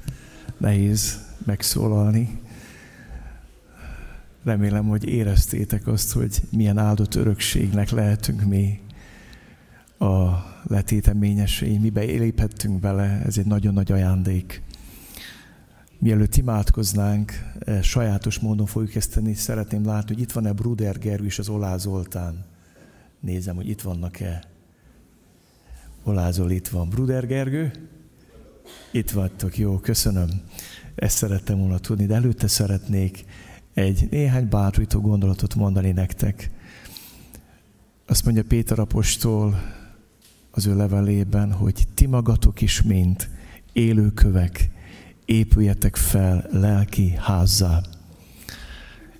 [0.56, 2.40] Nehéz megszólalni.
[4.44, 8.80] Remélem, hogy éreztétek azt, hogy milyen áldott örökségnek lehetünk mi
[9.98, 10.28] a
[10.62, 14.62] letéteményesei, mibe léphettünk bele, ez egy nagyon nagy ajándék.
[15.98, 21.24] Mielőtt imádkoznánk, eh, sajátos módon fogjuk ezt tenni, szeretném látni, hogy itt van-e Bruder Gergő
[21.24, 22.44] és az Olá Zoltán.
[23.20, 24.56] Nézem, hogy itt vannak-e.
[26.08, 26.88] Olázol itt van.
[26.88, 27.72] Bruder Gergő?
[28.90, 30.28] Itt vagytok, jó, köszönöm.
[30.94, 33.24] Ezt szerettem volna tudni, de előtte szeretnék
[33.74, 36.50] egy néhány bátorító gondolatot mondani nektek.
[38.06, 39.62] Azt mondja Péter apostol
[40.50, 43.30] az ő levelében, hogy ti magatok is, mint
[43.72, 44.70] élőkövek,
[45.24, 47.80] épüljetek fel lelki házzá.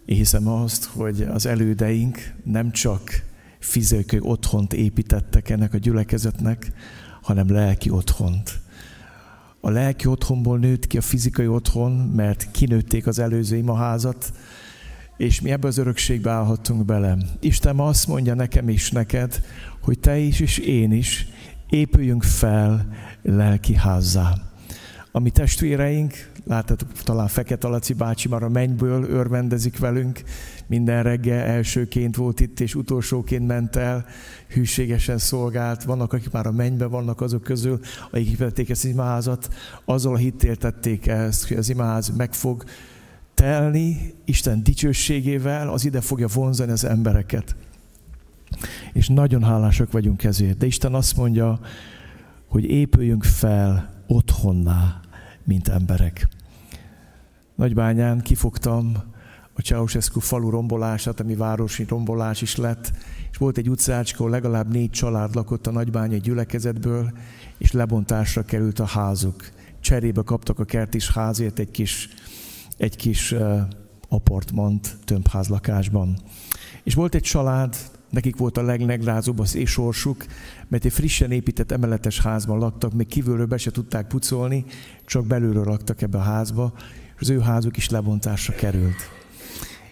[0.05, 3.27] Én hiszem azt, hogy az elődeink nem csak
[3.69, 6.73] fizikai otthont építettek ennek a gyülekezetnek,
[7.23, 8.61] hanem lelki otthont.
[9.61, 14.33] A lelki otthonból nőtt ki a fizikai otthon, mert kinőtték az előző imaházat,
[15.17, 17.17] és mi ebbe az örökségbe állhattunk bele.
[17.41, 19.43] Isten ma azt mondja nekem is neked,
[19.83, 21.27] hogy te is és én is
[21.69, 22.87] épüljünk fel
[23.23, 24.48] lelki házzá.
[25.19, 30.23] A mi testvéreink, láttátok, talán Fekete Laci bácsi már a mennyből örvendezik velünk,
[30.67, 34.07] minden reggel elsőként volt itt, és utolsóként ment el,
[34.49, 35.85] hűségesen szolgált.
[35.85, 37.81] Vannak, akik már a mennyben vannak azok közül,
[38.11, 39.49] akik vették ezt az imaházat,
[39.85, 42.65] azzal a hittél tették ezt, hogy az imaház meg fog
[43.35, 47.57] telni Isten dicsőségével, az ide fogja vonzani az embereket.
[48.93, 50.59] És nagyon hálásak vagyunk ezért.
[50.59, 51.61] De Isten azt mondja,
[52.49, 55.01] hogy épüljünk fel otthonná,
[55.49, 56.29] mint emberek.
[57.55, 58.93] Nagybányán kifogtam
[59.55, 62.93] a Ceausescu falu rombolását, ami városi rombolás is lett,
[63.31, 67.13] és volt egy utcácska, legalább négy család lakott a nagybányai gyülekezetből,
[67.59, 69.51] és lebontásra került a házuk.
[69.81, 72.09] Cserébe kaptak a kertis házért egy kis,
[72.77, 73.61] egy kis uh,
[74.09, 76.19] apartmant tömbházlakásban.
[76.83, 77.77] És volt egy család,
[78.11, 80.25] nekik volt a legnegrázóbb az sorsuk,
[80.69, 84.65] mert egy frissen épített emeletes házban laktak, még kívülről be se tudták pucolni,
[85.05, 86.73] csak belülről laktak ebbe a házba,
[87.15, 88.97] és az ő házuk is lebontásra került.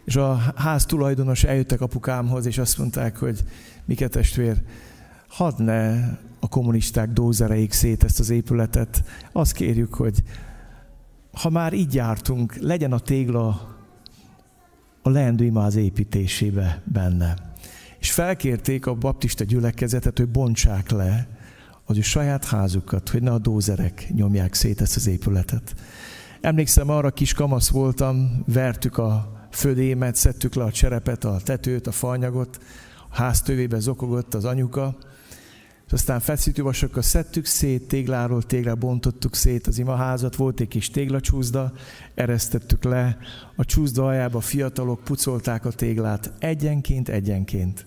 [0.05, 3.44] És a ház tulajdonos eljöttek apukámhoz, és azt mondták, hogy
[3.84, 4.62] Mike testvér,
[5.28, 6.09] hadd ne
[6.40, 9.05] a kommunisták dózereik szét ezt az épületet.
[9.32, 10.22] Azt kérjük, hogy
[11.32, 13.76] ha már így jártunk, legyen a tégla
[15.02, 17.45] a leendő imáz építésébe benne.
[17.98, 21.28] És felkérték a baptista gyülekezetet, hogy bontsák le
[21.85, 25.74] az ő saját házukat, hogy ne a dózerek nyomják szét ezt az épületet.
[26.40, 31.93] Emlékszem, arra kis kamasz voltam, vertük a födémet, szedtük le a cserepet, a tetőt, a
[31.93, 32.59] fanyagot,
[33.10, 34.97] a ház tövébe zokogott az anyuka,
[35.86, 41.72] és aztán feszítővasokkal szedtük szét, tégláról téglá bontottuk szét az imaházat, volt egy kis téglacsúzda,
[42.14, 43.18] eresztettük le,
[43.56, 47.86] a csúszda aljába fiatalok pucolták a téglát egyenként, egyenként.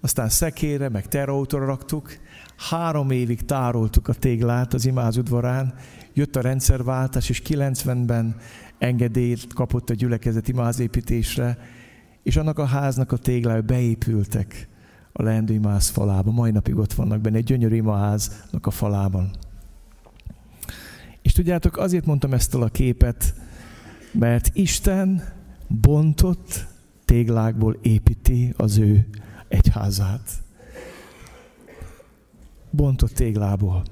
[0.00, 2.18] Aztán szekére, meg terautóra raktuk,
[2.56, 5.74] három évig tároltuk a téglát az imázudvarán,
[6.12, 8.36] jött a rendszerváltás, és 90-ben
[8.78, 11.58] engedélyt kapott a gyülekezet imázépítésre,
[12.22, 14.68] és annak a háznak a téglái beépültek
[15.18, 16.30] a leendő imáz falába.
[16.30, 19.30] Mai napig ott vannak benne, egy gyönyörű imaháznak a falában.
[21.22, 23.34] És tudjátok, azért mondtam ezt a képet,
[24.12, 25.22] mert Isten
[25.66, 26.66] bontott
[27.04, 29.06] téglákból építi az ő
[29.48, 30.30] egyházát.
[32.70, 33.82] Bontott téglából.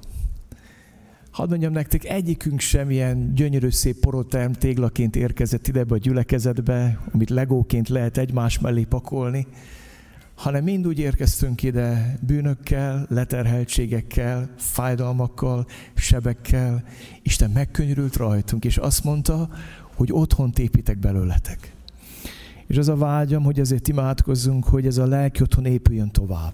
[1.31, 7.29] Hadd mondjam nektek, egyikünk sem ilyen gyönyörű szép poroterm téglaként érkezett ide a gyülekezetbe, amit
[7.29, 9.47] legóként lehet egymás mellé pakolni,
[10.37, 15.65] hanem mind úgy érkeztünk ide bűnökkel, leterheltségekkel, fájdalmakkal,
[15.95, 16.83] sebekkel.
[17.21, 19.49] Isten megkönyörült rajtunk, és azt mondta,
[19.95, 21.73] hogy otthon építek belőletek.
[22.67, 26.53] És az a vágyam, hogy ezért imádkozzunk, hogy ez a lelki otthon épüljön tovább.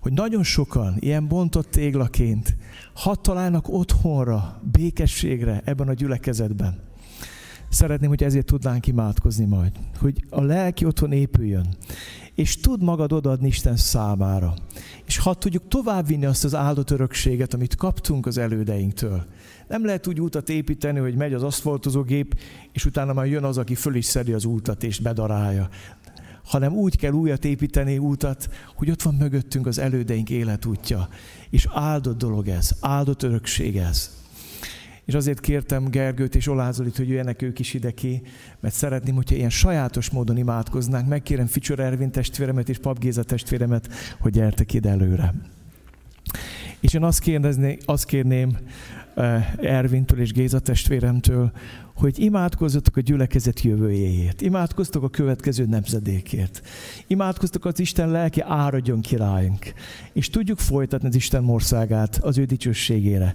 [0.00, 2.56] Hogy nagyon sokan ilyen bontott téglaként
[2.94, 6.78] hadd találnak otthonra, békességre ebben a gyülekezetben.
[7.68, 11.66] Szeretném, hogy ezért tudnánk imádkozni majd, hogy a lelki otthon épüljön,
[12.34, 14.54] és tud magad odaadni Isten számára.
[15.04, 19.24] És ha tudjuk továbbvinni azt az áldott örökséget, amit kaptunk az elődeinktől.
[19.68, 22.38] Nem lehet úgy útat építeni, hogy megy az aszfaltozógép,
[22.72, 25.68] és utána már jön az, aki föl is szedi az útat és bedarálja.
[26.44, 31.08] Hanem úgy kell újat építeni útat, hogy ott van mögöttünk az elődeink életútja.
[31.50, 34.13] És áldott dolog ez, áldott örökség ez.
[35.04, 38.22] És azért kértem Gergőt és Olázolit, hogy jöjjenek ők is ide ki,
[38.60, 41.08] mert szeretném, hogyha ilyen sajátos módon imádkoznánk.
[41.08, 43.88] Megkérem Ficsor Ervin testvéremet és Pap Géza testvéremet,
[44.20, 45.34] hogy gyertek ide előre.
[46.80, 48.56] És én azt, kérdezni, azt kérném
[49.14, 51.52] eh, Ervintől és Géza testvéremtől,
[51.94, 56.62] hogy imádkozzatok a gyülekezet jövőjéért, imádkoztok a következő nemzedékért,
[57.06, 59.72] imádkoztok az Isten lelki áradjon királyunk,
[60.12, 63.34] és tudjuk folytatni az Isten országát az ő dicsőségére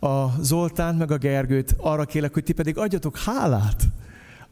[0.00, 3.82] a Zoltán meg a Gergőt arra kérlek, hogy ti pedig adjatok hálát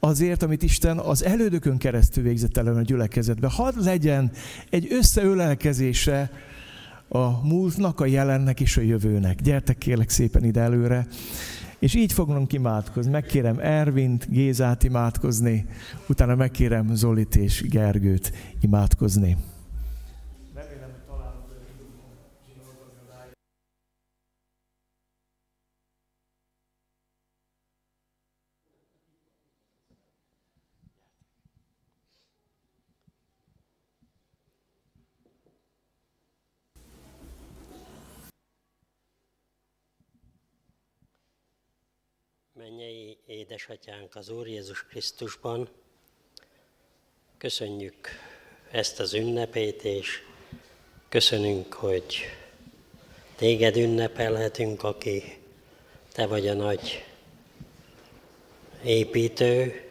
[0.04, 3.48] azért, amit Isten az elődökön keresztül végzett el a gyülekezetbe.
[3.48, 4.30] Hadd legyen
[4.70, 6.30] egy összeölelkezése
[7.08, 9.40] a múltnak, a jelennek és a jövőnek.
[9.40, 11.06] Gyertek kérlek szépen ide előre.
[11.78, 13.10] És így fogunk imádkozni.
[13.10, 15.66] Megkérem Ervint, Gézát imádkozni,
[16.08, 19.36] utána megkérem Zolit és Gergőt imádkozni.
[42.62, 45.68] mennyei édesatyánk az Úr Jézus Krisztusban,
[47.38, 48.08] köszönjük
[48.70, 50.22] ezt az ünnepét, és
[51.08, 52.18] köszönünk, hogy
[53.36, 55.38] téged ünnepelhetünk, aki
[56.12, 57.04] te vagy a nagy
[58.84, 59.84] építő.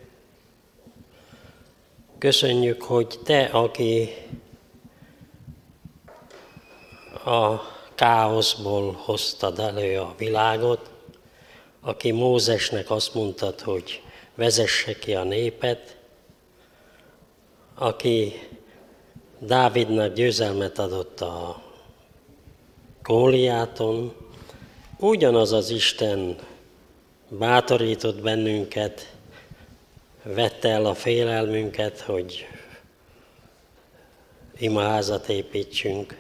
[2.18, 4.10] Köszönjük, hogy te, aki
[7.26, 7.58] a
[7.96, 10.91] káoszból hoztad elő a világot,
[11.82, 14.02] aki Mózesnek azt mondta, hogy
[14.36, 15.98] vezesse ki a népet,
[17.76, 18.34] aki
[19.40, 21.64] Dávidnak győzelmet adott a
[23.04, 24.14] Góliáton,
[24.98, 26.36] ugyanaz az Isten
[27.30, 29.16] bátorított bennünket,
[30.24, 32.48] vette el a félelmünket, hogy
[34.58, 36.18] imaházat építsünk.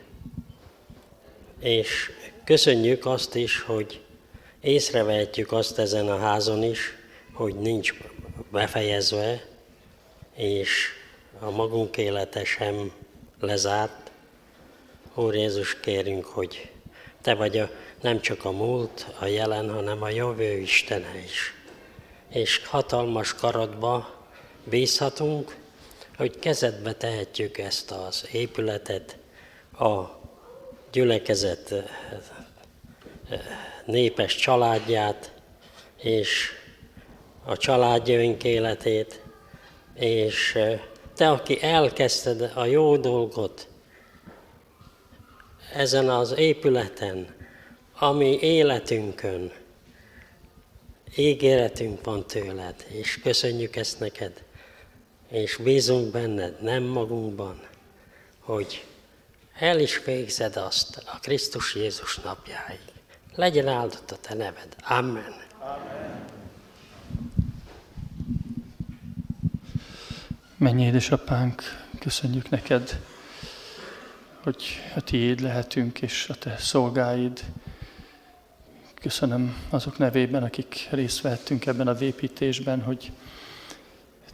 [1.60, 2.12] És
[2.44, 4.01] köszönjük azt is, hogy
[4.62, 6.96] észrevehetjük azt ezen a házon is,
[7.34, 7.94] hogy nincs
[8.52, 9.46] befejezve,
[10.36, 10.88] és
[11.40, 12.92] a magunk élete sem
[13.40, 14.12] lezárt.
[15.14, 16.70] Úr Jézus, kérünk, hogy
[17.22, 17.70] Te vagy a,
[18.02, 21.54] nem csak a múlt, a jelen, hanem a jövő Istene is.
[22.30, 24.26] És hatalmas karodba
[24.64, 25.56] bízhatunk,
[26.18, 29.18] hogy kezedbe tehetjük ezt az épületet,
[29.80, 30.20] a
[30.92, 31.74] gyülekezet
[33.86, 35.34] népes családját,
[35.98, 36.50] és
[37.46, 39.22] a családjaink életét,
[39.94, 40.58] és
[41.16, 43.68] te, aki elkezdted a jó dolgot
[45.74, 47.36] ezen az épületen,
[48.00, 49.52] ami életünkön,
[51.16, 54.44] ígéretünk van tőled, és köszönjük ezt neked,
[55.30, 57.62] és bízunk benned, nem magunkban,
[58.40, 58.86] hogy
[59.60, 62.80] el is végzed azt a Krisztus Jézus napjáig.
[63.36, 64.76] Legyen áldott a te neved.
[64.84, 65.36] Amen.
[65.60, 66.30] Amen.
[70.58, 71.62] Mennyi édesapánk,
[72.00, 73.00] köszönjük neked,
[74.44, 74.64] hogy
[74.96, 77.44] a tiéd lehetünk, és a te szolgáid.
[78.94, 83.12] Köszönöm azok nevében, akik részt vettünk ebben a vépítésben, hogy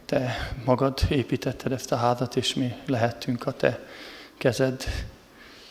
[0.04, 3.86] te magad építetted ezt a házat, és mi lehettünk a te
[4.38, 4.84] kezed.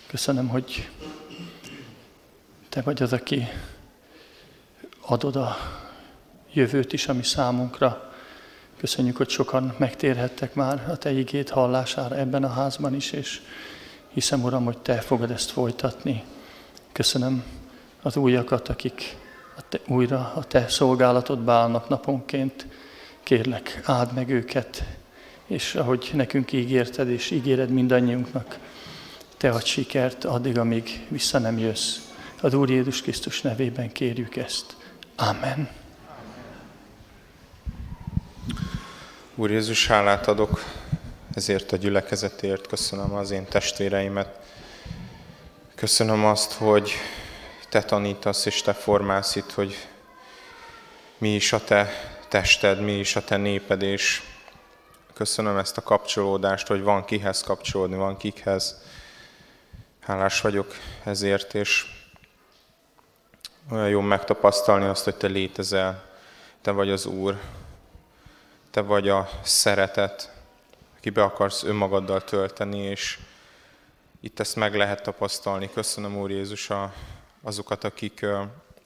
[0.07, 0.89] Köszönöm, hogy
[2.77, 3.47] te vagy az, aki
[5.01, 5.57] adod a
[6.53, 8.13] jövőt is, ami számunkra
[8.77, 13.41] Köszönjük, hogy sokan megtérhettek már a Te igét hallására ebben a házban is, és
[14.13, 16.23] hiszem, Uram, hogy Te fogod ezt folytatni.
[16.91, 17.43] Köszönöm
[18.01, 19.17] az újakat, akik
[19.57, 22.67] a te, újra a Te szolgálatodba állnak naponként.
[23.23, 24.83] Kérlek, áld meg őket,
[25.45, 28.59] és ahogy nekünk ígérted, és ígéred mindannyiunknak,
[29.37, 32.06] Te adj sikert addig, amíg vissza nem jössz.
[32.41, 34.75] Az Úr Jézus Krisztus nevében kérjük ezt.
[35.15, 35.69] Amen.
[39.35, 40.63] Úr Jézus, hálát adok
[41.33, 44.39] ezért a gyülekezetért, köszönöm az én testvéreimet.
[45.75, 46.91] Köszönöm azt, hogy
[47.69, 49.87] Te tanítasz és Te formálsz itt, hogy
[51.17, 51.89] mi is a Te
[52.27, 54.21] tested, mi is a Te néped, és
[55.13, 58.81] köszönöm ezt a kapcsolódást, hogy van kihez kapcsolódni, van kikhez.
[59.99, 61.95] Hálás vagyok ezért, és
[63.71, 66.03] olyan jó megtapasztalni azt, hogy Te létezel,
[66.61, 67.39] Te vagy az Úr,
[68.71, 70.31] te vagy a szeretet,
[70.97, 73.19] aki be akarsz önmagaddal tölteni, és
[74.21, 75.69] itt ezt meg lehet tapasztalni.
[75.73, 76.69] Köszönöm, Úr Jézus,
[77.41, 78.25] azokat, akik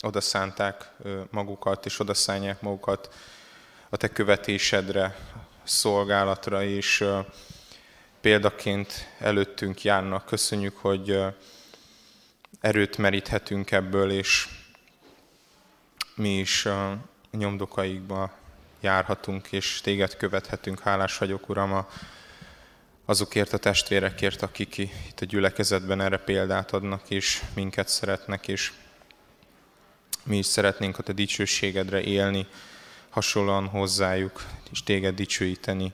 [0.02, 0.92] oda szánták
[1.30, 3.14] magukat, és oda szánják magukat
[3.90, 5.18] a Te követésedre,
[5.64, 7.06] szolgálatra, és
[8.22, 10.26] példaként előttünk járnak.
[10.26, 11.24] Köszönjük, hogy
[12.60, 14.48] erőt meríthetünk ebből, és
[16.16, 16.68] mi is
[17.32, 18.32] nyomdokaikba
[18.80, 20.80] járhatunk, és téged követhetünk.
[20.80, 21.86] Hálás vagyok, Uram,
[23.06, 28.72] azokért a testvérekért, akik itt a gyülekezetben erre példát adnak, és minket szeretnek, és
[30.24, 32.48] mi is szeretnénk a te dicsőségedre élni,
[33.10, 35.94] hasonlóan hozzájuk, és téged dicsőíteni.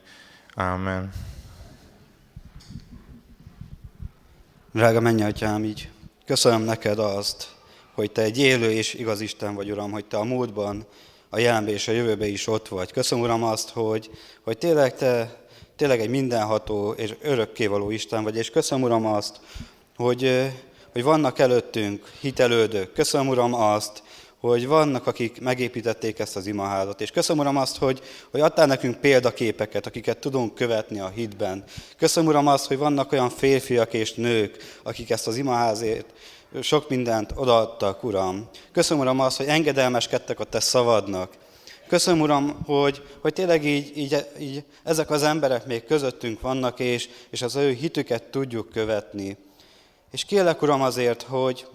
[0.54, 1.12] Ámen.
[4.72, 5.90] Drága menj, atyám, így
[6.26, 7.56] köszönöm neked azt,
[7.98, 10.86] hogy te egy élő és igaz Isten vagy, Uram, hogy te a múltban
[11.28, 12.92] a jelenben és a jövőben is ott vagy.
[12.92, 14.10] Köszönöm, Uram, azt, hogy,
[14.42, 15.36] hogy tényleg te
[15.76, 19.40] tényleg egy mindenható és örökkévaló Isten vagy, és köszönöm, Uram, azt,
[19.96, 20.50] hogy,
[20.92, 22.92] hogy vannak előttünk hitelődők.
[22.92, 24.02] Köszönöm, Uram, azt,
[24.40, 27.00] hogy vannak, akik megépítették ezt az imaházat.
[27.00, 31.64] És köszönöm, Uram, azt, hogy, hogy adtál nekünk példaképeket, akiket tudunk követni a hitben.
[31.96, 36.04] Köszönöm, Uram, azt, hogy vannak olyan férfiak és nők, akik ezt az imaházét
[36.60, 38.48] sok mindent odaadtak, Uram.
[38.72, 41.32] Köszönöm, Uram, azt, hogy engedelmeskedtek a Te szavadnak.
[41.86, 47.08] Köszönöm, Uram, hogy, hogy tényleg így, így, így ezek az emberek még közöttünk vannak, és,
[47.30, 49.36] és az ő hitüket tudjuk követni.
[50.10, 51.66] És kérlek, Uram, azért, hogy,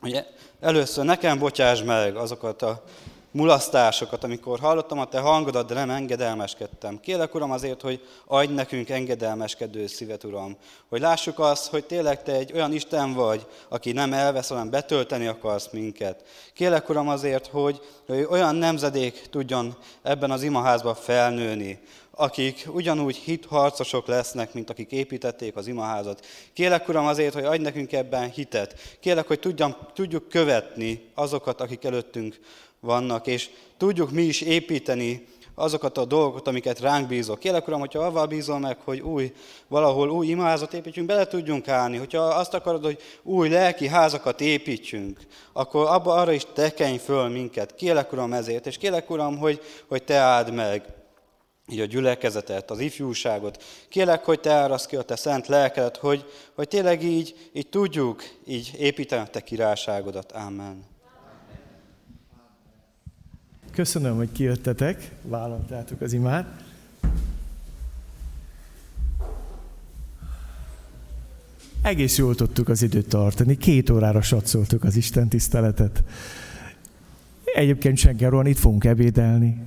[0.00, 0.24] hogy
[0.60, 2.84] először nekem bocsáss meg azokat a
[3.32, 7.00] mulasztásokat, amikor hallottam a te hangodat, de nem engedelmeskedtem.
[7.00, 10.56] Kérlek, Uram, azért, hogy adj nekünk engedelmeskedő szívet, Uram.
[10.88, 15.26] Hogy lássuk azt, hogy tényleg te egy olyan Isten vagy, aki nem elvesz, hanem betölteni
[15.26, 16.24] akarsz minket.
[16.54, 21.80] Kérlek, Uram, azért, hogy, hogy olyan nemzedék tudjon ebben az imaházban felnőni,
[22.14, 26.26] akik ugyanúgy hitharcosok lesznek, mint akik építették az imaházat.
[26.52, 28.74] Kélek, Uram, azért, hogy adj nekünk ebben hitet.
[29.00, 32.38] Kélek, hogy tudjam, tudjuk követni azokat, akik előttünk
[32.82, 37.38] vannak, és tudjuk mi is építeni azokat a dolgokat, amiket ránk bízok.
[37.38, 39.32] Kélek, Uram, hogyha avval bízol meg, hogy új,
[39.68, 41.96] valahol új imaházat építsünk, bele tudjunk állni.
[41.96, 45.20] Hogyha azt akarod, hogy új lelki házakat építsünk,
[45.52, 47.74] akkor abba arra is tekenj föl minket.
[47.74, 48.66] Kélek, Uram, ezért.
[48.66, 50.84] És kélek, Uram, hogy, hogy te áld meg
[51.68, 53.62] így a gyülekezetet, az ifjúságot.
[53.88, 58.22] Kélek, hogy te árasz ki a te szent lelkedet, hogy, hogy tényleg így, így tudjuk
[58.46, 60.32] így építeni a te királyságodat.
[60.32, 60.91] Amen.
[63.72, 66.62] Köszönöm, hogy kijöttetek, vállaltátok az imát.
[71.82, 76.04] Egész jól tudtuk az időt tartani, két órára satszoltuk az Isten tiszteletet.
[77.44, 79.62] Egyébként senki arról itt fogunk ebédelni.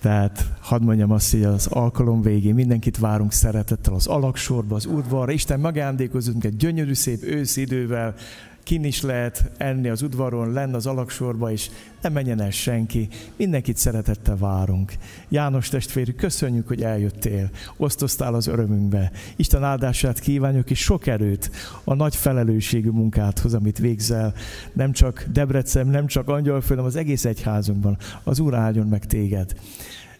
[0.00, 5.32] Tehát hadd mondjam azt, hogy az alkalom végén mindenkit várunk szeretettel az alaksorba, az udvarra.
[5.32, 8.14] Isten megándékozunk egy gyönyörű szép ősz idővel,
[8.62, 11.70] kin is lehet enni az udvaron, lenn az alaksorba, és
[12.00, 13.08] nem menjen el senki.
[13.36, 14.92] Mindenkit szeretettel várunk.
[15.28, 19.10] János testvérű, köszönjük, hogy eljöttél, osztoztál az örömünkbe.
[19.36, 21.50] Isten áldását kívánjuk, és sok erőt
[21.84, 24.34] a nagy felelősségű munkádhoz, amit végzel.
[24.72, 27.96] Nem csak Debrecen, nem csak Angyalföld, hanem az egész egyházunkban.
[28.24, 29.54] Az Úr áldjon meg téged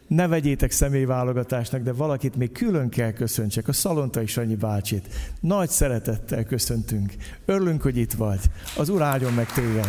[0.07, 5.09] ne vegyétek személyválogatásnak, de valakit még külön kell köszöntsek, a Szalontai Sanyi bácsit.
[5.41, 7.13] Nagy szeretettel köszöntünk.
[7.45, 8.41] Örülünk, hogy itt vagy.
[8.77, 9.87] Az Úr áldjon meg téged.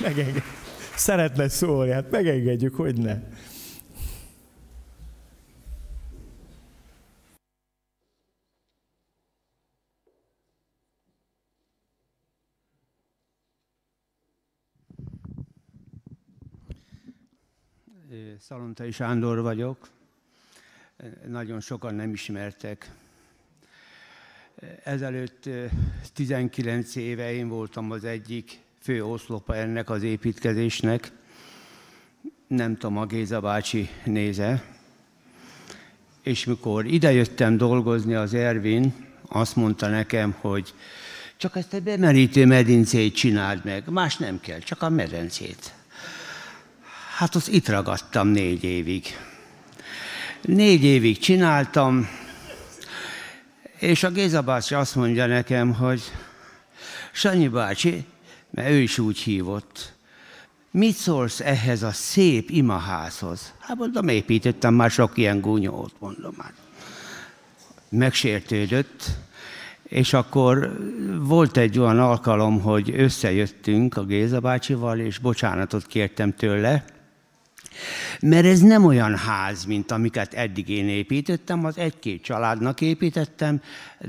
[0.00, 0.44] Megengedjük.
[0.94, 3.18] Szeretne szólni, hát megengedjük, hogy ne.
[18.48, 19.88] Szalontai Sándor vagyok.
[21.28, 22.90] Nagyon sokan nem ismertek.
[24.84, 25.48] Ezelőtt
[26.14, 31.12] 19 éve én voltam az egyik fő oszlopa ennek az építkezésnek.
[32.46, 34.64] Nem tudom, a Géza bácsi néze.
[36.22, 38.94] És mikor idejöttem dolgozni az Ervin,
[39.28, 40.74] azt mondta nekem, hogy
[41.36, 45.80] csak ezt a bemerítő medincét csináld meg, más nem kell, csak a medencét.
[47.16, 49.06] Hát azt itt ragadtam négy évig.
[50.40, 52.08] Négy évig csináltam,
[53.78, 56.02] és a Géza bácsi azt mondja nekem, hogy
[57.12, 58.04] Sanyi bácsi,
[58.50, 59.92] mert ő is úgy hívott,
[60.70, 63.52] mit szólsz ehhez a szép imaházhoz?
[63.58, 66.52] Hát mondom, építettem már sok ilyen gúnyót, mondom már.
[67.88, 69.04] Megsértődött,
[69.82, 70.78] és akkor
[71.20, 76.84] volt egy olyan alkalom, hogy összejöttünk a Géza bácsival, és bocsánatot kértem tőle,
[78.20, 83.62] mert ez nem olyan ház, mint amiket eddig én építettem, az egy-két családnak építettem,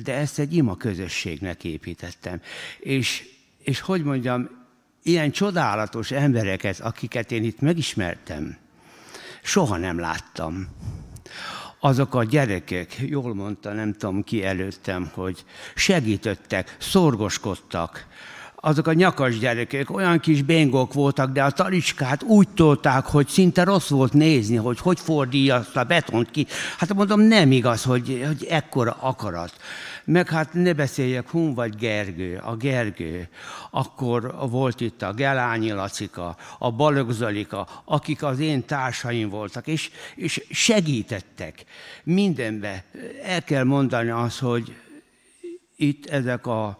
[0.04, 2.42] de ezt egy ima közösségnek építettem.
[2.80, 3.24] És,
[3.64, 4.50] és hogy mondjam,
[5.04, 8.58] ilyen csodálatos embereket, akiket én itt megismertem,
[9.42, 10.68] soha nem láttam.
[11.80, 15.46] Azok a gyerekek, jól mondta, nem tudom ki előttem, hogy
[15.76, 18.08] segítettek, szorgoskodtak,
[18.66, 23.64] azok a nyakas gyerekek olyan kis béngok voltak, de a talicskát úgy tolták, hogy szinte
[23.64, 26.48] rossz volt nézni, hogy hogy fordíja azt a betont ki.
[26.78, 29.54] Hát mondom, nem igaz, hogy, hogy ekkora akarat.
[30.06, 33.28] Meg hát ne beszéljek, Hun vagy Gergő, a Gergő.
[33.72, 39.90] Akkor volt itt a Gelányi Lacika, a Balog Zalika, akik az én társaim voltak, és,
[40.16, 41.64] és segítettek
[42.04, 42.84] mindenbe.
[43.24, 44.76] El kell mondani azt, hogy
[45.88, 46.78] itt ezek a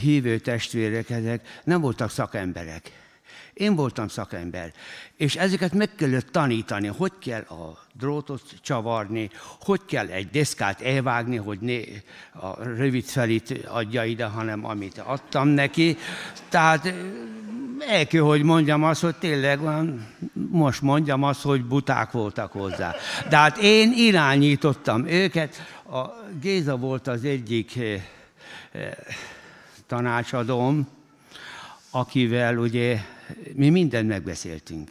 [0.00, 2.92] hívő testvérek, ezek nem voltak szakemberek.
[3.54, 4.72] Én voltam szakember,
[5.16, 11.36] és ezeket meg kellett tanítani, hogy kell a drótot csavarni, hogy kell egy deszkát elvágni,
[11.36, 11.78] hogy ne
[12.40, 15.96] a rövid felit adja ide, hanem amit adtam neki.
[16.48, 16.94] Tehát
[17.88, 19.60] el kell, hogy mondjam azt, hogy tényleg
[20.50, 22.94] most mondjam azt, hogy buták voltak hozzá.
[23.28, 25.56] De hát én irányítottam őket.
[25.90, 26.04] A
[26.40, 27.78] Géza volt az egyik
[29.86, 30.88] tanácsadóm,
[31.90, 33.00] akivel ugye
[33.54, 34.90] mi mindent megbeszéltünk.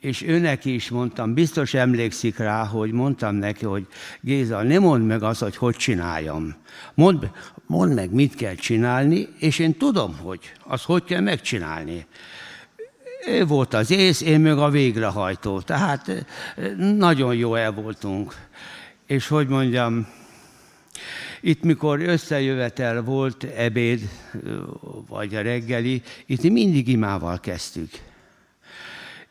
[0.00, 3.86] És őnek is mondtam, biztos emlékszik rá, hogy mondtam neki, hogy
[4.20, 6.54] Géza, ne mondd meg azt, hogy hogy csináljam.
[6.94, 7.24] Mondd,
[7.66, 12.06] mondd meg, mit kell csinálni, és én tudom, hogy az hogy kell megcsinálni.
[13.26, 15.60] Ő volt az ész, én meg a végrehajtó.
[15.60, 16.26] Tehát
[16.78, 18.34] nagyon jó el voltunk.
[19.06, 20.06] És hogy mondjam,
[21.42, 24.08] itt, mikor összejövetel volt, ebéd
[25.08, 27.90] vagy a reggeli, itt mindig imával kezdtük.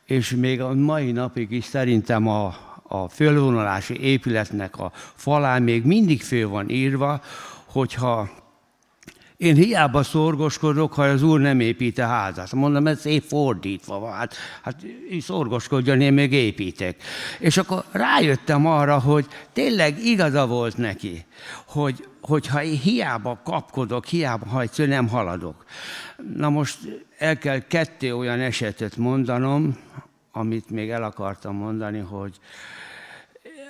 [0.06, 6.22] és még a mai napig is szerintem a, a fölvonulási épületnek a falán még mindig
[6.22, 7.22] föl van írva,
[7.66, 8.41] hogyha
[9.42, 12.52] én hiába szorgoskodok, ha az úr nem épít a házat.
[12.52, 14.12] Mondom, ez épp fordítva van.
[14.12, 14.86] Hát, hát
[15.20, 17.04] szorgoskodjon, én még építek.
[17.40, 21.26] És akkor rájöttem arra, hogy tényleg igaza volt neki,
[21.66, 25.66] hogy, hogyha hiába kapkodok, hiába, ha egyszer nem haladok.
[26.36, 26.78] Na most
[27.18, 29.78] el kell kettő olyan esetet mondanom,
[30.32, 32.34] amit még el akartam mondani, hogy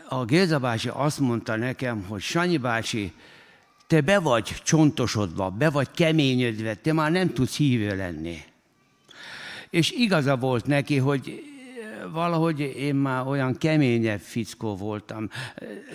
[0.09, 3.13] a Géza bácsi azt mondta nekem, hogy Sanyi bácsi,
[3.91, 8.37] te be vagy csontosodva, be vagy keményödve, te már nem tudsz hívő lenni.
[9.69, 11.43] És igaza volt neki, hogy
[12.11, 15.29] valahogy én már olyan keményebb fickó voltam.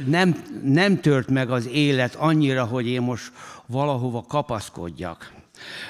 [0.07, 3.33] Nem, nem tört meg az élet annyira, hogy én most
[3.67, 5.33] valahova kapaszkodjak.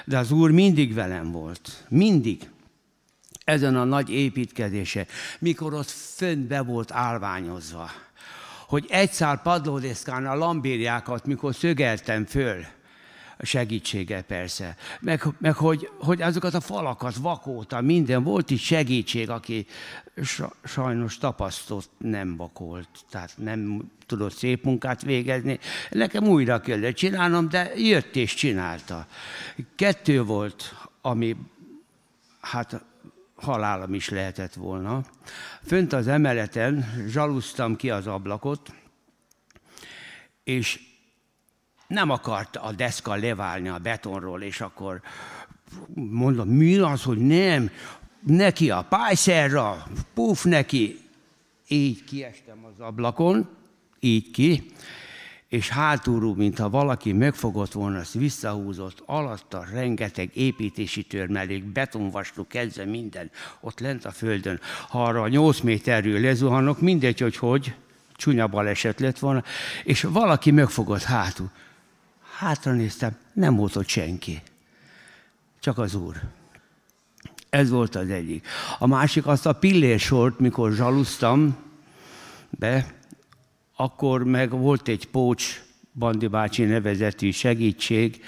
[0.05, 1.85] De az Úr mindig velem volt.
[1.89, 2.51] Mindig.
[3.45, 5.07] Ezen a nagy építkezése,
[5.39, 7.91] mikor ott fönt be volt állványozva
[8.67, 12.65] hogy egy szál padlódeszkán a lambériákat, mikor szögeltem föl,
[13.39, 14.77] segítsége persze.
[15.01, 19.67] Meg, meg hogy, hogy azokat a falakat vakóta, minden, volt itt segítség, aki
[20.65, 25.59] sajnos tapasztott nem vakolt, tehát nem tudott szép munkát végezni.
[25.91, 29.07] Nekem újra kellett csinálnom, de jött és csinálta.
[29.77, 31.37] Kettő volt, ami
[32.41, 32.85] hát
[33.37, 35.05] halálom is lehetett volna.
[35.63, 38.73] Fönt az emeleten zsaluztam ki az ablakot,
[40.45, 40.81] és
[41.87, 45.01] nem akart a deszka leválni a betonról, és akkor
[45.95, 47.71] mondom, mi az, hogy nem,
[48.21, 50.99] neki a pályszerra, puf neki.
[51.69, 53.49] Így kiestem az ablakon,
[54.01, 54.71] így ki,
[55.49, 63.31] és hátulról, mintha valaki megfogott volna, azt visszahúzott, alatta rengeteg építési törmelék, betonvastú kezdve minden,
[63.61, 64.61] ott lent a földön.
[64.89, 67.75] Ha arra a 8 méterről lezuhanok, mindegy, hogy hogy,
[68.15, 69.43] csúnya baleset lett volna,
[69.85, 71.51] és valaki megfogott hátul.
[72.37, 74.43] Hátra néztem, nem volt ott senki.
[75.61, 76.21] Csak az úr.
[77.51, 78.47] Ez volt az egyik.
[78.79, 81.57] A másik azt a pillérsort, mikor zsaluztam
[82.51, 82.96] be,
[83.77, 85.63] akkor meg volt egy Pócs
[85.93, 88.25] Bandi bácsi nevezetű segítség,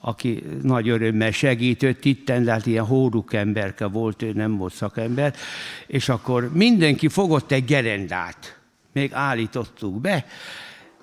[0.00, 5.34] aki nagy örömmel segített itt, de hát ilyen hóruk emberke volt, ő nem volt szakember,
[5.86, 8.58] és akkor mindenki fogott egy gerendát,
[8.92, 10.26] még állítottuk be,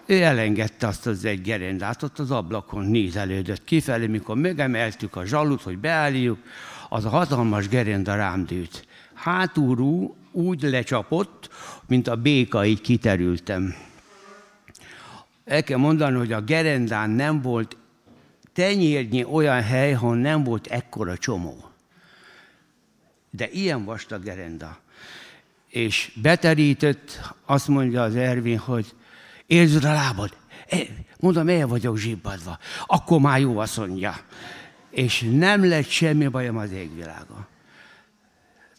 [0.06, 5.62] ő elengedte azt az egy gerendát, ott az ablakon nézelődött kifelé, mikor megemeltük a zsalut,
[5.62, 6.38] hogy beálljuk,
[6.90, 8.88] az a hatalmas gerenda rám dőt.
[9.14, 11.50] Hátulról úgy lecsapott,
[11.88, 13.76] mint a béka, így kiterültem.
[15.46, 17.78] El kell mondani, hogy a gerendán nem volt
[18.54, 21.72] tenyérnyi olyan hely, ahol nem volt ekkora csomó.
[23.30, 24.80] De ilyen vastag gerenda.
[25.70, 28.94] És beterített, azt mondja az Ervin, hogy
[29.46, 30.38] érzed a lábad?
[31.20, 32.58] Mondom, el vagyok zsibbadva.
[32.86, 34.16] Akkor már jó, azt mondja.
[34.90, 37.48] És nem lett semmi bajom az égvilága.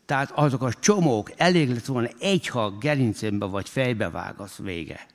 [0.08, 5.06] Tehát azok a csomók, elég lett volna egy, ha gerincembe vagy fejbe vág, az vége.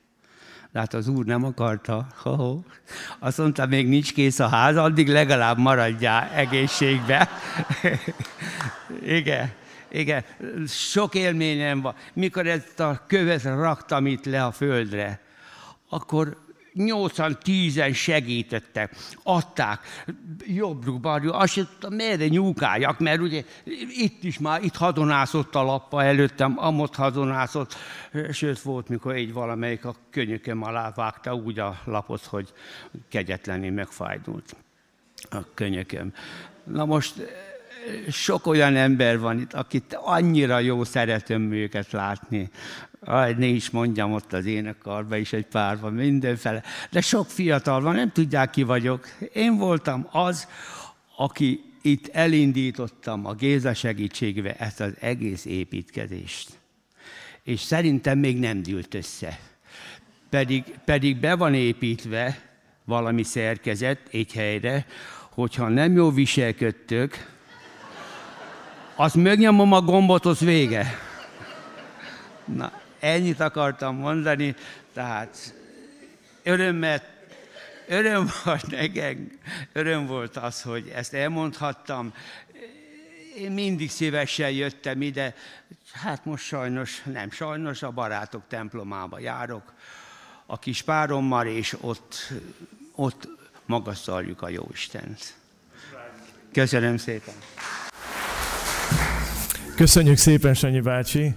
[0.72, 2.06] De hát az úr nem akarta.
[2.22, 2.60] Ho-ho.
[3.18, 7.28] Azt mondta, még nincs kész a ház, addig legalább maradjál egészségbe.
[9.18, 9.52] igen,
[9.88, 10.24] igen,
[10.68, 11.94] sok élményem van.
[12.12, 15.20] Mikor ezt a követ raktam itt le a földre,
[15.88, 16.43] akkor
[16.74, 19.80] nyolcan, tízen segítettek, adták,
[20.46, 23.44] jobbjuk, baljuk, azt sem tudtam, merre nyúkáljak, mert ugye
[23.88, 27.74] itt is már, itt hadonászott a lappa előttem, amott hadonászott,
[28.32, 32.52] sőt volt, mikor egy valamelyik a könyököm alá vágta úgy a lapot, hogy
[33.08, 34.56] kegyetlenül megfájdult
[35.30, 36.12] a könyököm.
[36.64, 37.14] Na most
[38.10, 42.50] sok olyan ember van itt, akit annyira jó szeretem őket látni.
[43.04, 46.62] Aj, ne is mondjam, ott az énekarban is egy pár van, mindenfele.
[46.90, 49.08] De sok fiatal van, nem tudják ki vagyok.
[49.32, 50.48] Én voltam az,
[51.16, 56.48] aki itt elindítottam a Géza segítségével ezt az egész építkezést.
[57.42, 59.38] És szerintem még nem dűlt össze.
[60.30, 62.38] Pedig, pedig be van építve
[62.84, 64.86] valami szerkezet egy helyre,
[65.30, 67.32] hogyha nem jó viselködtök,
[68.94, 70.98] azt megnyomom a gombot, az vége.
[72.44, 72.72] Na,
[73.04, 74.54] ennyit akartam mondani,
[74.92, 75.54] tehát
[76.42, 77.02] örömmel,
[77.88, 79.38] öröm volt nekem,
[79.72, 82.14] öröm volt az, hogy ezt elmondhattam.
[83.36, 85.34] Én mindig szívesen jöttem ide,
[85.92, 89.72] hát most sajnos, nem sajnos, a barátok templomába járok,
[90.46, 92.32] a kis párommal, és ott,
[92.94, 93.28] ott
[93.66, 95.34] magasztaljuk a Jóistent.
[96.52, 97.34] Köszönöm szépen!
[99.76, 101.34] Köszönjük szépen, Sanyi bácsi!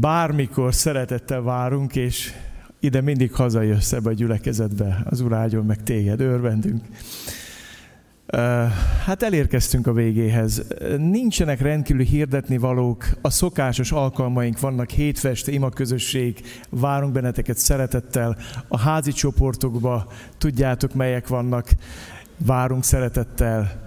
[0.00, 2.32] Bármikor szeretettel várunk, és
[2.80, 5.02] ide mindig hazajössz ebbe a gyülekezetbe.
[5.04, 6.82] Az Úr áldjon meg téged, örvendünk.
[9.04, 10.66] Hát elérkeztünk a végéhez.
[10.96, 16.40] Nincsenek rendkívül hirdetni valók, a szokásos alkalmaink vannak, hétfeste ima közösség,
[16.70, 18.36] várunk benneteket szeretettel,
[18.68, 21.68] a házi csoportokba tudjátok melyek vannak,
[22.36, 23.83] várunk szeretettel.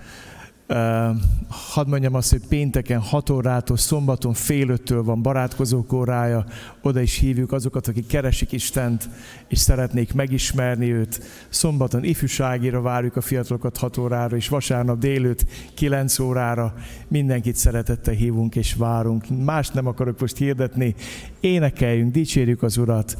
[1.48, 6.46] Hadd mondjam azt, hogy pénteken 6 órától, szombaton fél öttől van barátkozók órája,
[6.82, 9.10] oda is hívjuk azokat, akik keresik Istent,
[9.48, 11.24] és szeretnék megismerni őt.
[11.50, 16.74] Szombaton ifjúságira várjuk a fiatalokat 6 órára, és vasárnap délőtt 9 órára
[17.08, 19.44] mindenkit szeretettel hívunk és várunk.
[19.46, 20.96] Más nem akarok most hirdetni,
[21.40, 23.18] énekeljünk, dicsérjük az Urat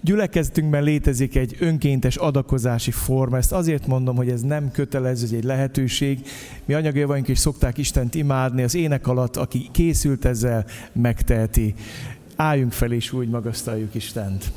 [0.00, 3.36] gyülekezetünkben létezik egy önkéntes adakozási forma.
[3.36, 6.18] Ezt azért mondom, hogy ez nem kötelező, hogy egy lehetőség.
[6.64, 11.74] Mi anyagévaink is szokták Istent imádni, az ének alatt, aki készült ezzel, megteheti.
[12.36, 14.52] Álljunk fel és úgy magasztaljuk Istent.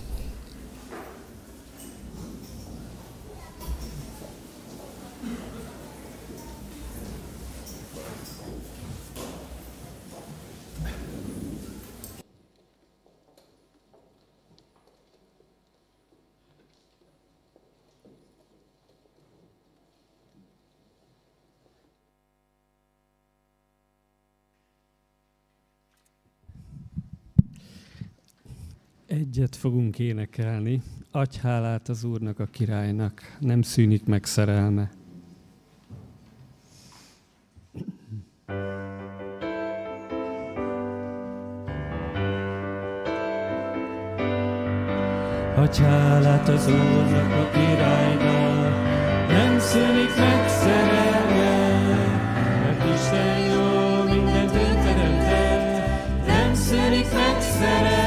[29.14, 30.82] Egyet fogunk énekelni.
[31.12, 34.90] Adj hálát az Úrnak, a királynak, nem szűnik meg szerelme.
[45.56, 48.76] Adj hálát az Úrnak, a királynak,
[49.28, 51.96] nem szűnik meg szerelme,
[52.62, 58.03] mert Isten jó, mindent ő teremtett, nem szűnik meg szerelme.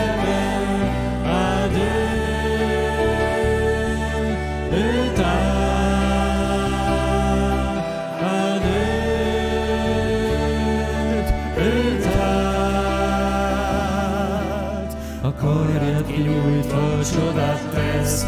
[17.14, 18.26] Csodát tesz,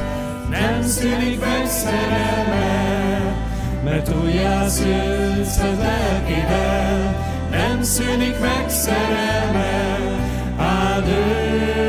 [0.50, 3.20] nem szűnik meg szerelme,
[3.84, 7.16] mert újjászülsz a lelkivel,
[7.50, 9.98] nem szűnik meg szerelme,
[10.56, 11.87] áld őt,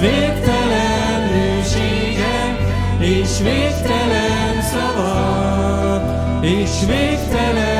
[0.00, 2.56] végtelen, hűsége,
[3.00, 7.79] és végtelen szava, és végtelen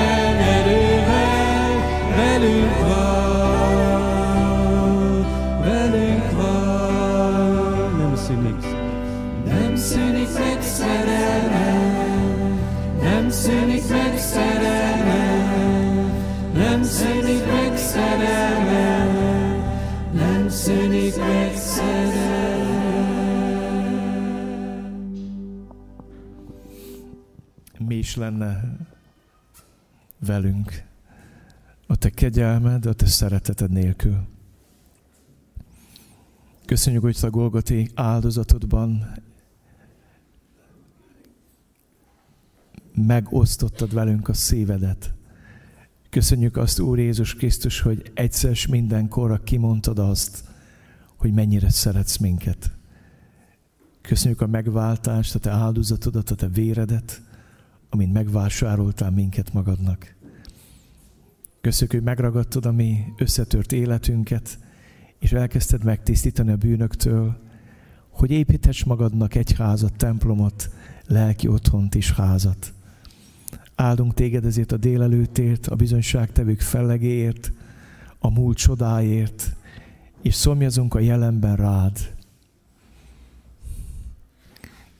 [28.10, 28.76] is lenne
[30.18, 30.84] velünk
[31.86, 34.26] a te kegyelmed, a te szereteted nélkül.
[36.64, 39.14] Köszönjük, hogy a Golgoti áldozatodban
[42.94, 45.14] megosztottad velünk a szívedet.
[46.08, 50.44] Köszönjük azt, Úr Jézus Krisztus, hogy egyszer mindenkorra kimondtad azt,
[51.16, 52.70] hogy mennyire szeretsz minket.
[54.00, 57.28] Köszönjük a megváltást, a te áldozatodat, a te véredet,
[57.90, 60.14] amint megvásároltál minket magadnak.
[61.60, 64.58] Köszönjük, hogy megragadtad a mi összetört életünket,
[65.18, 67.38] és elkezdted megtisztítani a bűnöktől,
[68.10, 70.70] hogy építhess magadnak egy házat, templomot,
[71.06, 72.72] lelki otthont is házat.
[73.74, 77.52] Áldunk téged ezért a délelőttért, a bizonyságtevők fellegéért,
[78.18, 79.56] a múlt csodáért,
[80.22, 81.98] és szomjazunk a jelenben rád.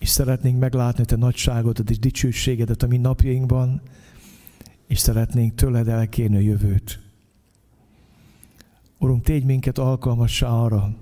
[0.01, 3.81] És szeretnénk meglátni te nagyságodat és dicsőségedet a mi napjainkban,
[4.87, 7.01] és szeretnénk tőled elkérni a jövőt.
[8.99, 10.95] Urunk, tégy minket alkalmassá arra,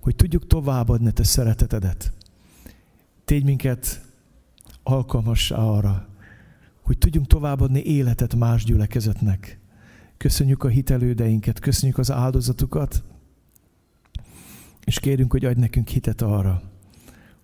[0.00, 2.12] hogy tudjuk továbbadni te szeretetedet.
[3.24, 4.04] Tégy minket
[4.82, 6.08] alkalmassá arra,
[6.80, 9.58] hogy tudjunk továbbadni életet más gyülekezetnek.
[10.16, 13.02] Köszönjük a hitelődeinket, köszönjük az áldozatukat,
[14.84, 16.62] és kérünk, hogy adj nekünk hitet arra,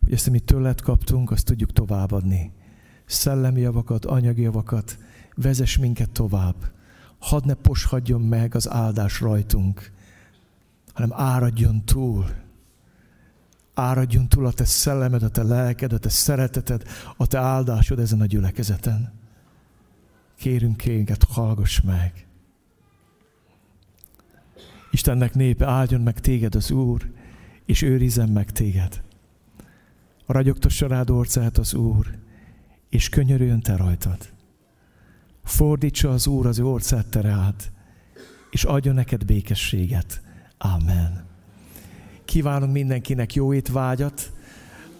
[0.04, 2.52] hogy ezt, amit tőled kaptunk, azt tudjuk továbbadni.
[3.04, 4.98] Szellemi javakat, anyagi javakat,
[5.34, 6.72] vezess minket tovább.
[7.18, 9.92] Hadd ne poshadjon meg az áldás rajtunk,
[10.92, 12.26] hanem áradjon túl.
[13.74, 16.82] Áradjon túl a te szellemed, a te lelked, a te szereteted,
[17.16, 19.12] a te áldásod ezen a gyülekezeten.
[20.36, 22.26] Kérünk kénket, hallgass meg.
[24.90, 27.12] Istennek népe, áldjon meg téged az Úr,
[27.64, 29.03] és őrizzen meg téged.
[30.26, 32.06] Ragyogtassa rád orcát az Úr,
[32.88, 34.18] és könyörüljön te rajtad.
[35.44, 37.54] Fordítsa az Úr az ő orcát te rád,
[38.50, 40.22] és adjon neked békességet.
[40.58, 41.24] Amen.
[42.24, 44.32] Kívánunk mindenkinek jó étvágyat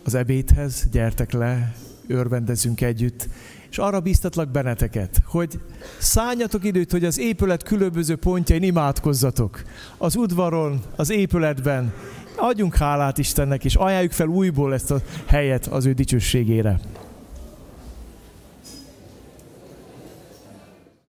[0.04, 1.74] az ebédhez, gyertek le,
[2.06, 3.28] örvendezünk együtt,
[3.70, 5.60] és arra bíztatlak benneteket, hogy
[5.98, 9.62] szálljatok időt, hogy az épület különböző pontjain imádkozzatok.
[9.98, 11.92] Az udvaron, az épületben,
[12.36, 16.80] adjunk hálát Istennek, és ajánljuk fel újból ezt a helyet az ő dicsőségére.